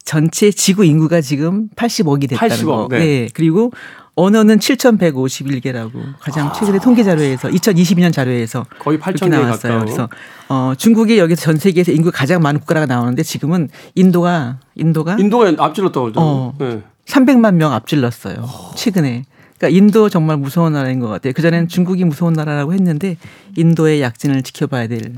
전체 0.04 0.50
지구 0.50 0.84
인구가 0.84 1.20
지금 1.20 1.68
80억이 1.76 2.28
됐다는 2.30 2.56
80억, 2.56 2.66
거. 2.66 2.88
네. 2.90 2.98
네. 2.98 3.28
그리고 3.34 3.72
언어는 4.14 4.58
7,151개라고 4.58 5.92
가장 6.18 6.50
최근에 6.52 6.78
통계 6.78 7.04
자료에서 7.04 7.48
2022년 7.48 8.12
자료에서 8.12 8.64
거의 8.78 8.96
이렇게 8.96 9.12
8천 9.12 9.24
개 9.24 9.28
나왔어요. 9.28 9.72
가까워. 9.72 9.80
그래서 9.80 10.08
어 10.48 10.72
중국이 10.76 11.18
여기서 11.18 11.42
전 11.42 11.56
세계에서 11.58 11.92
인구가 11.92 12.16
가장 12.16 12.40
많은 12.40 12.60
국가가 12.60 12.86
나오는데 12.86 13.22
지금은 13.22 13.68
인도가 13.94 14.58
인도가 14.74 15.16
인도가 15.18 15.52
앞질렀다고 15.58 16.04
그러죠. 16.04 16.20
어. 16.20 16.54
네. 16.58 16.82
300만 17.04 17.54
명 17.54 17.72
앞질렀어요. 17.72 18.48
최근에. 18.74 19.24
그러니까 19.58 19.76
인도 19.76 20.08
정말 20.08 20.36
무서운 20.36 20.72
나라인 20.72 21.00
것 21.00 21.08
같아요. 21.08 21.32
그전에는 21.32 21.68
중국이 21.68 22.04
무서운 22.04 22.32
나라라고 22.34 22.74
했는데 22.74 23.16
인도의 23.56 24.02
약진을 24.02 24.42
지켜봐야 24.42 24.86
될 24.88 25.14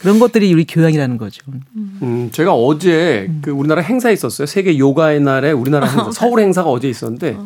그런 0.00 0.18
것들이 0.18 0.52
우리 0.52 0.64
교양이라는 0.66 1.16
거죠. 1.16 1.42
음, 1.74 2.30
제가 2.32 2.54
어제 2.54 3.30
그 3.42 3.50
우리나라 3.50 3.82
행사에 3.82 4.12
있었어요. 4.12 4.46
세계 4.46 4.78
요가의 4.78 5.20
날에 5.20 5.52
우리나라 5.52 5.86
행사, 5.86 6.10
서울 6.12 6.40
행사가 6.40 6.68
어제 6.70 6.88
있었는데 6.88 7.36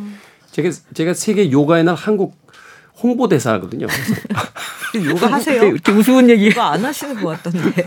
제가 0.50 0.70
제가 0.94 1.14
세계 1.14 1.50
요가의 1.50 1.84
날 1.84 1.94
한국 1.94 2.40
홍보대사거든요. 3.02 3.86
요가 5.06 5.32
하세요? 5.32 5.62
이렇게 5.64 5.92
우스운 5.92 6.28
얘기. 6.28 6.48
이거 6.48 6.60
안 6.62 6.84
하시는 6.84 7.14
것 7.14 7.42
같던데. 7.42 7.84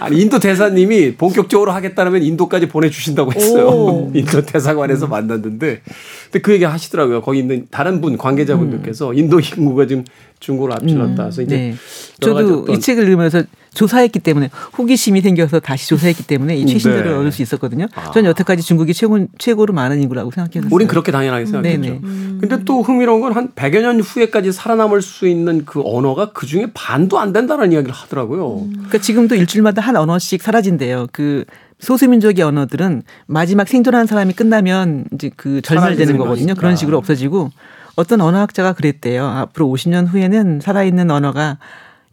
아니 0.00 0.20
인도 0.20 0.38
대사님이 0.38 1.14
본격적으로 1.16 1.72
하겠다면 1.72 2.22
인도까지 2.22 2.68
보내주신다고 2.68 3.32
했어요. 3.32 3.68
오. 3.68 4.12
인도 4.14 4.42
대사관에서 4.42 5.06
만났는데, 5.06 5.82
근데 6.24 6.38
그 6.40 6.52
얘기 6.52 6.64
하시더라고요. 6.64 7.22
거기 7.22 7.40
있는 7.40 7.66
다른 7.70 8.00
분 8.00 8.16
관계자분들께서 8.16 9.14
인도 9.14 9.38
인구가 9.40 9.86
지금 9.86 10.04
중국을 10.40 10.72
앞질렀다. 10.72 11.24
그래서 11.24 11.42
이제 11.42 11.56
네. 11.56 11.74
저도 12.20 12.72
이 12.72 12.80
책을 12.80 13.04
읽으면서 13.04 13.42
조사했기 13.74 14.18
때문에 14.18 14.50
호기심이 14.76 15.20
생겨서 15.20 15.60
다시 15.60 15.88
조사했기 15.88 16.26
때문에 16.26 16.56
이 16.56 16.66
최신들을 16.66 17.10
네. 17.10 17.16
얻을 17.16 17.32
수 17.32 17.42
있었거든요. 17.42 17.86
저는 18.12 18.28
여태까지 18.30 18.62
중국이 18.62 18.92
최고 18.94 19.26
최고로 19.38 19.72
많은 19.72 20.02
인구라고 20.02 20.30
생각했어요. 20.30 20.68
우린 20.72 20.86
그렇게 20.88 21.10
당연하게 21.10 21.46
생각했죠. 21.46 21.80
네네. 21.80 22.00
근데 22.40 22.64
또 22.64 22.82
흥미로운 22.82 23.20
건 23.20 23.30
한 23.30 23.52
100여 23.54 23.80
년 23.82 24.00
후에까지 24.00 24.52
살아남을 24.52 25.02
수 25.02 25.28
있는 25.28 25.64
그 25.64 25.82
언어가 25.84 26.32
그 26.32 26.46
중에 26.46 26.66
반도 26.74 27.18
안 27.18 27.32
된다는 27.32 27.72
이야기를 27.72 27.94
하더라고요. 27.94 28.66
그러니까 28.72 28.98
지금도 28.98 29.36
일주일마다 29.36 29.80
한 29.80 29.96
언어씩 29.96 30.42
사라진대요. 30.42 31.06
그 31.12 31.44
소수민족의 31.78 32.44
언어들은 32.44 33.02
마지막 33.26 33.68
생존하는 33.68 34.06
사람이 34.06 34.34
끝나면 34.34 35.04
이제 35.14 35.30
그 35.36 35.62
절멸되는 35.62 36.18
거거든요. 36.18 36.54
그런 36.54 36.76
식으로 36.76 36.98
없어지고 36.98 37.50
어떤 37.96 38.20
언어학자가 38.20 38.72
그랬대요. 38.72 39.26
앞으로 39.26 39.66
50년 39.68 40.08
후에는 40.08 40.60
살아있는 40.60 41.10
언어가 41.10 41.58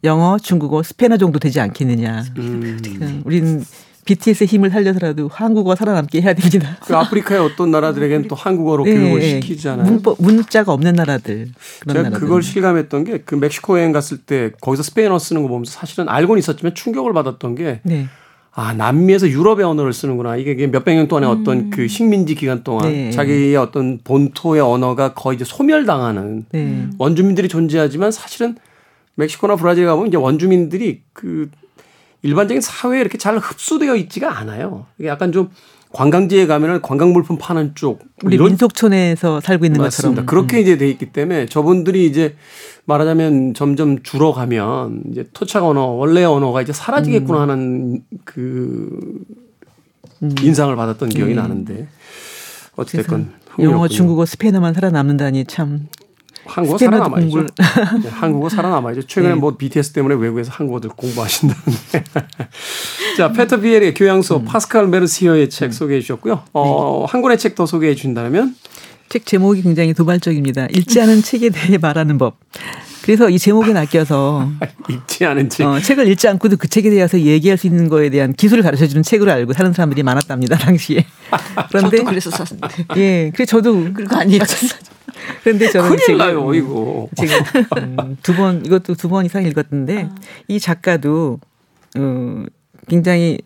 영어, 0.04 0.38
중국어, 0.38 0.82
스페인어 0.82 1.16
정도 1.16 1.38
되지 1.38 1.60
않겠느냐. 1.60 2.24
음. 2.38 2.78
그냥 2.82 3.22
우리는 3.24 3.64
BTS의 4.04 4.46
힘을 4.46 4.70
살려서라도 4.70 5.28
한국어가 5.30 5.74
살아남게 5.76 6.22
해야 6.22 6.32
됩니다. 6.32 6.78
그 6.82 6.96
아프리카의 6.96 7.40
어떤 7.42 7.70
나라들에겐 7.70 8.26
또 8.28 8.34
한국어로 8.36 8.84
네, 8.84 8.94
교육을 8.94 9.20
네. 9.20 9.28
시키잖아요. 9.40 9.84
문법, 9.84 10.16
문자가 10.22 10.72
없는 10.72 10.94
나라들. 10.94 11.48
그런 11.80 11.94
제가 11.94 12.02
나라들. 12.04 12.20
그걸 12.20 12.42
실감했던 12.42 13.04
게 13.04 13.18
그 13.26 13.34
멕시코 13.34 13.78
여행 13.78 13.92
갔을 13.92 14.16
때 14.18 14.52
거기서 14.62 14.82
스페인어 14.82 15.18
쓰는 15.18 15.42
거 15.42 15.48
보면서 15.48 15.72
사실은 15.72 16.08
알고는 16.08 16.38
있었지만 16.38 16.74
충격을 16.74 17.12
받았던 17.12 17.54
게 17.56 17.80
네. 17.82 18.06
아, 18.54 18.72
남미에서 18.72 19.28
유럽의 19.28 19.64
언어를 19.66 19.92
쓰는구나. 19.92 20.36
이게 20.36 20.66
몇백 20.68 20.96
년 20.96 21.06
동안의 21.06 21.28
어떤 21.28 21.68
그 21.70 21.86
식민지 21.86 22.34
기간 22.34 22.64
동안 22.64 22.90
네. 22.90 23.10
자기의 23.10 23.56
어떤 23.56 23.98
본토의 24.02 24.62
언어가 24.62 25.12
거의 25.12 25.36
이제 25.36 25.44
소멸당하는 25.44 26.46
네. 26.50 26.86
원주민들이 26.96 27.46
존재하지만 27.48 28.10
사실은 28.10 28.56
멕시코나 29.18 29.56
브라질 29.56 29.84
가보면 29.86 30.08
이제 30.08 30.16
원주민들이 30.16 31.02
그 31.12 31.50
일반적인 32.22 32.60
사회에 32.60 33.00
이렇게 33.00 33.18
잘 33.18 33.36
흡수되어 33.36 33.96
있지가 33.96 34.38
않아요. 34.38 34.86
이게 34.98 35.08
약간 35.08 35.32
좀 35.32 35.50
관광지에 35.92 36.46
가면은 36.46 36.82
관광 36.82 37.12
물품 37.12 37.36
파는 37.38 37.72
쪽 37.74 38.00
우리 38.22 38.38
민속촌에서 38.38 39.40
살고 39.40 39.64
있는 39.64 39.80
맞습니다. 39.80 40.22
것처럼. 40.22 40.24
음. 40.24 40.26
그렇게 40.26 40.60
이제 40.60 40.76
돼 40.78 40.88
있기 40.88 41.06
때문에 41.06 41.46
저분들이 41.46 42.06
이제 42.06 42.36
말하자면 42.84 43.54
점점 43.54 44.02
줄어가면 44.02 45.02
이제 45.10 45.24
토착 45.32 45.64
언어 45.64 45.86
원래 45.86 46.22
언어가 46.24 46.62
이제 46.62 46.70
음. 46.70 46.74
사라지겠구나 46.74 47.40
하는 47.42 48.02
그 48.24 49.24
인상을 50.42 50.74
받았던 50.76 51.08
기억이 51.08 51.34
나는데 51.34 51.88
어찌됐건 52.76 53.32
영어. 53.60 53.88
중국어, 53.88 54.24
스페인어만 54.26 54.74
살아남는다니 54.74 55.46
참. 55.46 55.88
한국어 56.48 56.78
살아남아야죠. 56.78 57.28
공부를- 57.28 58.02
네, 58.02 58.08
한국어 58.10 58.48
살아남아야죠. 58.48 59.02
최근에 59.06 59.34
네. 59.34 59.40
뭐 59.40 59.56
BTS 59.56 59.92
때문에 59.92 60.14
외국에서 60.16 60.50
한국어들 60.52 60.90
공부하신다는데. 60.90 62.04
자, 63.16 63.32
페터 63.32 63.58
비엘의 63.60 63.94
교양서 63.94 64.38
음. 64.38 64.44
파스칼 64.44 64.88
메르시어의 64.88 65.50
책 65.50 65.72
소개해 65.72 66.00
주셨고요. 66.00 66.42
어, 66.52 67.04
한 67.08 67.22
권의 67.22 67.38
책 67.38 67.54
더 67.54 67.66
소개해 67.66 67.94
준다면 67.94 68.54
책 69.08 69.24
제목이 69.26 69.62
굉장히 69.62 69.94
도발적입니다. 69.94 70.66
읽지 70.70 71.00
않은 71.00 71.22
책에 71.22 71.48
대해 71.50 71.78
말하는 71.78 72.18
법. 72.18 72.36
그래서 73.02 73.30
이 73.30 73.38
제목에 73.38 73.72
낚여서 73.72 74.50
읽지 74.90 75.24
않은 75.24 75.48
책. 75.48 75.66
어, 75.66 75.80
책을 75.80 76.06
읽지 76.08 76.28
않고도 76.28 76.56
그 76.58 76.68
책에 76.68 76.90
대해서 76.90 77.18
얘기할 77.18 77.56
수 77.56 77.66
있는 77.66 77.88
거에 77.88 78.10
대한 78.10 78.34
기술을 78.34 78.62
가르쳐 78.62 78.86
주는 78.86 79.02
책으로 79.02 79.32
알고 79.32 79.54
사는 79.54 79.72
사람들이 79.72 80.02
많았답니다 80.02 80.56
당시에. 80.58 81.06
그런데 81.70 81.96
저도 81.98 82.10
그래서 82.10 82.30
샀는데. 82.30 82.84
예, 82.96 83.32
그래 83.34 83.46
저도 83.46 83.88
안 84.10 84.30
읽었어요. 84.30 84.70
그런데 85.42 85.70
저는 85.70 85.96
큰일 85.96 86.18
나요 86.18 86.54
이거. 86.54 87.08
제가 87.16 87.44
음, 87.78 88.16
두번 88.22 88.64
이것도 88.66 88.94
두 88.94 89.08
번 89.08 89.24
이상 89.26 89.44
읽었는데 89.44 90.04
아. 90.04 90.14
이 90.48 90.60
작가도 90.60 91.40
어, 91.96 92.44
굉장히 92.88 93.38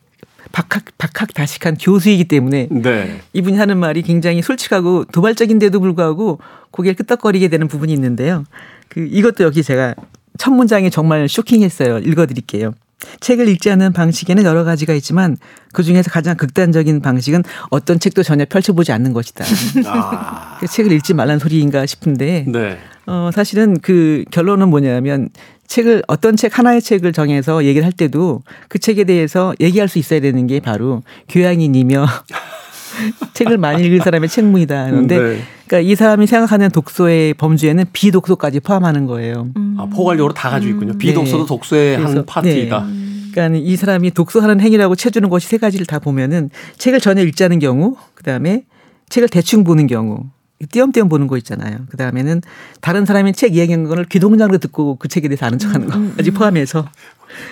박학 0.51 0.85
박학다식한 0.99 1.77
교수이기 1.79 2.25
때문에 2.25 2.69
네. 2.71 3.21
이분이 3.33 3.57
하는 3.57 3.79
말이 3.79 4.03
굉장히 4.03 4.43
솔직하고 4.43 5.05
도발적인데도 5.05 5.79
불구하고 5.81 6.41
고개를 6.73 6.97
끄덕거리게 6.97 7.49
되는 7.49 7.69
부분이 7.69 7.93
있는데요. 7.93 8.45
그 8.89 9.01
이것도 9.11 9.45
역시 9.45 9.63
제가 9.63 9.95
첫 10.39 10.51
문장이 10.51 10.91
정말 10.91 11.29
쇼킹했어요. 11.29 11.99
읽어드릴게요. 11.99 12.75
책을 13.21 13.49
읽지 13.49 13.71
않는 13.71 13.93
방식에는 13.93 14.45
여러 14.45 14.65
가지가 14.65 14.95
있지만 14.95 15.37
그 15.73 15.83
중에서 15.83 16.11
가장 16.11 16.37
극단적인 16.37 17.01
방식은 17.01 17.43
어떤 17.71 17.99
책도 17.99 18.23
전혀 18.23 18.45
펼쳐보지 18.45 18.93
않는 18.93 19.13
것이다. 19.13 19.45
아. 19.87 20.57
그 20.61 20.67
책을 20.67 20.93
읽지 20.93 21.15
말란 21.15 21.39
소리인가 21.39 21.87
싶은데 21.87 22.45
네. 22.49 22.79
어, 23.07 23.31
사실은 23.33 23.79
그 23.81 24.25
결론은 24.31 24.69
뭐냐면 24.69 25.31
책을 25.67 26.03
어떤 26.07 26.37
책 26.37 26.59
하나의 26.59 26.83
책을 26.83 27.13
정해서 27.13 27.65
얘기를 27.65 27.85
할 27.85 27.93
때도 27.93 28.43
그 28.69 28.79
책에 28.79 29.05
대해서 29.05 29.55
얘기할 29.61 29.89
수 29.89 29.99
있어야 29.99 30.21
되는 30.21 30.47
게 30.47 30.61
바로 30.61 31.03
교양인이며 31.29 32.07
책을 33.33 33.57
많이 33.59 33.85
읽은 33.85 34.01
사람의 34.01 34.29
책무이다. 34.29 34.91
그런데 34.91 35.19
네. 35.19 35.43
그러니까 35.73 35.91
이 35.91 35.95
사람이 35.95 36.27
생각하는 36.27 36.69
독서의 36.69 37.33
범주에는 37.33 37.87
비독서까지 37.95 38.61
포함하는 38.61 39.07
거예요. 39.07 39.49
음. 39.57 39.77
아, 39.79 39.87
포괄적으로 39.87 40.35
다 40.35 40.51
가지고 40.51 40.75
있군요. 40.75 40.99
비독서도 40.99 41.45
네. 41.45 41.49
독서의 41.49 41.97
한 41.97 42.27
파트이다. 42.27 42.81
네. 42.85 43.31
그러니까 43.33 43.59
이 43.59 43.77
사람이 43.77 44.11
독서하는 44.11 44.61
행위라고 44.61 44.95
쳐주는 44.95 45.27
것이 45.31 45.49
세 45.49 45.57
가지를 45.57 45.87
다 45.87 45.99
보면은 45.99 46.51
책을 46.77 47.01
전혀 47.01 47.23
읽지 47.23 47.43
않은 47.45 47.59
경우, 47.59 47.97
그 48.13 48.23
다음에 48.23 48.65
책을 49.09 49.31
대충 49.31 49.65
보는 49.65 49.87
경우, 49.87 50.25
띄엄띄엄 50.71 51.09
보는 51.09 51.27
거 51.27 51.39
있잖아요. 51.39 51.79
그 51.89 51.97
다음에는 51.97 52.43
다른 52.83 53.07
사람이 53.07 53.33
책 53.33 53.57
이야기하는 53.57 53.89
거를 53.89 54.05
귀동냥으로 54.05 54.59
듣고 54.59 54.97
그 54.97 55.09
책에 55.09 55.29
대해서 55.29 55.47
아는 55.47 55.59
척하는 55.59 55.87
거까지 55.87 56.31
음, 56.31 56.35
음, 56.35 56.35
포함해서 56.35 56.87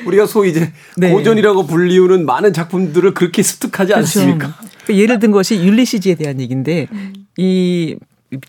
우리가 0.05 0.27
소위 0.27 0.51
이제 0.51 0.71
네. 0.99 1.11
고전이라고 1.11 1.67
불리우는 1.67 2.27
많은 2.27 2.53
작품들을 2.53 3.15
그렇게 3.15 3.43
습득하지 3.43 3.95
그렇죠. 3.95 4.21
않습니까? 4.21 4.55
그러니까 4.85 4.95
예를 4.95 5.19
든 5.21 5.31
것이 5.31 5.57
율리시즈에 5.57 6.17
대한 6.17 6.39
얘기인데 6.39 6.87
음. 6.93 7.15
이 7.39 7.97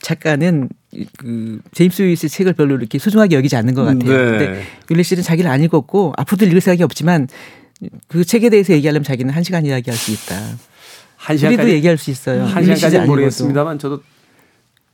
작가는 0.02 0.70
그 1.18 1.60
제임스 1.74 2.04
윌스 2.04 2.30
책을 2.30 2.54
별로 2.54 2.76
이렇게 2.76 3.00
소중하게 3.00 3.36
여기지 3.36 3.56
않는 3.56 3.74
것 3.74 3.84
같아요. 3.84 4.32
네. 4.32 4.38
근데 4.38 4.64
율리시즈는 4.90 5.24
자기를 5.24 5.50
안 5.50 5.64
읽었고 5.64 6.14
앞으로도 6.18 6.46
읽을 6.46 6.62
생각이 6.62 6.84
없지만 6.84 7.28
그 8.08 8.24
책에 8.24 8.50
대해서 8.50 8.74
얘기하려면 8.74 9.04
자기는 9.04 9.34
한 9.34 9.44
시간 9.44 9.66
이야기할 9.66 9.98
수 9.98 10.12
있다. 10.12 10.36
한 11.16 11.38
시간까지 11.38 11.64
우리도 11.64 11.76
얘기할 11.78 11.98
수 11.98 12.12
있어요. 12.12 12.44
한 12.46 12.64
시간까지 12.64 13.00
모르겠습니다만 13.08 13.80
저도 13.80 14.02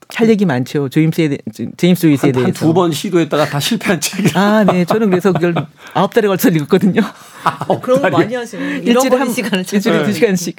할 0.09 0.29
얘기 0.29 0.45
많죠. 0.45 0.87
제임스에 0.87 1.29
대, 1.29 1.37
제임스 1.75 2.05
조이스에 2.07 2.31
대해서 2.31 2.53
두번 2.53 2.93
시도했다가 2.93 3.45
다 3.45 3.59
실패한 3.59 3.99
책. 3.99 4.37
아, 4.37 4.63
네. 4.63 4.85
저는 4.85 5.09
그래서 5.09 5.33
그걸 5.33 5.53
아홉 5.93 6.13
달에 6.13 6.27
걸쳐 6.27 6.49
읽었거든요. 6.49 7.01
아, 7.43 7.65
그런 7.79 8.01
거 8.01 8.09
많이 8.09 8.33
하세요. 8.33 8.61
일주일에 8.77 9.17
한 9.17 9.31
시간을 9.31 9.65
일주일에 9.71 10.03
두 10.03 10.11
시간씩. 10.13 10.57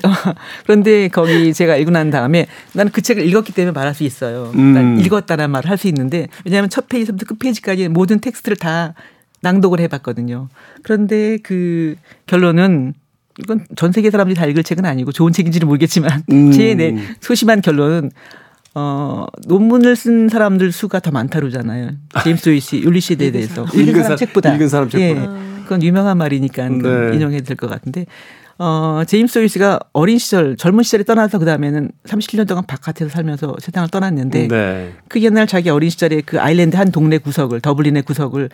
그런데 0.65 1.09
거기 1.09 1.53
제가 1.53 1.77
읽고 1.77 1.91
난 1.91 2.11
다음에 2.11 2.47
나는 2.73 2.93
그 2.93 3.03
책을 3.03 3.27
읽었기 3.27 3.53
때문에 3.53 3.73
말할 3.73 3.95
수 3.95 4.05
있어요. 4.05 4.53
음. 4.55 5.01
읽었다는 5.01 5.51
말을 5.51 5.71
할 5.71 5.79
수 5.79 5.87
있는데 5.89 6.27
왜냐하면 6.45 6.69
첫 6.71 6.89
페이지부터 6.89 7.25
끝 7.25 7.39
페이지까지 7.39 7.89
모든 7.89 8.19
텍스트를 8.19 8.57
다 8.57 8.95
낭독을 9.43 9.79
해봤거든요. 9.81 10.49
그런데 10.83 11.39
그 11.43 11.95
결론은 12.27 12.95
이건 13.39 13.65
전 13.77 13.93
세계 13.93 14.11
사람들이 14.11 14.35
다 14.35 14.45
읽을 14.47 14.65
책은 14.65 14.85
아니고 14.85 15.13
좋은 15.13 15.33
책인지는 15.33 15.69
모르겠지만 15.69 16.25
음. 16.33 16.51
제 16.53 16.75
네, 16.75 16.97
소심한 17.21 17.61
결론은 17.63 18.11
어, 18.75 19.27
논문을 19.47 19.97
쓴 19.97 20.29
사람들 20.29 20.73
수가 20.73 21.01
더 21.01 21.11
많다 21.11 21.39
그러잖아요. 21.41 21.91
제임스 22.25 22.49
조이스 22.51 22.81
율리시스에 22.83 23.31
대해서. 23.31 23.65
읽은 23.75 24.03
사람 24.03 24.17
책보다. 24.17 24.55
읽은 24.55 24.69
사람 24.69 24.89
책보다. 24.91 25.23
예. 25.23 25.48
그건 25.69 25.83
유명한 25.83 26.17
말이니까 26.17 26.69
네. 26.69 27.15
인용해도 27.15 27.45
될 27.45 27.57
것 27.57 27.69
같은데 27.69 28.07
어, 28.61 29.03
제임스 29.07 29.39
조이스가 29.39 29.79
어린 29.93 30.19
시절, 30.19 30.57
젊은 30.57 30.83
시절에 30.83 31.05
떠나서 31.05 31.39
그 31.39 31.45
다음에는 31.45 31.93
37년 32.07 32.49
동안 32.49 32.65
바깥에서 32.67 33.09
살면서 33.11 33.57
세상을 33.61 33.89
떠났는데 33.91 34.49
네. 34.49 34.93
그 35.09 35.23
옛날 35.23 35.47
자기 35.47 35.71
어린 35.71 35.91
시절에 35.91 36.23
그 36.23 36.41
아일랜드 36.41 36.77
한 36.77 36.91
동네 36.91 37.19
구석을, 37.19 37.61
더블린의 37.61 38.03
구석을 38.03 38.49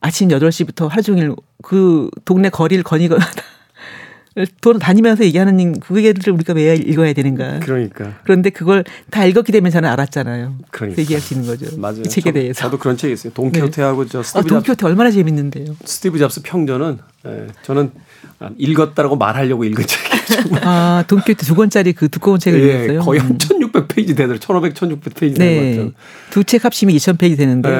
아침 0.00 0.28
8시부터 0.28 0.88
하루 0.88 1.02
종일 1.02 1.34
그 1.62 2.10
동네 2.26 2.50
거리를 2.50 2.82
거니거나 2.84 3.24
돌아다니면서 4.60 5.24
얘기하는 5.24 5.80
그게를 5.80 6.32
우리가 6.32 6.52
왜 6.52 6.74
읽어야 6.74 7.12
되는가. 7.14 7.60
그러니까. 7.60 8.12
그런데 8.24 8.50
그걸 8.50 8.84
다 9.10 9.24
읽었기 9.24 9.50
때문에 9.50 9.70
저는 9.70 9.88
알았잖아요. 9.88 10.56
그러니까. 10.70 11.00
얘기할 11.00 11.20
수 11.22 11.34
있는 11.34 11.46
거죠. 11.46 11.78
맞아요. 11.78 12.00
이 12.00 12.08
책에 12.08 12.32
대해서. 12.32 12.60
저도 12.60 12.78
그런 12.78 12.96
책이 12.96 13.14
있어요. 13.14 13.32
돈키호테하고 13.32 14.04
네. 14.04 14.08
저 14.10 14.22
스티브 14.22 14.38
아, 14.38 14.42
돈키호테 14.48 14.86
얼마나 14.86 15.10
재밌는데요. 15.10 15.76
스티브 15.84 16.18
잡스 16.18 16.42
평전은 16.42 16.98
예, 17.26 17.46
저는 17.62 17.90
읽었다라고 18.58 19.16
말하려고 19.16 19.64
읽은 19.64 19.84
책이에요. 19.86 20.60
아, 20.62 21.04
돈키호테 21.08 21.44
두 21.46 21.54
권짜리 21.54 21.92
그 21.94 22.08
두꺼운 22.10 22.38
책을 22.38 22.60
예, 22.60 22.84
읽었어요? 22.84 23.00
거의 23.00 23.20
한 23.20 23.38
1600페이지 23.38 24.10
음. 24.10 24.14
되더라고요. 24.16 24.38
1500, 24.38 24.74
1600페이지 24.74 25.38
네. 25.38 25.90
두책 26.30 26.64
합치면 26.66 26.94
2000페이지 26.94 27.36
되는데. 27.38 27.70
네. 27.70 27.76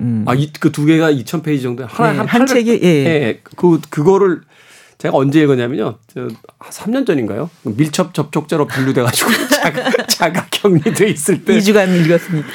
음. 0.00 0.24
아, 0.28 0.34
그 0.60 0.70
두 0.70 0.84
개가 0.84 1.10
2000페이지 1.12 1.62
정도. 1.62 1.86
하나, 1.86 2.12
네. 2.12 2.18
한, 2.18 2.26
한 2.26 2.46
책에, 2.46 2.78
예. 2.82 2.88
예. 3.06 3.40
그, 3.56 3.80
그거를 3.88 4.42
제가 5.04 5.18
언제 5.18 5.42
읽었냐면요. 5.42 5.98
저 6.14 6.28
3년 6.60 7.06
전인가요? 7.06 7.50
밀접 7.64 8.14
접촉자로 8.14 8.66
분류돼가지고 8.66 9.30
자가, 9.52 10.06
자가 10.06 10.46
격리돼 10.50 11.08
있을 11.10 11.44
때. 11.44 11.58
2주간 11.58 11.94
읽었습니다. 12.06 12.48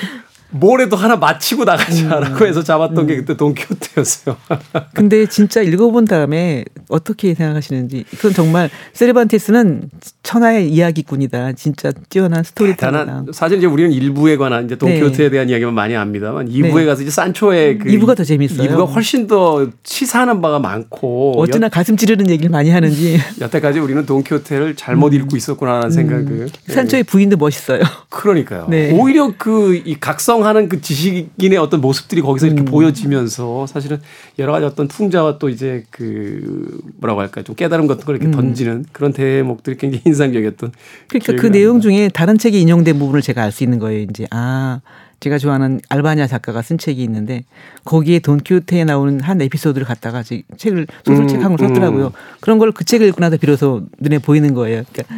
뭐래도 0.52 0.95
하나 0.95 1.16
마치고 1.16 1.66
나가자라고 1.66 2.43
음. 2.43 2.47
해서 2.47 2.64
잡았던 2.64 2.97
음. 2.97 3.08
게 3.08 3.16
그때 3.18 3.36
돈키호테였어요. 3.36 4.38
근데 4.93 5.26
진짜 5.26 5.62
읽어본 5.62 6.06
다음에 6.06 6.66
어떻게 6.89 7.34
생각하시는지 7.34 8.06
그건 8.12 8.34
정말 8.34 8.70
세르반테스는 8.93 9.89
천하의 10.24 10.70
이야기꾼이다. 10.70 11.54
진짜 11.54 11.91
뛰어난 12.10 12.43
스토리텔러다. 12.43 13.26
사실 13.34 13.58
이제 13.58 13.68
우리는 13.68 13.91
일부에 13.91 14.38
관한 14.38 14.66
이제 14.66 14.76
돈키호테에 14.76 15.28
네. 15.28 15.30
대한 15.30 15.50
이야기만 15.50 15.74
많이 15.74 15.95
압니다만 15.95 16.47
이부에 16.50 16.82
네. 16.82 16.86
가서 16.86 17.02
이제 17.02 17.12
산초의 17.12 17.80
그 17.80 17.89
이부가 17.89 18.16
더 18.16 18.24
재밌어요. 18.24 18.64
이부가 18.64 18.86
훨씬 18.86 19.28
더 19.28 19.68
시사하는 19.84 20.41
바가 20.41 20.60
많고 20.60 21.34
어쩌나 21.39 21.66
여, 21.66 21.70
가슴 21.70 21.97
찌르는 21.97 22.30
얘기를 22.30 22.50
많이 22.50 22.70
하는지 22.70 23.20
여태까지 23.41 23.80
우리는 23.80 24.06
돈키호테를 24.06 24.76
잘못 24.76 25.14
음. 25.14 25.20
읽고 25.20 25.38
있었구나라는 25.38 25.88
음. 25.88 25.91
생각을 25.91 26.50
산초의 26.68 27.04
부인도 27.04 27.38
멋있어요. 27.38 27.82
그러니까 28.10 28.66
네. 28.70 28.91
오히려 28.91 29.34
그 29.38 29.80
이 29.86 29.95
각성 30.00 30.39
형성하는 30.40 30.70
그 30.70 30.82
지식인의 30.82 31.58
어떤 31.58 31.82
모습들이 31.82 32.22
거기서 32.22 32.48
이렇게 32.48 32.62
음. 32.62 32.66
보여지면서 32.66 33.68
사실은 33.68 34.00
여러 34.40 34.54
가지 34.54 34.66
어떤 34.66 34.88
풍자와 34.88 35.38
또 35.38 35.50
이제 35.50 35.84
그 35.90 36.80
뭐라고 37.00 37.22
할까 37.22 37.44
좀 37.44 37.56
깨달음 37.56 37.88
같은 37.88 38.06
걸 38.06 38.16
이렇게 38.16 38.28
음. 38.28 38.32
던지는 38.32 38.86
그런 38.92 39.14
대목들이 39.14 39.78
굉장히 39.78 40.02
인상적이었던. 40.08 40.72
그러니까 41.08 41.34
그 41.42 41.52
내용 41.52 41.82
중에 41.82 42.10
다른 42.10 42.38
책에 42.38 42.58
인용된 42.60 42.98
부분을 42.98 43.22
제가 43.22 43.44
알 43.44 43.50
수 43.52 43.64
있는 43.64 43.80
거예요. 43.80 44.02
이제 44.02 44.28
아 44.30 44.80
제가 45.20 45.40
좋아하는 45.40 45.82
알바냐 45.90 46.28
작가가 46.28 46.62
쓴 46.62 46.78
책이 46.78 47.02
있는데 47.04 47.44
거기에 47.84 48.20
돈키호테에 48.20 48.86
나오는 48.86 49.20
한 49.20 49.42
에피소드를 49.42 49.86
갖다가 49.86 50.24
책을 50.24 50.86
소설책 51.04 51.42
음, 51.44 51.58
썼더라고요. 51.58 52.06
음. 52.08 52.12
그런 52.40 52.60
걸 52.60 52.72
그 52.72 52.86
책을 52.86 53.08
읽고 53.08 53.20
나서 53.20 53.38
비로소 53.38 53.88
눈에 54.00 54.20
보이는 54.20 54.54
거예요. 54.54 54.84
그러니까 54.94 55.16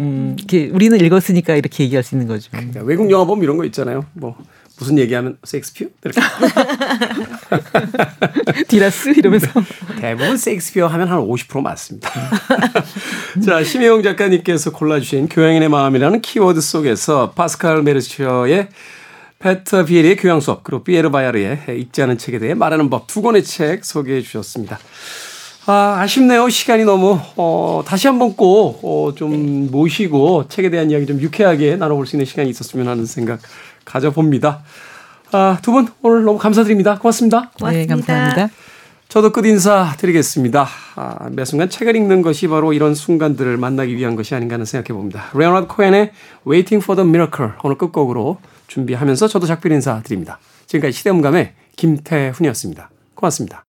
음, 0.00 0.34
이렇게 0.38 0.68
우리는 0.68 0.98
읽었으니까 0.98 1.54
이렇게 1.54 1.84
얘기할 1.84 2.02
수 2.02 2.14
있는 2.14 2.26
거죠. 2.26 2.50
그러니까 2.50 2.80
외국 2.82 3.10
영화 3.10 3.24
보면 3.24 3.44
이런 3.44 3.56
거 3.56 3.64
있잖아요. 3.66 4.06
뭐 4.14 4.36
무슨 4.78 4.98
얘기하면 4.98 5.36
섹스피어? 5.44 5.88
이렇게. 6.02 6.20
디라스 8.68 9.10
이러면서 9.10 9.48
대부분 10.00 10.38
섹스피어 10.38 10.86
하면 10.86 11.08
한 11.08 11.18
50% 11.20 11.60
맞습니다. 11.60 12.10
자, 13.44 13.62
심혜영 13.62 14.02
작가님께서 14.02 14.72
골라주신 14.72 15.28
교양인의 15.28 15.68
마음이라는 15.68 16.22
키워드 16.22 16.60
속에서 16.62 17.32
파스칼 17.32 17.82
메르시어의 17.82 18.68
페터 19.38 19.84
비에리의 19.84 20.16
교양 20.16 20.40
수업 20.40 20.64
그리고 20.64 20.82
피에르 20.84 21.10
바야르의 21.10 21.60
읽지 21.68 22.02
않은 22.02 22.16
책에 22.18 22.38
대해 22.38 22.54
말하는 22.54 22.88
법 22.88 23.06
두 23.06 23.20
권의 23.22 23.44
책 23.44 23.84
소개해 23.84 24.22
주셨습니다. 24.22 24.78
아, 25.72 26.00
아쉽네요. 26.00 26.48
시간이 26.48 26.84
너무, 26.84 27.16
어, 27.36 27.84
다시 27.86 28.08
한번 28.08 28.34
꼭, 28.34 28.80
어, 28.82 29.14
좀 29.14 29.70
모시고 29.70 30.48
책에 30.48 30.68
대한 30.68 30.90
이야기 30.90 31.06
좀 31.06 31.20
유쾌하게 31.20 31.76
나눠볼 31.76 32.06
수 32.06 32.16
있는 32.16 32.26
시간이 32.26 32.50
있었으면 32.50 32.88
하는 32.88 33.06
생각 33.06 33.38
가져봅니다. 33.84 34.64
아, 35.30 35.58
두 35.62 35.70
분 35.70 35.86
오늘 36.02 36.24
너무 36.24 36.38
감사드립니다. 36.40 36.98
고맙습니다. 36.98 37.50
고맙습니다. 37.56 37.70
네, 37.70 37.86
감사합니다. 37.86 38.48
저도 39.08 39.30
끝 39.30 39.46
인사 39.46 39.94
드리겠습니다. 39.96 40.66
아, 40.96 41.28
매 41.30 41.44
순간 41.44 41.70
책을 41.70 41.94
읽는 41.94 42.22
것이 42.22 42.48
바로 42.48 42.72
이런 42.72 42.96
순간들을 42.96 43.56
만나기 43.56 43.96
위한 43.96 44.16
것이 44.16 44.34
아닌가 44.34 44.54
하는 44.54 44.64
생각해 44.66 44.92
봅니다. 44.92 45.26
레오나드 45.34 45.68
코엔의 45.68 46.10
Waiting 46.48 46.82
for 46.82 46.96
the 46.96 47.08
Miracle 47.08 47.52
오늘 47.62 47.78
끝곡으로 47.78 48.38
준비하면서 48.66 49.28
저도 49.28 49.46
작별 49.46 49.70
인사 49.70 50.02
드립니다. 50.02 50.40
지금까지 50.66 50.98
시대음감의 50.98 51.52
김태훈이었습니다. 51.76 52.90
고맙습니다. 53.14 53.58